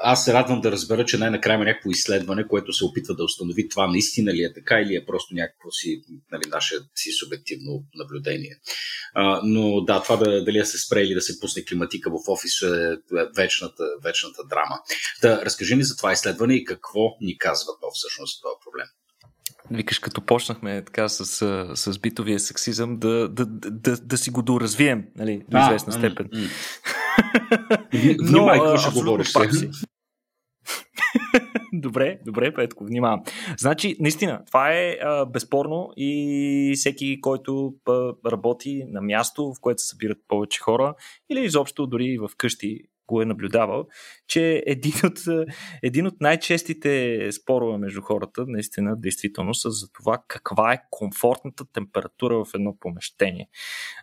аз 0.03 0.24
се 0.24 0.32
радвам 0.32 0.61
да 0.61 0.72
разбера, 0.72 1.05
че 1.05 1.18
най-накрая 1.18 1.55
има 1.55 1.64
някакво 1.64 1.90
изследване, 1.90 2.48
което 2.48 2.72
се 2.72 2.84
опитва 2.84 3.14
да 3.14 3.24
установи 3.24 3.68
това 3.68 3.86
наистина 3.86 4.34
ли 4.34 4.42
е 4.42 4.53
така 4.53 4.80
или 4.80 4.96
е 4.96 5.07
просто 5.07 5.34
някакво 5.34 5.70
си, 5.70 6.03
нали, 6.32 6.42
наше 6.48 6.74
си 6.94 7.11
субективно 7.12 7.84
наблюдение. 7.94 8.57
А, 9.14 9.40
но 9.44 9.80
да, 9.80 10.03
това 10.03 10.16
да, 10.16 10.44
дали 10.44 10.59
да 10.59 10.66
се 10.66 10.78
спре 10.78 11.03
или 11.03 11.14
да 11.14 11.20
се 11.20 11.40
пусне 11.40 11.64
климатика 11.64 12.11
в 12.11 12.28
офис 12.28 12.62
е 12.62 12.96
вечната, 13.36 13.84
вечната 14.05 14.42
драма. 14.51 14.78
Да, 15.22 15.44
разкажи 15.44 15.76
ни 15.76 15.84
за 15.84 15.96
това 15.96 16.12
изследване 16.12 16.55
и 16.55 16.64
какво 16.64 17.01
ни 17.20 17.38
казва 17.38 17.72
то 17.80 17.90
всъщност 17.94 18.42
този 18.42 18.55
проблем. 18.64 18.86
Викаш, 19.71 19.99
като 19.99 20.21
почнахме 20.21 20.85
така 20.85 21.09
с, 21.09 21.25
с 21.77 21.99
битовия 21.99 22.41
сексизъм, 22.41 22.99
да, 22.99 23.29
да, 23.29 23.47
да, 23.47 23.97
да 23.97 24.18
си 24.18 24.31
го 24.31 24.43
доразвием, 24.43 25.05
нали, 25.16 25.43
до 25.49 25.59
известна 25.59 25.93
степен. 25.93 26.29
Но, 28.21 28.47
какво 28.47 28.77
ще 28.77 28.91
говориш 28.91 29.33
добре, 31.73 32.18
добре, 32.27 32.55
Петко, 32.55 32.85
внимавам. 32.85 33.23
Значи, 33.59 33.97
наистина, 34.01 34.43
това 34.47 34.73
е 34.73 34.97
а, 35.03 35.27
безспорно 35.27 35.91
и 35.97 36.73
всеки, 36.77 37.21
който 37.21 37.75
а, 37.89 38.12
работи 38.31 38.85
на 38.89 39.01
място, 39.01 39.53
в 39.53 39.61
което 39.61 39.83
се 39.83 39.89
събират 39.89 40.18
повече 40.29 40.61
хора, 40.61 40.95
или 41.31 41.45
изобщо 41.45 41.87
дори 41.87 42.18
в 42.18 42.31
къщи 42.37 42.81
го 43.11 43.23
е 43.23 43.25
наблюдавал, 43.25 43.87
че 44.29 44.63
един 44.67 44.95
от, 45.05 45.19
един 45.83 46.07
от 46.07 46.21
най-честите 46.21 47.29
спорове 47.33 47.79
между 47.79 48.03
хората, 48.03 48.45
наистина, 48.49 48.97
действително, 48.97 49.55
са 49.55 49.71
за 49.71 49.93
това 49.93 50.23
каква 50.29 50.73
е 50.73 50.83
комфортната 50.91 51.65
температура 51.73 52.45
в 52.45 52.55
едно 52.55 52.77
помещение. 52.81 53.49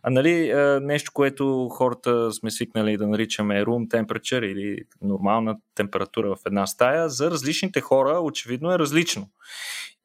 А 0.04 0.10
нали, 0.10 0.54
нещо, 0.82 1.12
което 1.14 1.70
хората 1.70 2.32
сме 2.32 2.52
свикнали 2.52 2.98
да 2.98 3.08
наричаме 3.08 3.66
room 3.66 3.88
temperature 3.88 4.46
или 4.46 4.84
нормална 5.02 5.58
температура 5.76 6.36
в 6.36 6.40
една 6.46 6.68
стая, 6.68 7.10
за 7.10 7.32
различните 7.32 7.82
хора 7.82 8.20
очевидно 8.20 8.72
е 8.72 8.80
различно. 8.80 9.30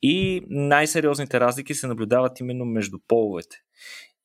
И 0.03 0.43
най-сериозните 0.49 1.41
разлики 1.41 1.75
се 1.75 1.87
наблюдават 1.87 2.41
именно 2.41 2.65
между 2.65 2.99
половете. 3.09 3.57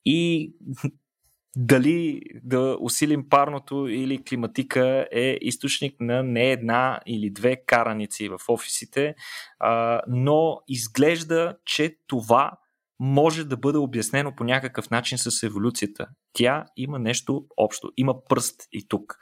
И 0.04 0.52
дали 1.56 2.20
да 2.42 2.76
усилим 2.80 3.28
парното 3.28 3.86
или 3.88 4.24
климатика 4.24 5.06
е 5.12 5.38
източник 5.40 6.00
на 6.00 6.22
не 6.22 6.52
една 6.52 7.00
или 7.06 7.30
две 7.30 7.56
караници 7.66 8.28
в 8.28 8.38
офисите, 8.48 9.14
а, 9.60 10.00
но 10.08 10.58
изглежда, 10.68 11.56
че 11.64 11.96
това 12.06 12.52
може 13.00 13.44
да 13.44 13.56
бъде 13.56 13.78
обяснено 13.78 14.34
по 14.36 14.44
някакъв 14.44 14.90
начин 14.90 15.18
с 15.18 15.42
еволюцията. 15.42 16.06
Тя 16.32 16.64
има 16.76 16.98
нещо 16.98 17.44
общо, 17.56 17.92
има 17.96 18.24
пръст 18.28 18.62
и 18.72 18.88
тук. 18.88 19.16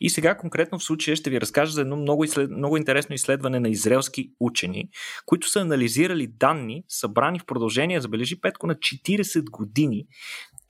И 0.00 0.10
сега 0.10 0.36
конкретно 0.36 0.78
в 0.78 0.84
случая 0.84 1.16
ще 1.16 1.30
ви 1.30 1.40
разкажа 1.40 1.72
за 1.72 1.80
едно 1.80 1.96
много, 1.96 2.24
изслед... 2.24 2.50
много 2.50 2.76
интересно 2.76 3.14
изследване 3.14 3.60
на 3.60 3.68
израелски 3.68 4.32
учени, 4.40 4.88
които 5.26 5.48
са 5.48 5.60
анализирали 5.60 6.26
данни, 6.26 6.84
събрани 6.88 7.38
в 7.38 7.46
продължение, 7.46 8.00
забележи 8.00 8.40
Петко, 8.40 8.66
на 8.66 8.74
40 8.74 9.50
години 9.50 10.06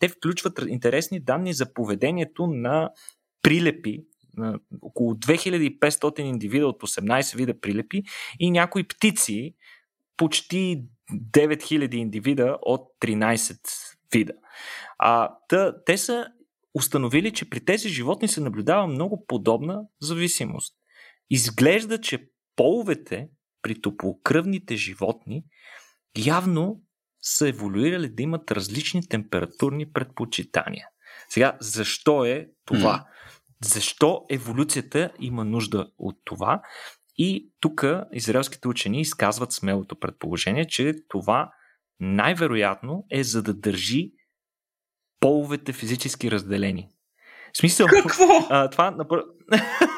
те 0.01 0.09
включват 0.09 0.61
интересни 0.69 1.21
данни 1.21 1.53
за 1.53 1.75
поведението 1.75 2.47
на 2.47 2.91
прилепи, 3.43 4.05
на 4.37 4.59
около 4.83 5.15
2500 5.15 6.21
индивида 6.21 6.67
от 6.67 6.83
18 6.83 7.37
вида 7.37 7.61
прилепи 7.61 8.03
и 8.41 8.51
някои 8.51 8.85
птици, 8.85 9.55
почти 10.17 10.85
9000 11.13 11.95
индивида 11.95 12.59
от 12.63 12.81
13 13.01 13.59
вида. 14.13 14.33
А, 14.99 15.35
тъ, 15.49 15.75
те 15.87 15.99
са 15.99 16.27
установили, 16.75 17.33
че 17.33 17.51
при 17.51 17.65
тези 17.65 17.89
животни 17.89 18.29
се 18.29 18.41
наблюдава 18.41 18.87
много 18.87 19.25
подобна 19.27 19.83
зависимост. 20.01 20.75
Изглежда, 21.31 22.01
че 22.01 22.31
половете 22.57 23.29
при 23.63 23.81
топлокръвните 23.81 24.77
животни 24.77 25.45
явно 26.27 26.81
са 27.23 27.49
еволюирали 27.49 28.09
да 28.09 28.23
имат 28.23 28.51
различни 28.51 29.09
температурни 29.09 29.93
предпочитания. 29.93 30.87
Сега, 31.29 31.57
защо 31.61 32.25
е 32.25 32.49
това? 32.65 33.05
Mm. 33.05 33.05
Защо 33.65 34.25
еволюцията 34.31 35.11
има 35.21 35.45
нужда 35.45 35.91
от 35.99 36.17
това? 36.25 36.63
И 37.17 37.51
тук 37.61 37.85
израелските 38.13 38.69
учени 38.69 39.01
изказват 39.01 39.53
смелото 39.53 39.99
предположение, 39.99 40.67
че 40.67 40.95
това 41.09 41.53
най-вероятно 42.01 43.05
е 43.11 43.25
за 43.25 43.43
да 43.43 43.55
държи 43.55 44.13
половете 45.21 45.73
физически 45.73 46.31
разделени. 46.31 46.89
В 47.53 47.59
смисъл, 47.59 47.87
Какво? 47.87 48.47
А, 48.51 48.71
това 48.71 48.91
напър... 48.91 49.25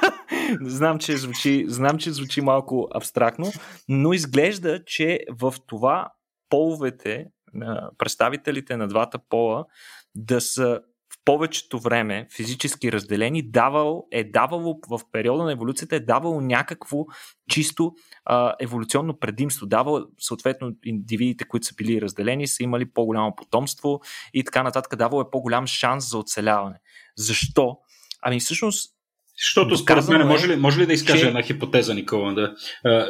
знам, 0.60 0.98
че 0.98 1.16
звучи, 1.16 1.64
знам, 1.68 1.98
че 1.98 2.10
звучи 2.10 2.40
малко 2.40 2.88
абстрактно, 2.94 3.52
но 3.88 4.12
изглежда, 4.12 4.84
че 4.86 5.20
в 5.40 5.54
това 5.66 6.12
половете, 6.52 7.26
представителите 7.98 8.76
на 8.76 8.88
двата 8.88 9.18
пола 9.28 9.64
да 10.14 10.40
са 10.40 10.80
в 11.12 11.24
повечето 11.24 11.78
време 11.78 12.26
физически 12.36 12.92
разделени, 12.92 13.50
давал, 13.50 14.06
е 14.10 14.24
давало 14.24 14.80
в 14.90 15.00
периода 15.12 15.44
на 15.44 15.52
еволюцията 15.52 15.96
е 15.96 16.00
давало 16.00 16.40
някакво 16.40 17.04
чисто 17.50 17.92
а, 18.24 18.54
еволюционно 18.60 19.18
предимство. 19.18 19.66
Давал, 19.66 20.06
съответно, 20.18 20.72
индивидите, 20.84 21.44
които 21.44 21.66
са 21.66 21.74
били 21.74 22.00
разделени, 22.00 22.46
са 22.46 22.62
имали 22.62 22.92
по-голямо 22.92 23.34
потомство 23.34 24.00
и 24.34 24.44
така 24.44 24.62
нататък. 24.62 24.96
Давало 24.96 25.22
е 25.22 25.30
по-голям 25.30 25.66
шанс 25.66 26.10
за 26.10 26.18
оцеляване. 26.18 26.80
Защо? 27.16 27.78
Ами 28.22 28.40
всъщност 28.40 28.94
защото 29.42 29.76
според 29.76 30.08
мен, 30.08 30.26
може 30.26 30.48
ли, 30.48 30.56
може 30.56 30.80
ли 30.80 30.86
да 30.86 30.92
изкажа 30.92 31.20
че... 31.20 31.26
една 31.26 31.42
хипотеза, 31.42 31.94
Никола? 31.94 32.34
Да? 32.34 32.54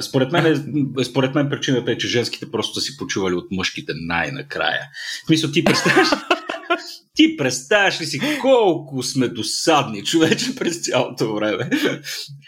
Според 0.03 0.33
мен, 0.33 0.47
е, 0.47 1.05
според 1.05 1.35
мен 1.35 1.49
причината 1.51 1.93
е, 1.93 1.99
че 1.99 2.09
женските 2.09 2.51
просто 2.51 2.80
са 2.80 2.80
си 2.80 2.97
почували 2.97 3.35
от 3.35 3.47
мъжките 3.51 3.93
най-накрая. 4.07 4.80
В 5.22 5.26
смисъл, 5.26 5.51
ти 5.51 5.64
представяш, 5.64 6.09
ти 7.14 7.37
представяш 7.37 8.01
ли 8.01 8.07
си 8.07 8.20
колко 8.41 9.03
сме 9.03 9.28
досадни 9.28 10.05
човече 10.05 10.55
през 10.57 10.85
цялото 10.85 11.35
време? 11.35 11.70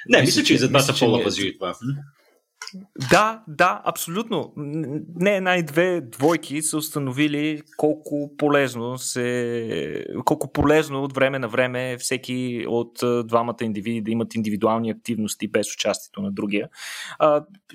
Не, 0.09 0.21
мисля, 0.21 0.43
че 0.43 0.55
и 0.55 0.59
за 0.59 0.69
двата 0.69 0.95
пола 0.99 1.23
възи 1.23 1.53
това. 1.59 1.75
Да, 3.11 3.43
да, 3.49 3.83
абсолютно. 3.85 4.53
Не 4.57 5.37
една 5.37 5.57
и 5.57 5.63
две 5.63 6.01
двойки 6.01 6.63
са 6.63 6.77
установили 6.77 7.63
колко 7.77 8.37
полезно 8.37 8.99
се, 8.99 10.07
колко 10.25 10.53
полезно 10.53 11.03
от 11.03 11.15
време 11.15 11.39
на 11.39 11.49
време 11.49 11.97
всеки 11.99 12.65
от 12.69 12.99
двамата 13.27 13.57
индивиди 13.61 14.01
да 14.01 14.11
имат 14.11 14.35
индивидуални 14.35 14.91
активности 14.91 15.49
без 15.49 15.75
участието 15.75 16.23
на 16.23 16.33
другия. 16.33 16.69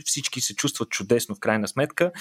всички 0.06 0.42
се 0.42 0.56
чувстват 0.56 0.90
чудесно 0.90 1.36
в 1.36 1.40
крайна 1.40 1.68
сметка, 1.68 2.12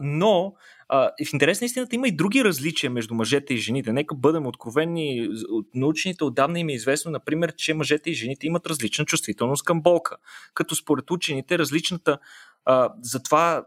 но 0.00 0.54
а, 0.92 1.10
в 1.24 1.32
интерес 1.32 1.60
на 1.60 1.64
истината 1.64 1.94
има 1.94 2.08
и 2.08 2.16
други 2.16 2.44
различия 2.44 2.90
между 2.90 3.14
мъжете 3.14 3.54
и 3.54 3.56
жените. 3.56 3.92
Нека 3.92 4.14
бъдем 4.14 4.46
откровени. 4.46 5.28
От 5.48 5.66
научните 5.74 6.24
отдавна 6.24 6.60
им 6.60 6.68
е 6.68 6.72
известно, 6.72 7.10
например, 7.10 7.54
че 7.56 7.74
мъжете 7.74 8.10
и 8.10 8.14
жените 8.14 8.46
имат 8.46 8.66
различна 8.66 9.04
чувствителност 9.04 9.64
към 9.64 9.82
болка. 9.82 10.16
Като 10.54 10.74
според 10.74 11.10
учените 11.10 11.58
различната 11.58 12.18
а, 12.64 12.92
затова 13.02 13.66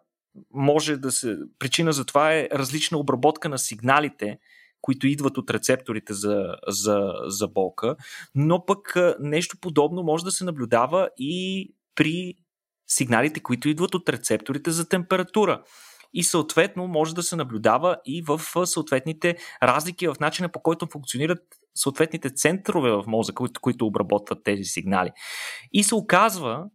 може 0.53 0.97
да 0.97 1.11
се. 1.11 1.37
Причина 1.59 1.93
за 1.93 2.05
това 2.05 2.33
е 2.33 2.49
различна 2.53 2.97
обработка 2.97 3.49
на 3.49 3.57
сигналите, 3.57 4.39
които 4.81 5.07
идват 5.07 5.37
от 5.37 5.51
рецепторите 5.51 6.13
за, 6.13 6.55
за, 6.67 7.13
за 7.27 7.47
болка, 7.47 7.95
но 8.35 8.65
пък 8.65 8.95
нещо 9.19 9.57
подобно 9.61 10.03
може 10.03 10.23
да 10.23 10.31
се 10.31 10.43
наблюдава 10.43 11.09
и 11.17 11.69
при 11.95 12.35
сигналите, 12.87 13.39
които 13.39 13.69
идват 13.69 13.95
от 13.95 14.09
рецепторите 14.09 14.71
за 14.71 14.89
температура 14.89 15.63
и 16.13 16.23
съответно 16.23 16.87
може 16.87 17.15
да 17.15 17.23
се 17.23 17.35
наблюдава 17.35 17.97
и 18.05 18.21
в 18.21 18.41
съответните 18.65 19.37
разлики 19.63 20.07
в 20.07 20.15
начина 20.19 20.49
по 20.49 20.61
който 20.61 20.87
функционират 20.91 21.39
съответните 21.75 22.29
центрове 22.29 22.91
в 22.91 23.03
мозъка, 23.07 23.35
които, 23.35 23.61
които 23.61 23.85
обработват 23.85 24.43
тези 24.43 24.63
сигнали. 24.63 25.11
И 25.71 25.83
се 25.83 25.95
оказва, 25.95 26.65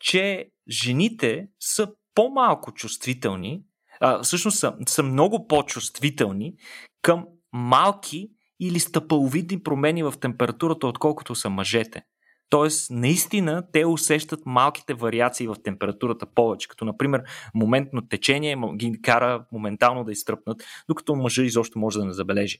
че 0.00 0.48
жените 0.70 1.46
са 1.60 1.88
по-малко 2.14 2.72
чувствителни 2.72 3.62
а, 4.00 4.22
всъщност 4.22 4.58
са, 4.58 4.74
са 4.88 5.02
много 5.02 5.46
по-чувствителни 5.46 6.54
към 7.02 7.26
малки 7.52 8.28
или 8.60 8.80
стъпаловидни 8.80 9.62
промени 9.62 10.02
в 10.02 10.14
температурата, 10.20 10.86
отколкото 10.86 11.34
са 11.34 11.50
мъжете. 11.50 12.02
Тоест, 12.50 12.90
наистина, 12.90 13.62
те 13.72 13.86
усещат 13.86 14.40
малките 14.46 14.94
вариации 14.94 15.46
в 15.46 15.56
температурата 15.64 16.26
повече, 16.26 16.68
като 16.68 16.84
например 16.84 17.22
моментно 17.54 18.08
течение 18.08 18.56
ги 18.74 19.02
кара 19.02 19.44
моментално 19.52 20.04
да 20.04 20.12
изтръпнат, 20.12 20.62
докато 20.88 21.14
мъжа 21.14 21.42
изобщо 21.42 21.78
може 21.78 21.98
да 21.98 22.04
не 22.04 22.12
забележи. 22.12 22.58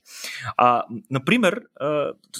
А, 0.57 0.85
например, 1.11 1.61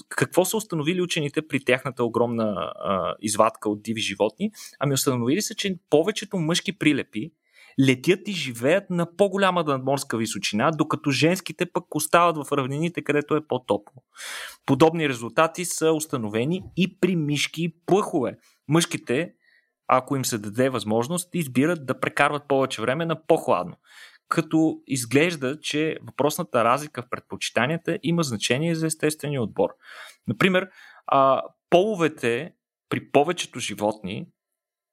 какво 0.09 0.45
са 0.45 0.57
установили 0.57 1.03
учените 1.03 1.49
при 1.49 1.65
тяхната 1.65 2.05
огромна 2.05 2.73
а, 2.77 3.15
извадка 3.21 3.69
от 3.69 3.83
диви 3.83 4.01
животни? 4.01 4.51
Ами 4.79 4.95
установили 4.95 5.43
са, 5.43 5.55
че 5.55 5.77
повечето 5.91 6.39
мъжки 6.39 6.79
прилепи 6.79 7.31
летят 7.81 8.29
и 8.29 8.33
живеят 8.33 8.91
на 8.91 9.17
по-голяма 9.17 9.65
надморска 9.65 10.17
височина, 10.17 10.71
докато 10.71 11.11
женските 11.11 11.67
пък 11.73 11.95
остават 11.95 12.37
в 12.37 12.53
равнините, 12.53 13.05
където 13.05 13.37
е 13.37 13.47
по-топло. 13.47 14.03
Подобни 14.67 15.09
резултати 15.09 15.65
са 15.65 15.93
установени 15.93 16.63
и 16.77 17.01
при 17.01 17.17
мишки 17.17 17.65
и 17.65 17.75
плъхове. 17.87 18.37
Мъжките, 18.69 19.33
ако 19.89 20.17
им 20.17 20.25
се 20.25 20.39
даде 20.39 20.69
възможност, 20.69 21.35
избират 21.35 21.87
да 21.87 22.01
прекарват 22.01 22.49
повече 22.49 22.83
време 22.83 23.07
на 23.07 23.27
по-хладно. 23.27 23.77
Като 24.29 24.79
изглежда, 24.87 25.61
че 25.61 25.99
въпросната 26.03 26.65
разлика 26.65 27.03
в 27.03 27.09
предпочитанията 27.11 27.99
има 28.03 28.23
значение 28.23 28.75
за 28.75 28.87
естествения 28.87 29.43
отбор. 29.43 29.71
Например, 30.29 30.69
половете 31.71 32.53
при 32.89 33.11
повечето 33.11 33.59
животни 33.59 34.27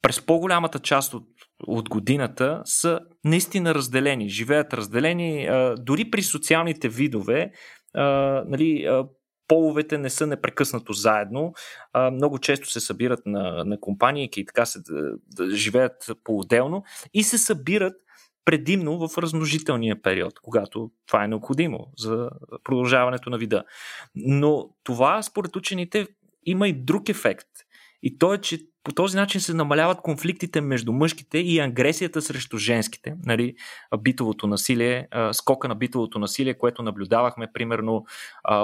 през 0.03 0.21
по-голямата 0.21 0.79
част 0.79 1.13
от, 1.13 1.27
от 1.67 1.89
годината 1.89 2.61
са 2.65 2.99
наистина 3.23 3.75
разделени, 3.75 4.29
живеят 4.29 4.73
разделени. 4.73 5.45
А, 5.45 5.75
дори 5.79 6.11
при 6.11 6.23
социалните 6.23 6.89
видове, 6.89 7.51
а, 7.93 8.03
нали, 8.47 8.85
а, 8.85 9.05
половете 9.47 9.97
не 9.97 10.09
са 10.09 10.27
непрекъснато 10.27 10.93
заедно. 10.93 11.53
А, 11.93 12.11
много 12.11 12.39
често 12.39 12.71
се 12.71 12.79
събират 12.79 13.19
на, 13.25 13.63
на 13.65 13.79
компании 13.79 14.29
и 14.37 14.45
така 14.45 14.65
се 14.65 14.79
да, 14.79 15.11
да 15.35 15.55
живеят 15.55 16.11
по-отделно 16.23 16.83
и 17.13 17.23
се 17.23 17.37
събират 17.37 17.93
предимно 18.45 19.07
в 19.07 19.17
размножителния 19.17 20.01
период, 20.01 20.39
когато 20.39 20.91
това 21.07 21.23
е 21.23 21.27
необходимо 21.27 21.87
за 21.97 22.29
продължаването 22.63 23.29
на 23.29 23.37
вида. 23.37 23.63
Но 24.15 24.69
това, 24.83 25.21
според 25.21 25.55
учените, 25.55 26.07
има 26.45 26.67
и 26.67 26.73
друг 26.73 27.09
ефект. 27.09 27.47
И 28.03 28.17
то 28.17 28.33
е, 28.33 28.37
че 28.37 28.59
по 28.83 28.91
този 28.91 29.17
начин 29.17 29.41
се 29.41 29.53
намаляват 29.53 30.01
конфликтите 30.01 30.61
между 30.61 30.93
мъжките 30.93 31.37
и 31.37 31.59
агресията 31.59 32.21
срещу 32.21 32.57
женските. 32.57 33.15
Нали, 33.25 33.55
битовото 33.99 34.47
насилие, 34.47 35.07
скока 35.31 35.67
на 35.67 35.75
битовото 35.75 36.19
насилие, 36.19 36.57
което 36.57 36.83
наблюдавахме 36.83 37.47
примерно 37.53 38.05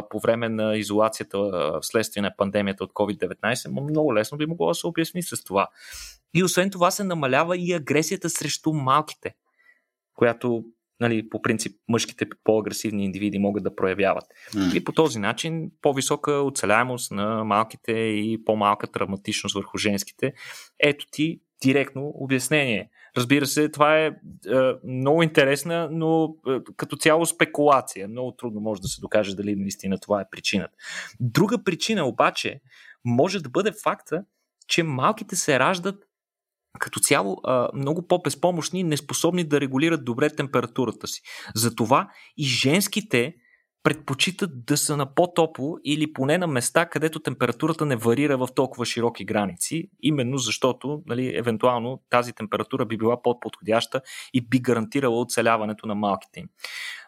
по 0.09 0.19
време 0.19 0.49
на 0.49 0.77
изолацията 0.77 1.79
вследствие 1.81 2.21
на 2.21 2.35
пандемията 2.37 2.83
от 2.83 2.93
COVID-19, 2.93 3.89
много 3.89 4.15
лесно 4.15 4.37
би 4.37 4.45
могло 4.45 4.67
да 4.67 4.75
се 4.75 4.87
обясни 4.87 5.23
с 5.23 5.43
това. 5.43 5.67
И 6.33 6.43
освен 6.43 6.69
това 6.69 6.91
се 6.91 7.03
намалява 7.03 7.57
и 7.57 7.73
агресията 7.73 8.29
срещу 8.29 8.73
малките, 8.73 9.35
която 10.15 10.63
нали, 10.99 11.29
по 11.29 11.41
принцип 11.41 11.75
мъжките 11.87 12.25
по-агресивни 12.43 13.05
индивиди 13.05 13.39
могат 13.39 13.63
да 13.63 13.75
проявяват. 13.75 14.23
Mm. 14.53 14.73
И 14.73 14.83
по 14.83 14.91
този 14.91 15.19
начин 15.19 15.71
по-висока 15.81 16.31
оцеляемост 16.31 17.11
на 17.11 17.43
малките 17.43 17.91
и 17.91 18.45
по-малка 18.45 18.87
травматичност 18.87 19.55
върху 19.55 19.77
женските. 19.77 20.33
Ето 20.79 21.05
ти 21.11 21.41
директно 21.61 22.11
обяснение. 22.15 22.89
Разбира 23.17 23.45
се, 23.45 23.69
това 23.69 23.99
е, 23.99 24.05
е 24.05 24.11
много 24.87 25.23
интересна, 25.23 25.89
но 25.91 26.35
е, 26.47 26.59
като 26.77 26.95
цяло 26.95 27.25
спекулация. 27.25 28.07
Много 28.07 28.31
трудно 28.31 28.61
може 28.61 28.81
да 28.81 28.87
се 28.87 29.01
докаже 29.01 29.35
дали 29.35 29.55
наистина 29.55 29.97
това 29.99 30.21
е 30.21 30.29
причината. 30.31 30.73
Друга 31.19 31.63
причина 31.63 32.05
обаче 32.05 32.61
може 33.05 33.43
да 33.43 33.49
бъде 33.49 33.71
факта, 33.83 34.23
че 34.67 34.83
малките 34.83 35.35
се 35.35 35.59
раждат 35.59 36.08
като 36.79 36.99
цяло 36.99 37.37
много 37.73 38.07
по-безпомощни, 38.07 38.83
неспособни 38.83 39.43
да 39.43 39.61
регулират 39.61 40.05
добре 40.05 40.29
температурата 40.29 41.07
си. 41.07 41.21
Затова 41.55 42.09
и 42.37 42.43
женските 42.45 43.33
предпочитат 43.83 44.65
да 44.65 44.77
са 44.77 44.97
на 44.97 45.13
по-топло 45.15 45.77
или 45.83 46.13
поне 46.13 46.37
на 46.37 46.47
места, 46.47 46.85
където 46.85 47.19
температурата 47.19 47.85
не 47.85 47.95
варира 47.95 48.37
в 48.37 48.47
толкова 48.55 48.85
широки 48.85 49.25
граници, 49.25 49.89
именно 50.01 50.37
защото 50.37 51.03
нали, 51.05 51.37
евентуално 51.37 52.01
тази 52.09 52.33
температура 52.33 52.85
би 52.85 52.97
била 52.97 53.21
по-подходяща 53.21 54.01
и 54.33 54.41
би 54.41 54.59
гарантирала 54.59 55.21
оцеляването 55.21 55.87
на 55.87 55.95
малките 55.95 56.39
им. 56.39 56.47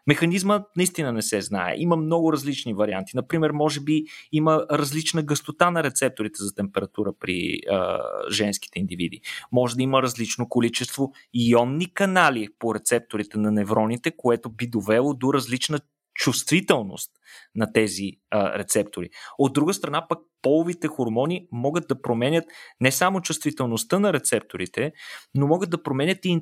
Механизма 0.08 0.64
наистина 0.78 1.12
не 1.12 1.22
се 1.22 1.42
знае. 1.42 1.76
Има 1.78 1.96
много 1.96 2.34
различни 2.34 2.74
варианти. 2.74 3.12
Например, 3.16 3.52
може 3.52 3.80
би 3.80 4.04
има 4.32 4.66
различна 4.72 5.24
гъстота 5.24 5.72
на 5.72 5.84
рецепторите 5.84 6.44
за 6.44 6.56
температура 6.56 7.14
при 7.20 7.60
а, 7.72 8.00
женските 8.32 8.80
индивиди. 8.80 9.22
Може 9.52 9.76
да 9.76 9.84
има 9.84 10.02
различно 10.02 10.50
количество 10.50 11.12
ионни 11.34 11.94
канали 11.94 12.48
по 12.60 12.76
рецепторите 12.76 13.38
на 13.38 13.52
невроните, 13.52 14.12
което 14.18 14.50
би 14.50 14.68
довело 14.68 15.14
до 15.14 15.34
различна 15.34 15.80
чувствителност 16.16 17.12
на 17.56 17.74
тези 17.74 18.12
а, 18.30 18.60
рецептори. 18.60 19.10
От 19.38 19.54
друга 19.54 19.74
страна, 19.74 20.08
пък 20.08 20.20
половите 20.42 20.88
хормони 20.88 21.48
могат 21.52 21.88
да 21.88 22.02
променят 22.02 22.46
не 22.82 22.92
само 22.92 23.22
чувствителността 23.22 24.00
на 24.00 24.14
рецепторите, 24.14 24.92
но 25.36 25.48
могат 25.48 25.70
да 25.70 25.84
променят 25.84 26.26
и 26.26 26.42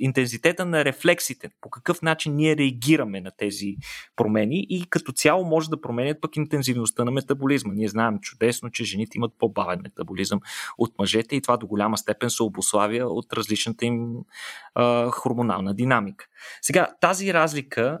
интензитета 0.00 0.64
на 0.66 0.84
рефлексите. 0.84 1.50
По 1.60 1.70
какъв 1.70 2.02
начин 2.02 2.34
ние 2.34 2.56
реагираме 2.56 3.20
на 3.20 3.30
тези 3.36 3.76
промени 4.16 4.66
и 4.68 4.86
като 4.90 5.12
цяло 5.12 5.44
може 5.44 5.70
да 5.70 5.80
променят 5.80 6.20
пък 6.20 6.36
интензивността 6.36 7.04
на 7.04 7.10
метаболизма. 7.10 7.72
Ние 7.74 7.88
знаем 7.88 8.18
чудесно, 8.18 8.70
че 8.70 8.84
жените 8.84 9.18
имат 9.18 9.32
по-бавен 9.38 9.80
метаболизъм 9.82 10.40
от 10.78 10.98
мъжете 10.98 11.36
и 11.36 11.42
това 11.42 11.56
до 11.56 11.66
голяма 11.66 11.98
степен 11.98 12.30
се 12.30 12.42
обославя 12.42 13.06
от 13.06 13.32
различната 13.32 13.86
им 13.86 14.14
а, 14.74 15.10
хормонална 15.10 15.74
динамика. 15.74 16.26
Сега, 16.62 16.88
тази 17.00 17.34
разлика 17.34 17.98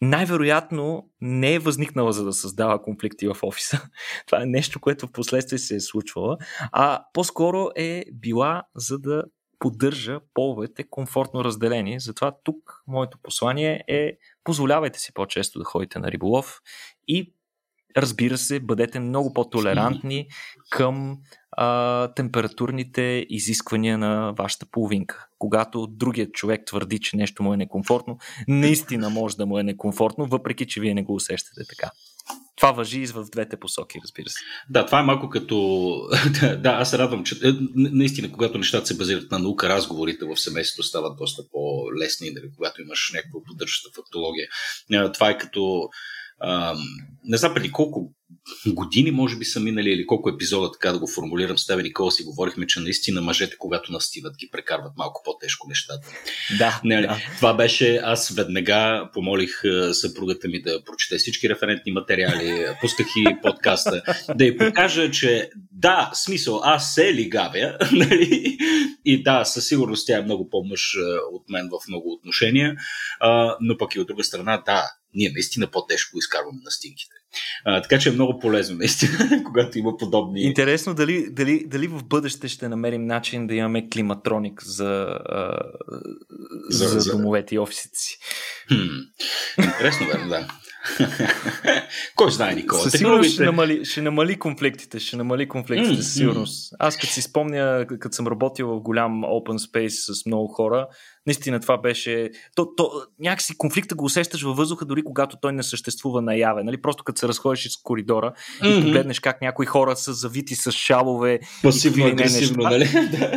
най-вероятно 0.00 1.08
не 1.20 1.54
е 1.54 1.58
възникнала 1.58 2.12
за 2.12 2.24
да 2.24 2.32
създава 2.32 2.82
конфликти 2.82 3.28
в 3.28 3.36
офиса. 3.42 3.88
Това 4.26 4.42
е 4.42 4.46
нещо, 4.46 4.80
което 4.80 5.06
в 5.06 5.12
последствие 5.12 5.58
се 5.58 5.74
е 5.76 5.80
случвало, 5.80 6.36
а 6.72 7.04
по-скоро 7.12 7.68
е 7.76 8.04
била 8.12 8.62
за 8.76 8.98
да 8.98 9.24
поддържа 9.58 10.20
половете 10.34 10.84
комфортно 10.90 11.44
разделени. 11.44 12.00
Затова 12.00 12.32
тук 12.44 12.82
моето 12.86 13.18
послание 13.22 13.84
е 13.88 14.12
позволявайте 14.44 14.98
си 14.98 15.14
по-често 15.14 15.58
да 15.58 15.64
ходите 15.64 15.98
на 15.98 16.10
риболов 16.10 16.60
и 17.08 17.34
разбира 17.96 18.38
се, 18.38 18.60
бъдете 18.60 19.00
много 19.00 19.34
по-толерантни 19.34 20.26
към 20.70 21.18
а, 21.52 22.08
температурните 22.14 23.26
изисквания 23.28 23.98
на 23.98 24.32
вашата 24.38 24.66
половинка. 24.70 25.26
Когато 25.38 25.86
другият 25.86 26.32
човек 26.32 26.62
твърди, 26.66 26.98
че 26.98 27.16
нещо 27.16 27.42
му 27.42 27.54
е 27.54 27.56
некомфортно, 27.56 28.18
наистина 28.48 29.10
може 29.10 29.36
да 29.36 29.46
му 29.46 29.58
е 29.58 29.62
некомфортно, 29.62 30.26
въпреки 30.26 30.66
че 30.66 30.80
вие 30.80 30.94
не 30.94 31.02
го 31.02 31.14
усещате 31.14 31.60
така. 31.68 31.90
Това 32.56 32.72
въжи 32.72 33.00
и 33.00 33.06
в 33.06 33.24
двете 33.32 33.56
посоки, 33.60 33.98
разбира 34.04 34.30
се. 34.30 34.38
Да, 34.70 34.86
това 34.86 35.00
е 35.00 35.02
малко 35.02 35.28
като... 35.28 35.56
да, 36.58 36.70
аз 36.70 36.90
се 36.90 36.98
радвам, 36.98 37.24
че 37.24 37.34
е, 37.34 37.52
наистина, 37.74 38.32
когато 38.32 38.58
нещата 38.58 38.86
се 38.86 38.96
базират 38.96 39.30
на 39.30 39.38
наука, 39.38 39.68
разговорите 39.68 40.24
в 40.24 40.36
семейството 40.36 40.88
стават 40.88 41.16
доста 41.18 41.42
по-лесни, 41.52 42.30
нали, 42.30 42.50
когато 42.56 42.82
имаш 42.82 43.12
някаква 43.14 43.40
поддържаща 43.48 43.88
фактология. 43.96 44.48
Това 45.12 45.30
е 45.30 45.38
като 45.38 45.88
а, 46.40 46.76
не 47.24 47.36
знам 47.36 47.54
преди 47.54 47.72
колко 47.72 48.12
години, 48.66 49.10
може 49.10 49.36
би 49.36 49.44
са 49.44 49.60
минали 49.60 49.90
или 49.90 50.06
колко 50.06 50.28
епизода, 50.28 50.72
така 50.72 50.92
да 50.92 50.98
го 50.98 51.06
формулирам, 51.06 51.58
с 51.58 51.66
теб 51.66 51.82
Никола 51.82 52.10
си 52.10 52.22
говорихме, 52.22 52.66
че 52.66 52.80
наистина 52.80 53.20
мъжете, 53.20 53.56
когато 53.58 53.92
настиват, 53.92 54.36
ги 54.36 54.48
прекарват 54.52 54.92
малко 54.96 55.22
по-тежко 55.24 55.68
нещата. 55.68 56.08
Да, 56.58 56.80
не, 56.84 57.00
да. 57.00 57.18
Това 57.36 57.54
беше, 57.54 58.00
аз 58.04 58.28
веднага 58.28 59.10
помолих 59.14 59.62
съпругата 59.92 60.48
ми 60.48 60.62
да 60.62 60.84
прочете 60.84 61.18
всички 61.18 61.48
референтни 61.48 61.92
материали, 61.92 62.66
пусках 62.80 63.06
и 63.16 63.36
подкаста, 63.42 64.02
да 64.34 64.44
й 64.44 64.56
покажа, 64.56 65.10
че 65.10 65.50
да, 65.72 66.10
смисъл, 66.14 66.60
аз 66.64 66.94
се 66.94 67.14
лигавя, 67.14 67.78
нали? 67.92 68.58
и 69.04 69.22
да, 69.22 69.44
със 69.44 69.68
сигурност 69.68 70.06
тя 70.06 70.18
е 70.18 70.22
много 70.22 70.50
по-мъж 70.50 70.96
от 71.32 71.48
мен 71.48 71.68
в 71.68 71.88
много 71.88 72.12
отношения, 72.12 72.76
но 73.60 73.76
пък 73.78 73.94
и 73.94 74.00
от 74.00 74.06
друга 74.06 74.24
страна, 74.24 74.62
да, 74.66 74.90
ние 75.14 75.30
наистина 75.30 75.66
по-тежко 75.66 76.18
изкарваме 76.18 76.58
настинките. 76.64 77.14
А, 77.64 77.82
така 77.82 77.98
че 77.98 78.08
е 78.08 78.12
много 78.12 78.38
полезно, 78.38 78.76
наистина, 78.76 79.42
когато 79.46 79.78
има 79.78 79.96
подобни. 79.96 80.42
Интересно 80.42 80.94
дали, 80.94 81.26
дали, 81.30 81.64
дали 81.66 81.86
в 81.86 82.04
бъдеще 82.04 82.48
ще 82.48 82.68
намерим 82.68 83.06
начин 83.06 83.46
да 83.46 83.54
имаме 83.54 83.88
климатроник 83.88 84.62
за, 84.64 85.18
за, 86.68 86.88
за, 86.88 87.00
за 87.00 87.12
домовете 87.12 87.54
и 87.54 87.58
офисите 87.58 87.98
си. 87.98 88.18
Хм. 88.68 89.62
Интересно, 89.62 90.06
верно, 90.06 90.28
да. 90.28 90.48
Кой 92.16 92.30
знае, 92.30 92.54
Никола? 92.54 92.82
Със 92.82 92.92
сигурност 92.92 93.30
ще 93.30 93.44
намали, 93.44 93.84
ще 93.84 94.02
намали 94.02 94.38
конфликтите, 94.38 95.00
ще 95.00 95.16
намали 95.16 95.48
конфликтите, 95.48 96.02
със 96.02 96.14
сигурност. 96.14 96.74
Аз 96.78 96.96
като 96.96 97.12
си 97.12 97.22
спомня, 97.22 97.86
като 98.00 98.16
съм 98.16 98.26
работил 98.26 98.68
в 98.68 98.80
голям 98.80 99.12
open 99.22 99.58
space 99.58 100.12
с 100.12 100.26
много 100.26 100.48
хора, 100.48 100.88
наистина 101.26 101.60
това 101.60 101.78
беше... 101.78 102.30
То, 102.54 102.74
то, 102.76 102.90
някакси 103.18 103.58
конфликта 103.58 103.94
го 103.94 104.04
усещаш 104.04 104.42
във 104.42 104.56
въздуха, 104.56 104.84
дори 104.84 105.02
когато 105.02 105.36
той 105.42 105.52
не 105.52 105.62
съществува 105.62 106.22
наяве. 106.22 106.62
Нали? 106.62 106.82
Просто 106.82 107.04
като 107.04 107.18
се 107.18 107.28
разходиш 107.28 107.66
из 107.66 107.76
коридора 107.76 108.32
mm-hmm. 108.62 108.78
и 108.78 108.82
погледнеш 108.82 109.20
как 109.20 109.40
някои 109.40 109.66
хора 109.66 109.96
са 109.96 110.12
завити 110.12 110.54
с 110.54 110.72
шалове. 110.72 111.40
Пасивно 111.62 112.06
агресивно, 112.06 112.62
нали? 112.62 112.88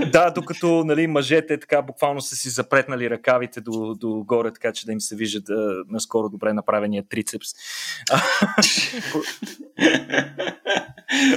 да, 0.11 0.29
докато 0.29 0.83
нали, 0.85 1.07
мъжете 1.07 1.59
така 1.59 1.81
буквално 1.81 2.21
са 2.21 2.35
си 2.35 2.49
запретнали 2.49 3.09
ръкавите 3.09 3.61
до, 3.61 3.93
до 3.93 4.23
горе, 4.27 4.53
така 4.53 4.71
че 4.71 4.85
да 4.85 4.91
им 4.91 5.01
се 5.01 5.15
виждат 5.15 5.43
наскоро 5.89 6.29
добре 6.29 6.53
направения 6.53 7.03
трицепс. 7.09 7.47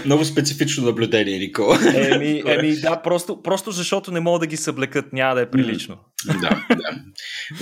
Много 0.04 0.24
специфично 0.24 0.84
наблюдение, 0.84 1.38
Никола. 1.38 1.78
Еми, 1.94 2.42
еми 2.46 2.76
да, 2.76 3.02
просто, 3.02 3.42
просто 3.42 3.70
защото 3.70 4.12
не 4.12 4.20
мога 4.20 4.38
да 4.38 4.46
ги 4.46 4.56
съблекат, 4.56 5.12
няма 5.12 5.34
да 5.34 5.40
е 5.40 5.50
прилично. 5.50 5.96
Да, 6.40 6.66
да. 6.76 7.00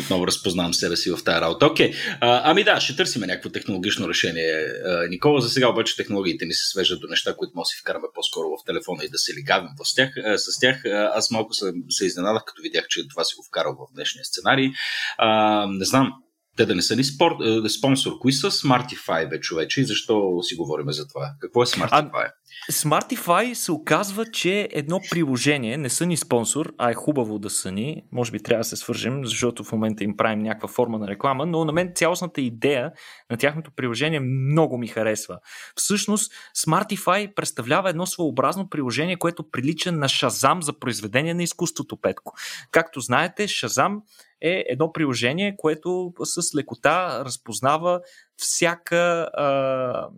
Отново 0.00 0.26
разпознавам 0.26 0.74
себе 0.74 0.96
си 0.96 1.10
в 1.10 1.24
тази 1.24 1.40
работа. 1.40 1.66
Окей, 1.66 1.92
okay. 1.92 2.18
ами 2.20 2.64
да, 2.64 2.80
ще 2.80 2.96
търсим 2.96 3.22
някакво 3.22 3.50
технологично 3.50 4.08
решение. 4.08 4.66
Никола, 5.08 5.40
за 5.40 5.50
сега 5.50 5.68
обаче 5.68 5.96
технологиите 5.96 6.46
ни 6.46 6.52
се 6.54 6.70
свежат 6.70 7.00
до 7.00 7.06
неща, 7.06 7.34
които 7.36 7.52
може 7.54 7.64
да 7.64 7.68
си 7.68 7.80
вкараме 7.80 8.06
по-скоро 8.14 8.48
в 8.48 8.64
телефона 8.66 9.04
и 9.04 9.08
да 9.08 9.18
се 9.18 9.34
лигавим 9.34 9.68
с 9.84 9.94
тях. 9.94 10.10
С 10.36 10.60
тях 10.60 10.84
аз 11.14 11.30
малко 11.30 11.54
се, 11.54 11.72
се 11.88 12.06
изненадах, 12.06 12.42
като 12.46 12.62
видях, 12.62 12.86
че 12.88 13.08
това 13.08 13.24
си 13.24 13.34
го 13.36 13.44
вкарал 13.48 13.72
в 13.72 13.94
днешния 13.94 14.24
сценарий. 14.24 14.70
А, 15.18 15.66
не 15.66 15.84
знам, 15.84 16.12
те 16.56 16.66
да 16.66 16.74
не 16.74 16.82
са 16.82 16.96
ни 16.96 17.04
спорт, 17.04 17.34
е, 17.64 17.68
спонсор. 17.68 18.12
Кои 18.20 18.32
са 18.32 18.50
Smartify, 18.50 19.28
бе, 19.28 19.40
човече, 19.40 19.80
и 19.80 19.84
защо 19.84 20.42
си 20.42 20.54
говорим 20.54 20.92
за 20.92 21.08
това? 21.08 21.30
Какво 21.40 21.62
е 21.62 21.66
Smartify? 21.66 22.10
А, 22.12 22.32
Smartify 22.72 23.54
се 23.54 23.72
оказва, 23.72 24.26
че 24.26 24.68
едно 24.72 25.00
приложение, 25.10 25.76
не 25.76 25.90
са 25.90 26.06
ни 26.06 26.16
спонсор, 26.16 26.72
а 26.78 26.90
е 26.90 26.94
хубаво 26.94 27.38
да 27.38 27.50
са 27.50 27.72
ни. 27.72 28.02
Може 28.12 28.32
би 28.32 28.42
трябва 28.42 28.60
да 28.60 28.64
се 28.64 28.76
свържем, 28.76 29.24
защото 29.24 29.64
в 29.64 29.72
момента 29.72 30.04
им 30.04 30.16
правим 30.16 30.38
някаква 30.38 30.68
форма 30.68 30.98
на 30.98 31.08
реклама, 31.08 31.46
но 31.46 31.64
на 31.64 31.72
мен 31.72 31.92
цялостната 31.94 32.40
идея 32.40 32.92
на 33.30 33.36
тяхното 33.36 33.70
приложение 33.76 34.20
много 34.20 34.78
ми 34.78 34.86
харесва. 34.86 35.38
Всъщност, 35.76 36.32
Smartify 36.56 37.34
представлява 37.34 37.90
едно 37.90 38.06
своеобразно 38.06 38.68
приложение, 38.68 39.16
което 39.16 39.50
прилича 39.50 39.92
на 39.92 40.08
Shazam 40.08 40.60
за 40.60 40.78
произведение 40.78 41.34
на 41.34 41.42
изкуството, 41.42 41.96
Петко. 41.96 42.34
Както 42.70 43.00
знаете, 43.00 43.48
Shazam 43.48 44.00
е 44.40 44.64
едно 44.68 44.92
приложение, 44.92 45.56
което 45.56 46.12
с 46.24 46.54
лекота 46.54 47.24
разпознава 47.24 48.00
всяка 48.36 49.28
а, 49.34 50.08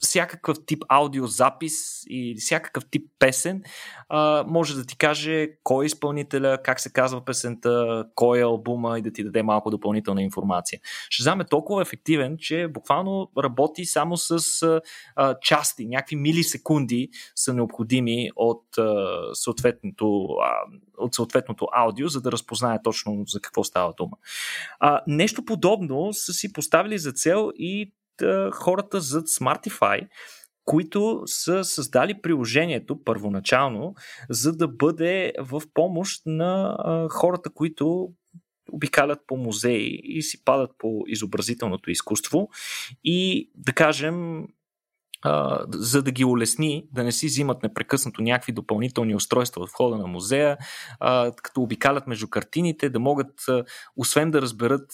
всякакъв 0.00 0.56
тип 0.66 0.84
аудиозапис 0.88 2.02
и 2.06 2.36
всякакъв 2.38 2.84
тип 2.90 3.10
песен, 3.18 3.62
а, 4.08 4.44
може 4.48 4.74
да 4.74 4.84
ти 4.84 4.96
каже 4.96 5.48
кой 5.62 5.84
е 5.84 5.86
изпълнителя, 5.86 6.58
как 6.64 6.80
се 6.80 6.92
казва 6.92 7.24
песента, 7.24 8.04
кой 8.14 8.38
е 8.38 8.42
албума 8.42 8.98
и 8.98 9.02
да 9.02 9.12
ти 9.12 9.24
даде 9.24 9.42
малко 9.42 9.70
допълнителна 9.70 10.22
информация. 10.22 10.80
Shazam 11.12 11.42
е 11.42 11.48
толкова 11.48 11.82
ефективен, 11.82 12.36
че 12.38 12.68
буквално 12.68 13.30
работи 13.38 13.84
само 13.84 14.16
с 14.16 14.62
а, 15.16 15.34
части, 15.40 15.86
някакви 15.86 16.16
милисекунди 16.16 17.08
са 17.34 17.54
необходими 17.54 18.30
от, 18.36 18.78
а, 18.78 19.08
съответното, 19.34 20.24
а, 20.24 20.50
от 20.98 21.14
съответното 21.14 21.66
аудио, 21.72 22.08
за 22.08 22.20
да 22.20 22.32
разпознае 22.32 22.82
точно 22.84 23.24
за 23.26 23.40
какво 23.40 23.64
става 23.64 23.92
дума. 23.96 24.16
А, 24.80 25.00
нещо 25.06 25.44
подобно 25.44 26.12
са 26.12 26.32
си 26.32 26.52
поставили 26.52 26.98
за 26.98 27.12
цел 27.12 27.50
и 27.56 27.92
хората 28.52 29.00
зад 29.00 29.26
Smartify, 29.26 30.08
които 30.64 31.22
са 31.26 31.64
създали 31.64 32.22
приложението 32.22 33.04
първоначално, 33.04 33.94
за 34.30 34.56
да 34.56 34.68
бъде 34.68 35.32
в 35.38 35.62
помощ 35.74 36.22
на 36.26 36.76
хората, 37.10 37.50
които 37.50 38.08
обикалят 38.72 39.18
по 39.26 39.36
музеи 39.36 40.00
и 40.04 40.22
си 40.22 40.44
падат 40.44 40.70
по 40.78 41.02
изобразителното 41.06 41.90
изкуство. 41.90 42.48
И 43.04 43.50
да 43.54 43.72
кажем 43.72 44.46
за 45.74 46.02
да 46.02 46.10
ги 46.10 46.24
улесни, 46.24 46.88
да 46.92 47.04
не 47.04 47.12
си 47.12 47.26
взимат 47.26 47.62
непрекъснато 47.62 48.22
някакви 48.22 48.52
допълнителни 48.52 49.14
устройства 49.14 49.66
в 49.66 49.72
хода 49.72 49.96
на 49.96 50.06
музея, 50.06 50.58
като 51.42 51.62
обикалят 51.62 52.06
между 52.06 52.28
картините, 52.28 52.90
да 52.90 53.00
могат, 53.00 53.32
освен 53.96 54.30
да 54.30 54.42
разберат 54.42 54.86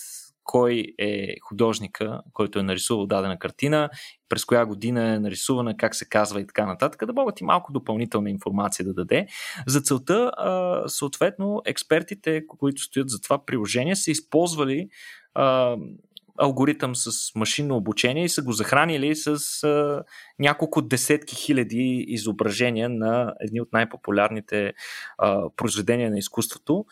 кой 0.47 0.94
е 0.99 1.34
художника, 1.40 2.20
който 2.32 2.59
е 2.59 2.62
нарисувал 2.62 3.07
дадена 3.07 3.38
картина, 3.38 3.90
през 4.28 4.44
коя 4.44 4.66
година 4.66 5.14
е 5.14 5.18
нарисувана, 5.18 5.76
как 5.76 5.94
се 5.94 6.09
казва 6.09 6.40
и 6.40 6.47
така 6.47 6.66
нататък, 6.66 7.07
да 7.07 7.12
могат 7.12 7.40
и 7.40 7.44
малко 7.44 7.72
допълнителна 7.72 8.30
информация 8.30 8.86
да 8.86 8.94
даде. 8.94 9.26
За 9.66 9.80
целта, 9.80 10.30
съответно, 10.86 11.62
експертите, 11.66 12.47
които 12.47 12.82
стоят 12.82 13.11
за 13.11 13.20
това 13.20 13.44
приложение, 13.44 13.97
са 13.97 14.11
използвали 14.11 14.88
алгоритъм 16.39 16.97
с 16.97 17.34
машинно 17.34 17.76
обучение 17.76 18.24
и 18.24 18.28
са 18.28 18.43
го 18.43 18.53
захранили 18.53 19.16
с 19.16 19.28
а, 19.64 20.05
няколко 20.39 20.82
десетки 20.82 21.37
хиляди 21.37 22.05
изображения 22.09 22.89
на 22.89 23.34
едни 23.41 23.61
от 23.61 23.72
най-популярните 23.72 24.72
а, 25.18 25.51
произведения 25.57 26.11
на 26.11 26.18
изкуството. 26.18 26.84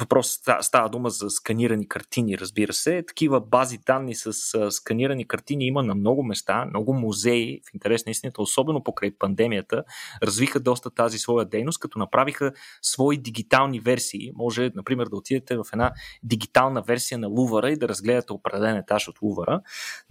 Въпрос 0.00 0.38
става 0.60 0.88
дума 0.88 1.10
за 1.10 1.30
сканирани 1.30 1.88
картини, 1.88 2.38
разбира 2.38 2.72
се. 2.72 3.02
Такива 3.08 3.40
бази 3.40 3.78
данни 3.86 4.14
с 4.14 4.54
а, 4.54 4.70
сканирани 4.70 5.28
картини 5.28 5.66
има 5.66 5.82
на 5.82 5.94
много 5.94 6.22
места, 6.22 6.64
много 6.64 6.94
музеи, 6.94 7.60
в 7.70 7.74
интерес 7.74 8.06
на 8.06 8.10
истината, 8.10 8.42
особено 8.42 8.82
покрай 8.82 9.10
пандемията, 9.18 9.84
развиха 10.22 10.60
доста 10.60 10.90
тази 10.90 11.18
своя 11.18 11.44
дейност, 11.44 11.80
като 11.80 11.98
направиха 11.98 12.52
свои 12.82 13.18
дигитални 13.18 13.80
версии. 13.80 14.32
Може, 14.34 14.70
например, 14.74 15.06
да 15.06 15.16
отидете 15.16 15.56
в 15.56 15.64
една 15.72 15.92
дигитална 16.22 16.82
версия 16.82 17.18
на 17.18 17.28
Лувара 17.28 17.70
и 17.70 17.76
да 17.76 17.88
разгледате 17.88 18.32
определен 18.50 18.76
етаж 18.76 19.08
от 19.08 19.22
Лувара, 19.22 19.60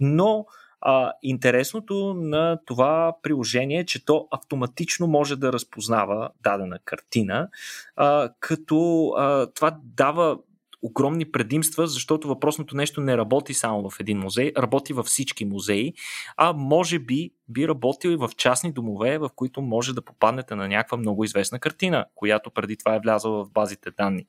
но 0.00 0.46
а, 0.80 1.12
интересното 1.22 2.14
на 2.14 2.58
това 2.66 3.16
приложение 3.22 3.80
е, 3.80 3.86
че 3.86 4.04
то 4.04 4.28
автоматично 4.30 5.06
може 5.06 5.36
да 5.36 5.52
разпознава 5.52 6.30
дадена 6.42 6.78
картина, 6.84 7.48
а, 7.96 8.30
като 8.40 9.08
а, 9.16 9.46
това 9.46 9.76
дава 9.84 10.38
огромни 10.82 11.32
предимства, 11.32 11.86
защото 11.86 12.28
въпросното 12.28 12.76
нещо 12.76 13.00
не 13.00 13.16
работи 13.16 13.54
само 13.54 13.90
в 13.90 14.00
един 14.00 14.18
музей, 14.18 14.52
работи 14.58 14.92
във 14.92 15.06
всички 15.06 15.44
музеи, 15.44 15.92
а 16.36 16.52
може 16.52 16.98
би 16.98 17.30
би 17.48 17.68
работил 17.68 18.08
и 18.08 18.16
в 18.16 18.30
частни 18.36 18.72
домове, 18.72 19.18
в 19.18 19.30
които 19.36 19.62
може 19.62 19.94
да 19.94 20.02
попаднете 20.02 20.54
на 20.54 20.68
някаква 20.68 20.98
много 20.98 21.24
известна 21.24 21.58
картина, 21.58 22.04
която 22.14 22.50
преди 22.50 22.76
това 22.76 22.94
е 22.94 23.00
влязла 23.00 23.44
в 23.44 23.50
базите 23.50 23.90
данни. 23.90 24.26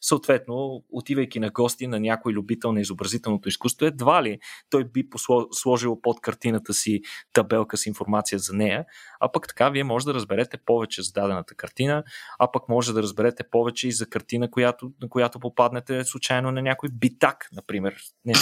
Съответно, 0.00 0.84
отивайки 0.90 1.40
на 1.40 1.50
гости 1.50 1.86
на 1.86 2.00
някой 2.00 2.32
любител 2.32 2.72
на 2.72 2.80
изобразителното 2.80 3.48
изкуство, 3.48 3.86
едва 3.86 4.22
ли 4.22 4.38
той 4.70 4.84
би 4.84 5.08
сложил 5.52 6.00
под 6.00 6.20
картината 6.20 6.74
си 6.74 7.00
табелка 7.32 7.76
с 7.76 7.86
информация 7.86 8.38
за 8.38 8.54
нея, 8.54 8.84
а 9.20 9.32
пък 9.32 9.48
така 9.48 9.68
вие 9.68 9.84
може 9.84 10.06
да 10.06 10.14
разберете 10.14 10.58
повече 10.66 11.02
за 11.02 11.12
дадената 11.12 11.54
картина, 11.54 12.04
а 12.38 12.52
пък 12.52 12.68
може 12.68 12.92
да 12.92 13.02
разберете 13.02 13.44
повече 13.50 13.88
и 13.88 13.92
за 13.92 14.06
картина, 14.06 14.50
която, 14.50 14.92
на 15.02 15.08
която 15.08 15.38
попаднете 15.40 15.91
случайно 16.04 16.52
на 16.52 16.62
някой 16.62 16.88
битак, 16.92 17.48
например. 17.52 17.94
Не, 18.24 18.34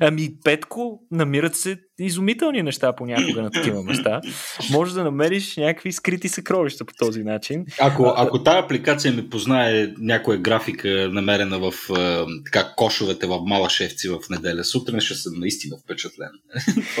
Ами, 0.00 0.40
Петко, 0.44 1.02
намират 1.10 1.56
се 1.56 1.80
изумителни 2.00 2.62
неща 2.62 2.92
понякога 2.92 3.42
на 3.42 3.50
такива 3.50 3.82
места. 3.84 4.20
Може 4.72 4.94
да 4.94 5.04
намериш 5.04 5.56
някакви 5.56 5.92
скрити 5.92 6.28
съкровища 6.28 6.84
по 6.84 6.94
този 6.94 7.22
начин. 7.22 7.64
Ако, 7.80 8.14
ако 8.16 8.42
тази 8.42 8.58
апликация 8.58 9.12
ми 9.12 9.30
познае 9.30 9.92
някоя 9.98 10.38
графика, 10.38 11.08
намерена 11.12 11.58
в 11.58 11.72
така, 12.44 12.72
кошовете 12.76 13.26
в 13.26 13.40
Малашевци 13.46 14.08
в 14.08 14.18
неделя 14.30 14.64
сутрин, 14.64 15.00
ще 15.00 15.14
съм 15.14 15.32
наистина 15.36 15.76
впечатлен. 15.84 16.28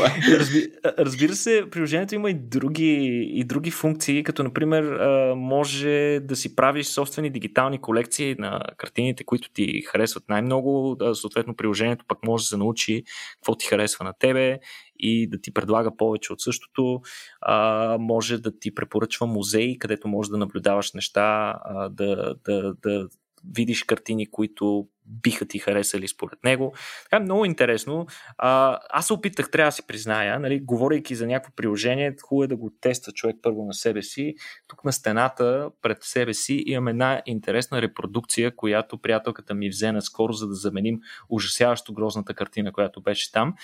Е. 0.04 0.36
Разби, 0.38 0.66
разбира 0.98 1.34
се, 1.34 1.64
приложението 1.70 2.14
има 2.14 2.30
и 2.30 2.34
други, 2.34 3.24
и 3.34 3.44
други 3.44 3.70
функции, 3.70 4.22
като 4.22 4.42
например 4.42 4.98
може 5.36 6.20
да 6.22 6.36
си 6.36 6.56
правиш 6.56 6.86
собствени 6.86 7.30
дигитални 7.30 7.80
колекции 7.80 8.36
на 8.38 8.60
картините, 8.76 9.24
които 9.24 9.50
ти 9.52 9.82
харесват 9.86 10.24
най-много. 10.28 10.96
Съответно, 11.14 11.56
приложението 11.56 12.04
пък 12.08 12.18
може 12.24 12.44
да 12.44 12.48
се 12.48 12.56
научи 12.56 13.02
какво 13.34 13.56
ти 13.56 13.66
харесва 13.66 14.04
на 14.04 14.12
тебе 14.18 14.58
и 15.04 15.26
да 15.26 15.40
ти 15.40 15.54
предлага 15.54 15.96
повече 15.96 16.32
от 16.32 16.40
същото. 16.40 17.00
А, 17.40 17.96
може 18.00 18.38
да 18.38 18.58
ти 18.58 18.74
препоръчва 18.74 19.26
музеи, 19.26 19.78
където 19.78 20.08
може 20.08 20.30
да 20.30 20.36
наблюдаваш 20.36 20.92
неща, 20.92 21.58
а, 21.64 21.88
да, 21.88 22.34
да, 22.44 22.74
да 22.82 23.08
видиш 23.52 23.82
картини, 23.84 24.30
които 24.30 24.88
биха 25.06 25.46
ти 25.46 25.58
харесали 25.58 26.08
според 26.08 26.44
него. 26.44 26.74
Така 27.02 27.16
е 27.16 27.24
много 27.24 27.44
интересно. 27.44 28.06
А, 28.38 28.78
аз 28.90 29.06
се 29.06 29.12
опитах, 29.12 29.50
трябва 29.50 29.68
да 29.68 29.72
си 29.72 29.86
призная, 29.86 30.40
нали, 30.40 30.60
говорейки 30.60 31.14
за 31.14 31.26
някакво 31.26 31.52
приложение, 31.56 32.16
хубаво 32.22 32.44
е 32.44 32.46
да 32.46 32.56
го 32.56 32.72
тества 32.80 33.12
човек 33.12 33.36
първо 33.42 33.64
на 33.64 33.74
себе 33.74 34.02
си. 34.02 34.34
Тук 34.68 34.84
на 34.84 34.92
стената 34.92 35.70
пред 35.82 36.02
себе 36.02 36.34
си 36.34 36.62
имам 36.66 36.88
една 36.88 37.22
интересна 37.26 37.82
репродукция, 37.82 38.56
която 38.56 38.98
приятелката 38.98 39.54
ми 39.54 39.68
взе 39.68 39.92
наскоро, 39.92 40.32
за 40.32 40.46
да 40.48 40.54
заменим 40.54 41.00
ужасяващо 41.28 41.92
грозната 41.92 42.34
картина, 42.34 42.72
която 42.72 43.02
беше 43.02 43.32
там. 43.32 43.54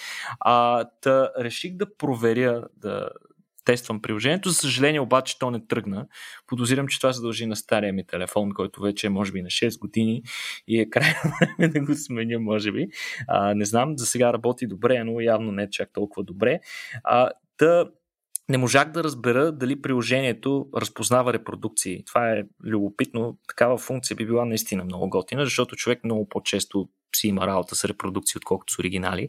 А, 0.40 0.84
та 1.00 1.30
реших 1.38 1.76
да 1.76 1.96
проверя, 1.96 2.64
да, 2.76 3.08
тествам 3.64 4.02
приложението. 4.02 4.48
За 4.48 4.54
съжаление 4.54 5.00
обаче 5.00 5.38
то 5.38 5.50
не 5.50 5.66
тръгна. 5.66 6.06
Подозирам, 6.46 6.88
че 6.88 7.00
това 7.00 7.12
се 7.12 7.20
дължи 7.20 7.46
на 7.46 7.56
стария 7.56 7.92
ми 7.92 8.06
телефон, 8.06 8.50
който 8.50 8.80
вече 8.82 9.06
е 9.06 9.10
може 9.10 9.32
би 9.32 9.42
на 9.42 9.48
6 9.48 9.78
години 9.78 10.22
и 10.68 10.80
е 10.80 10.90
крайно 10.90 11.18
време 11.40 11.68
да 11.72 11.80
го 11.80 11.94
сменя, 11.94 12.38
може 12.38 12.72
би. 12.72 12.88
А, 13.28 13.54
не 13.54 13.64
знам, 13.64 13.98
за 13.98 14.06
сега 14.06 14.32
работи 14.32 14.66
добре, 14.66 15.04
но 15.04 15.20
явно 15.20 15.52
не 15.52 15.62
е 15.62 15.70
чак 15.70 15.92
толкова 15.92 16.24
добре. 16.24 16.60
А, 17.04 17.30
да, 17.58 17.90
не 18.50 18.58
можах 18.58 18.90
да 18.90 19.04
разбера 19.04 19.52
дали 19.52 19.82
приложението 19.82 20.66
разпознава 20.76 21.32
репродукции. 21.32 22.04
Това 22.04 22.30
е 22.30 22.42
любопитно. 22.64 23.38
Такава 23.48 23.78
функция 23.78 24.16
би 24.16 24.26
била 24.26 24.44
наистина 24.44 24.84
много 24.84 25.08
готина, 25.08 25.44
защото 25.44 25.76
човек 25.76 26.04
много 26.04 26.28
по-често 26.28 26.88
си 27.16 27.28
има 27.28 27.46
работа 27.46 27.74
с 27.74 27.84
репродукции, 27.84 28.38
отколкото 28.38 28.72
с 28.72 28.78
оригинали. 28.78 29.28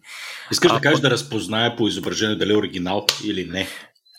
Искаш 0.52 0.72
а, 0.72 0.76
да 0.76 0.82
кажеш 0.82 1.00
да 1.00 1.10
разпознае 1.10 1.76
по 1.76 1.88
изображение 1.88 2.36
дали 2.36 2.54
е 2.54 2.58
оригинал 2.58 3.06
или 3.26 3.46
не? 3.46 3.68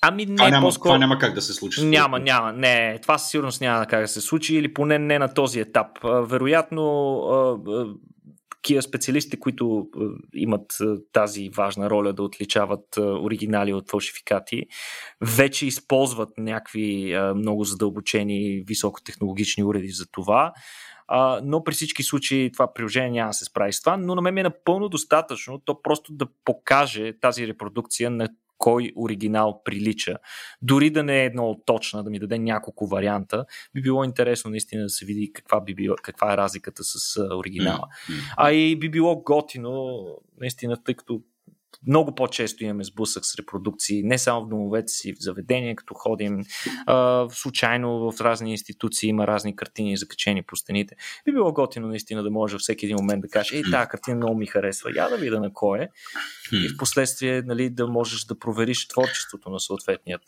Ами 0.04 0.26
не, 0.26 0.36
това, 0.36 0.50
няма, 0.50 0.66
по-скоро... 0.66 0.88
това 0.88 0.98
няма 0.98 1.18
как 1.18 1.34
да 1.34 1.42
се 1.42 1.52
случи. 1.52 1.84
Няма, 1.84 2.18
няма. 2.18 2.52
Не, 2.52 2.98
това 3.02 3.18
със 3.18 3.30
сигурност 3.30 3.60
няма 3.60 3.86
как 3.86 4.00
да 4.00 4.08
се 4.08 4.20
случи 4.20 4.56
или 4.56 4.74
поне 4.74 4.98
не 4.98 5.18
на 5.18 5.34
този 5.34 5.60
етап. 5.60 5.86
Вероятно, 6.04 6.84
такива 8.50 8.82
специалисти, 8.82 9.40
които 9.40 9.86
имат 10.34 10.76
тази 11.12 11.50
важна 11.56 11.90
роля 11.90 12.12
да 12.12 12.22
отличават 12.22 12.96
оригинали 12.96 13.72
от 13.72 13.90
фалшификати, 13.90 14.62
вече 15.20 15.66
използват 15.66 16.28
някакви 16.38 17.16
много 17.36 17.64
задълбочени 17.64 18.62
високотехнологични 18.66 19.64
уреди 19.64 19.88
за 19.88 20.06
това. 20.06 20.52
но 21.42 21.64
при 21.64 21.72
всички 21.72 22.02
случаи 22.02 22.52
това 22.52 22.72
приложение 22.72 23.10
няма 23.10 23.30
да 23.30 23.34
се 23.34 23.44
справи 23.44 23.72
с 23.72 23.80
това, 23.80 23.96
но 23.96 24.14
на 24.14 24.22
мен 24.22 24.38
е 24.38 24.42
напълно 24.42 24.88
достатъчно 24.88 25.58
то 25.58 25.82
просто 25.82 26.12
да 26.12 26.26
покаже 26.44 27.12
тази 27.20 27.46
репродукция 27.46 28.10
на 28.10 28.28
кой 28.62 28.92
оригинал 28.96 29.62
прилича. 29.64 30.16
Дори 30.62 30.90
да 30.90 31.02
не 31.02 31.22
е 31.22 31.24
едно 31.24 31.60
точна, 31.66 32.04
да 32.04 32.10
ми 32.10 32.18
даде 32.18 32.38
няколко 32.38 32.86
варианта, 32.86 33.44
би 33.74 33.82
било 33.82 34.04
интересно 34.04 34.50
наистина 34.50 34.82
да 34.82 34.88
се 34.88 35.04
види 35.04 35.32
каква, 35.32 35.60
би 35.60 35.74
била, 35.74 35.96
каква 36.02 36.32
е 36.32 36.36
разликата 36.36 36.84
с 36.84 37.20
оригинала. 37.36 37.86
Mm-hmm. 37.86 38.34
А 38.36 38.52
и 38.52 38.78
би 38.78 38.90
било 38.90 39.22
готино, 39.22 40.04
наистина, 40.40 40.76
тъй 40.84 40.94
като 40.94 41.20
много 41.86 42.14
по-често 42.14 42.64
имаме 42.64 42.84
сблъсък 42.84 43.26
с 43.26 43.38
репродукции, 43.38 44.02
не 44.02 44.18
само 44.18 44.44
в 44.44 44.48
домовете 44.48 44.88
си, 44.88 45.12
в 45.12 45.16
заведения, 45.20 45.76
като 45.76 45.94
ходим 45.94 46.44
а, 46.86 47.26
случайно 47.30 48.12
в 48.12 48.20
разни 48.20 48.50
институции, 48.50 49.08
има 49.08 49.26
разни 49.26 49.56
картини 49.56 49.96
закачени 49.96 50.42
по 50.42 50.56
стените. 50.56 50.96
Би 51.24 51.32
било 51.32 51.52
готино 51.52 51.88
наистина 51.88 52.22
да 52.22 52.30
може 52.30 52.58
всеки 52.58 52.86
един 52.86 52.96
момент 52.96 53.22
да 53.22 53.28
каже, 53.28 53.56
ей, 53.56 53.62
тази 53.70 53.88
картина 53.88 54.16
много 54.16 54.38
ми 54.38 54.46
харесва, 54.46 54.90
я 54.96 55.08
да 55.08 55.16
видя 55.16 55.40
на 55.40 55.52
кой 55.52 55.78
е. 55.78 55.88
И 56.52 56.68
в 56.68 56.76
последствие 56.76 57.42
нали, 57.42 57.70
да 57.70 57.86
можеш 57.86 58.24
да 58.24 58.38
провериш 58.38 58.88
творчеството 58.88 59.50
на 59.50 59.60
съответният 59.60 60.22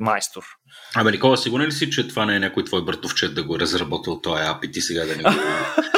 майстор. 0.00 0.44
Абе, 0.94 1.10
Никола, 1.10 1.36
сигурен 1.36 1.66
ли 1.66 1.72
си, 1.72 1.90
че 1.90 2.08
това 2.08 2.26
не 2.26 2.36
е 2.36 2.38
някой 2.38 2.64
твой 2.64 2.84
братовчет 2.84 3.34
да 3.34 3.44
го 3.44 3.56
е 3.56 3.58
разработил 3.58 4.20
този 4.20 4.42
ап 4.42 4.64
и 4.64 4.70
ти 4.70 4.80
сега 4.80 5.04
да 5.04 5.16
не 5.16 5.22
го 5.22 5.30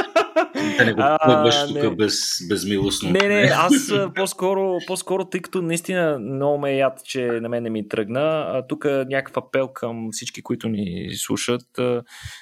да 0.78 0.84
не 0.84 0.92
го 0.92 1.02
плъгваш 1.24 1.54
тук 1.66 1.96
без, 1.96 2.18
безмилостно. 2.48 3.10
Не, 3.10 3.28
не, 3.28 3.50
аз 3.54 3.92
по-скоро, 4.14 4.78
по-скоро, 4.86 5.24
тъй 5.24 5.40
като 5.40 5.62
наистина 5.62 6.18
много 6.18 6.58
ме 6.58 6.72
е 6.72 6.76
яд, 6.76 7.00
че 7.04 7.26
на 7.26 7.48
мен 7.48 7.62
не 7.62 7.70
ми 7.70 7.88
тръгна, 7.88 8.62
тук 8.68 8.84
някакъв 8.84 9.36
апел 9.36 9.68
към 9.68 10.08
всички, 10.12 10.42
които 10.42 10.68
ни 10.68 11.10
слушат, 11.14 11.66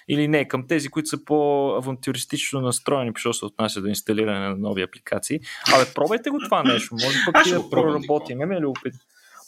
или 0.08 0.28
не, 0.28 0.48
към 0.48 0.66
тези, 0.66 0.88
които 0.88 1.08
са 1.08 1.24
по-авантюристично 1.24 2.60
настроени, 2.60 3.12
защото 3.14 3.34
се 3.34 3.44
отнася 3.44 3.80
до 3.80 3.88
инсталиране 3.88 4.48
на 4.48 4.56
нови 4.56 4.82
апликации. 4.82 5.40
Абе, 5.74 5.84
пробайте 5.94 6.30
го 6.30 6.38
това 6.38 6.62
нещо, 6.62 6.94
може 6.94 7.18
пък 7.26 7.48
да 7.48 7.70
проработим. 7.70 8.38
Ме 8.38 8.56
е 8.56 8.60
любопитно. 8.60 9.00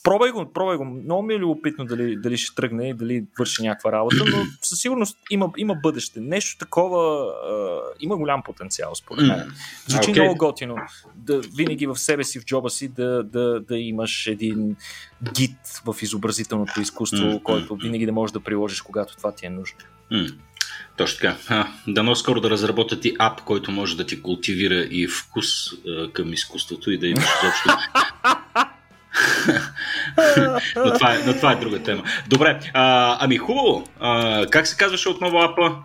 Пробай 0.09 0.31
го, 0.31 0.53
пробай 0.53 0.77
го. 0.77 0.85
Много 0.85 1.23
ми 1.23 1.35
е 1.35 1.39
любопитно 1.39 1.85
дали, 1.85 2.17
дали 2.17 2.37
ще 2.37 2.55
тръгне 2.55 2.89
и 2.89 2.95
дали 2.95 3.25
върши 3.39 3.63
някаква 3.63 3.93
работа, 3.93 4.25
но 4.31 4.37
със 4.63 4.81
сигурност 4.81 5.19
има, 5.31 5.51
има 5.57 5.75
бъдеще. 5.75 6.21
Нещо 6.21 6.59
такова 6.59 7.33
а, 7.51 7.81
има 8.01 8.17
голям 8.17 8.43
потенциал, 8.43 8.95
според 8.95 9.27
мен. 9.27 9.53
Звучи 9.87 10.11
okay. 10.11 10.23
много 10.23 10.37
готино. 10.39 10.77
Да, 11.17 11.41
винаги 11.57 11.87
в 11.87 11.97
себе 11.97 12.25
си, 12.25 12.41
в 12.41 12.45
джоба 12.45 12.71
си, 12.71 12.89
да, 12.89 13.23
да, 13.23 13.61
да 13.61 13.79
имаш 13.79 14.27
един 14.27 14.77
гид 15.35 15.59
в 15.85 15.97
изобразителното 16.03 16.81
изкуство, 16.81 17.25
mm-hmm. 17.25 17.43
който 17.43 17.77
винаги 17.77 18.07
да 18.07 18.13
можеш 18.13 18.33
да 18.33 18.41
приложиш, 18.41 18.83
когато 18.83 19.17
това 19.17 19.33
ти 19.33 19.47
е 19.47 19.51
нужно. 19.51 19.79
Mm. 20.13 20.35
Точно 20.97 21.19
така. 21.21 21.37
А, 21.49 21.69
дано 21.89 22.15
скоро 22.15 22.41
да 22.41 22.51
разработят 22.51 23.05
и 23.05 23.17
ап, 23.19 23.41
който 23.41 23.71
може 23.71 23.97
да 23.97 24.07
ти 24.07 24.23
култивира 24.23 24.87
и 24.91 25.09
вкус 25.09 25.47
а, 25.73 26.13
към 26.13 26.33
изкуството 26.33 26.91
и 26.91 26.99
да 26.99 27.07
имаш 27.07 27.25
изобщо 27.43 27.69
но, 30.77 30.93
това 30.93 31.15
е, 31.15 31.19
но 31.27 31.33
това 31.33 31.53
е 31.53 31.57
друга 31.57 31.83
тема. 31.83 32.03
Добре, 32.29 32.61
а, 32.75 33.17
ами 33.21 33.37
хубаво. 33.37 33.87
А, 34.01 34.47
как 34.47 34.67
се 34.67 34.77
казваше 34.77 35.09
отново 35.09 35.39
апа? 35.39 35.77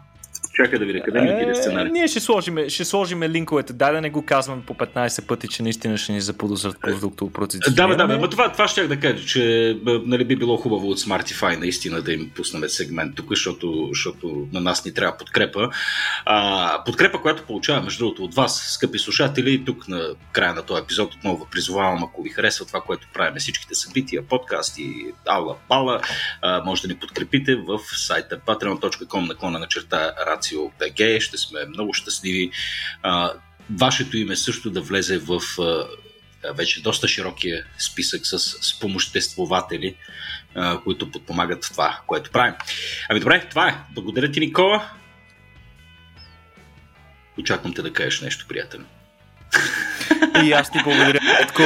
Чакай 0.54 0.80
да 0.80 0.86
видя 0.86 1.01
къде 1.04 1.22
ми 1.22 1.34
отиде 1.34 1.56
сценарий. 1.56 1.91
Ние 1.91 2.08
ще 2.08 2.20
сложим, 2.20 2.70
ще 2.70 2.86
сложим 2.86 3.24
линковете. 3.24 3.74
Дай 3.74 3.93
да 3.93 4.01
не 4.01 4.10
го 4.10 4.26
казвам 4.26 4.64
по 4.68 4.74
15 4.74 5.28
пъти, 5.28 5.47
че 5.47 5.64
наистина 5.64 5.97
ще 5.97 6.12
ни 6.12 6.22
заподозрат 6.22 6.82
продуктово 6.82 7.32
процес. 7.32 7.60
Да, 7.70 7.88
да, 7.88 8.08
да, 8.08 8.18
но 8.18 8.30
това, 8.30 8.51
това 8.51 8.68
ще 8.68 8.88
да 8.88 8.99
кажа, 8.99 9.26
че 9.26 9.78
нали, 9.86 10.26
би 10.26 10.36
било 10.36 10.58
хубаво 10.58 10.89
от 10.89 10.99
Smartify 10.99 11.60
наистина 11.60 12.01
да 12.01 12.14
им 12.14 12.32
пуснем 12.36 12.70
сегмент 12.70 13.16
тук, 13.16 13.30
защото, 13.30 13.88
защото 13.89 14.47
на 14.54 14.60
нас 14.60 14.86
ни 14.86 14.93
трябва 14.93 15.18
подкрепа. 15.18 15.70
А, 16.26 16.84
подкрепа, 16.84 17.22
която 17.22 17.43
получаваме, 17.43 17.86
между 17.86 18.06
другото, 18.06 18.24
от 18.24 18.36
вас, 18.36 18.74
скъпи 18.74 18.99
слушатели, 18.99 19.66
тук 19.66 19.88
на 19.88 20.10
края 20.32 20.54
на 20.54 20.62
този 20.62 20.82
епизод 20.82 21.14
отново 21.14 21.47
призовавам, 21.51 22.04
ако 22.04 22.22
ви 22.22 22.30
харесва 22.30 22.66
това, 22.66 22.82
което 22.82 23.08
правим 23.14 23.36
всичките 23.39 23.76
събития, 23.76 24.24
подкасти, 24.28 25.06
ала, 25.26 25.56
пала, 25.68 26.01
може 26.66 26.82
да 26.82 26.88
ни 26.88 26.95
подкрепите 26.95 27.56
в 27.56 27.80
сайта 27.95 28.39
patreon.com 28.39 29.28
наклона 29.28 29.60
на 29.60 29.68
черта 29.68 30.12
Рацио 30.44 30.70
БГ. 30.70 31.22
Ще 31.22 31.38
сме 31.38 31.66
много 31.66 31.94
щастливи. 31.94 32.52
Вашето 33.80 34.18
име 34.18 34.36
също 34.36 34.70
да 34.70 34.82
влезе 34.82 35.18
в 35.18 35.39
вече 36.54 36.82
доста 36.82 37.08
широкия 37.08 37.66
списък 37.80 38.22
с 38.24 38.39
спомоществователи, 38.39 39.96
които 40.84 41.12
подпомагат 41.12 41.62
това, 41.62 42.00
което 42.08 42.32
правим. 42.32 42.54
Ами 43.10 43.20
добре, 43.20 43.48
това 43.50 43.70
е. 43.70 43.76
Благодаря 43.94 44.32
ти, 44.32 44.39
Никола. 44.39 44.89
Очаквам 47.39 47.74
те 47.74 47.82
да 47.82 47.94
кажеш 47.94 48.22
нещо, 48.22 48.46
приятел. 48.48 48.80
И 50.44 50.52
аз 50.52 50.72
ти 50.72 50.80
благодаря, 50.84 51.20
Петко. 51.20 51.64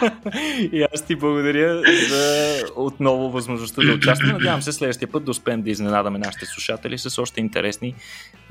и 0.72 0.86
аз 0.94 1.06
ти 1.06 1.16
благодаря 1.16 1.82
за 2.08 2.54
отново 2.76 3.30
възможността 3.30 3.82
да 3.82 3.92
участвам. 3.92 4.30
Надявам 4.30 4.62
се 4.62 4.72
следващия 4.72 5.08
път 5.08 5.24
да 5.24 5.30
успеем 5.30 5.62
да 5.62 5.70
изненадаме 5.70 6.18
нашите 6.18 6.46
слушатели 6.46 6.98
с 6.98 7.22
още 7.22 7.40
интересни 7.40 7.94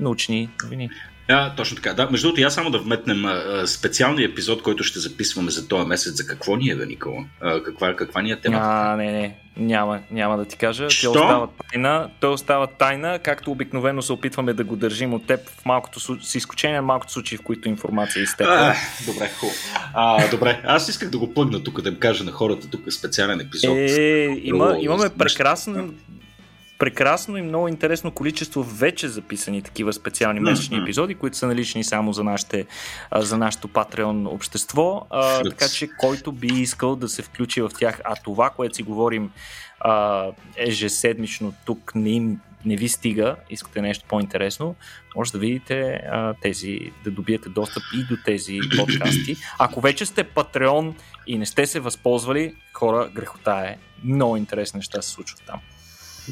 научни 0.00 0.48
новини. 0.64 0.90
Да, 1.30 1.52
точно 1.56 1.76
така. 1.76 1.94
Да, 1.94 2.08
между 2.10 2.26
другото, 2.26 2.40
я 2.40 2.50
само 2.50 2.70
да 2.70 2.78
вметнем 2.78 3.24
а, 3.24 3.66
специалния 3.66 4.28
епизод, 4.28 4.62
който 4.62 4.84
ще 4.84 4.98
записваме 4.98 5.50
за 5.50 5.68
този 5.68 5.86
месец. 5.86 6.16
За 6.16 6.26
какво 6.26 6.56
ни 6.56 6.70
е, 6.70 6.76
бе, 6.76 6.86
Никола? 6.86 7.24
А, 7.40 7.62
каква, 7.62 7.96
каква 7.96 8.22
ни 8.22 8.30
е 8.30 8.40
темата? 8.40 8.64
А, 8.64 8.96
не, 8.96 9.12
не. 9.12 9.36
Няма, 9.56 10.00
няма 10.10 10.36
да 10.36 10.44
ти 10.44 10.56
кажа. 10.56 10.90
Що? 10.90 11.12
Той 11.12 11.22
остава 11.22 11.48
тайна. 11.70 12.10
Той 12.20 12.32
остава 12.32 12.66
тайна, 12.66 13.18
както 13.18 13.50
обикновено 13.50 14.02
се 14.02 14.12
опитваме 14.12 14.52
да 14.52 14.64
го 14.64 14.76
държим 14.76 15.14
от 15.14 15.26
теб 15.26 15.40
в 15.48 15.64
малкото, 15.64 16.00
с 16.00 16.34
изключение 16.34 16.76
на 16.76 16.82
малкото 16.82 17.12
случаи, 17.12 17.38
в 17.38 17.42
които 17.42 17.68
информация 17.68 18.22
изтекла. 18.22 18.74
Добре, 19.06 19.30
хубаво. 19.40 19.56
А, 19.94 20.30
добре, 20.30 20.60
аз 20.64 20.88
исках 20.88 21.10
да 21.10 21.18
го 21.18 21.34
плъгна 21.34 21.62
тук, 21.62 21.80
да 21.80 21.88
им 21.88 21.96
кажа 21.96 22.24
на 22.24 22.32
хората 22.32 22.70
тук 22.70 22.92
специален 22.92 23.40
епизод. 23.40 23.76
Е, 23.76 24.40
има, 24.42 24.76
имаме 24.80 25.08
прекрасен 25.18 25.94
прекрасно 26.80 27.36
и 27.36 27.42
много 27.42 27.68
интересно 27.68 28.10
количество 28.10 28.62
вече 28.62 29.08
записани 29.08 29.62
такива 29.62 29.92
специални 29.92 30.40
месечни 30.40 30.78
епизоди, 30.78 31.14
които 31.14 31.36
са 31.36 31.46
налични 31.46 31.84
само 31.84 32.12
за, 32.12 32.24
нашите, 32.24 32.66
за 33.16 33.38
нашето 33.38 33.68
Patreon 33.68 34.28
общество. 34.28 35.06
А, 35.10 35.42
така 35.42 35.68
че 35.68 35.88
който 35.98 36.32
би 36.32 36.46
искал 36.46 36.96
да 36.96 37.08
се 37.08 37.22
включи 37.22 37.62
в 37.62 37.70
тях, 37.78 38.00
а 38.04 38.14
това, 38.24 38.50
което 38.50 38.76
си 38.76 38.82
говорим 38.82 39.30
а, 39.80 40.26
ежеседмично 40.56 41.54
тук 41.64 41.92
не 41.94 42.10
им 42.10 42.40
не 42.64 42.76
ви 42.76 42.88
стига, 42.88 43.36
искате 43.50 43.82
нещо 43.82 44.04
по-интересно, 44.08 44.74
може 45.16 45.32
да 45.32 45.38
видите 45.38 46.00
а, 46.10 46.34
тези, 46.42 46.80
да 47.04 47.10
добиете 47.10 47.48
достъп 47.48 47.82
и 47.94 48.04
до 48.04 48.22
тези 48.24 48.58
подкасти. 48.76 49.36
Ако 49.58 49.80
вече 49.80 50.06
сте 50.06 50.24
Патреон 50.24 50.96
и 51.26 51.38
не 51.38 51.46
сте 51.46 51.66
се 51.66 51.80
възползвали, 51.80 52.54
хора, 52.72 53.10
грехота 53.14 53.62
е. 53.66 53.76
Много 54.04 54.36
интересни 54.36 54.78
неща 54.78 55.02
се 55.02 55.10
случват 55.10 55.42
там. 55.46 55.60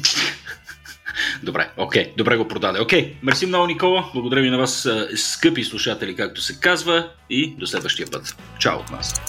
Добре, 1.43 1.69
окей, 1.77 2.03
okay, 2.03 2.17
добре 2.17 2.37
го 2.37 2.47
продаде. 2.47 2.79
Окей, 2.79 3.03
okay, 3.03 3.13
мерси 3.23 3.45
много, 3.45 3.67
Никола. 3.67 4.09
Благодаря 4.13 4.41
ви 4.41 4.49
на 4.49 4.57
вас, 4.57 4.87
скъпи 5.15 5.63
слушатели, 5.63 6.15
както 6.15 6.41
се 6.41 6.59
казва, 6.59 7.09
и 7.29 7.55
до 7.57 7.67
следващия 7.67 8.07
път. 8.11 8.35
Чао 8.59 8.79
от 8.79 8.91
нас. 8.91 9.21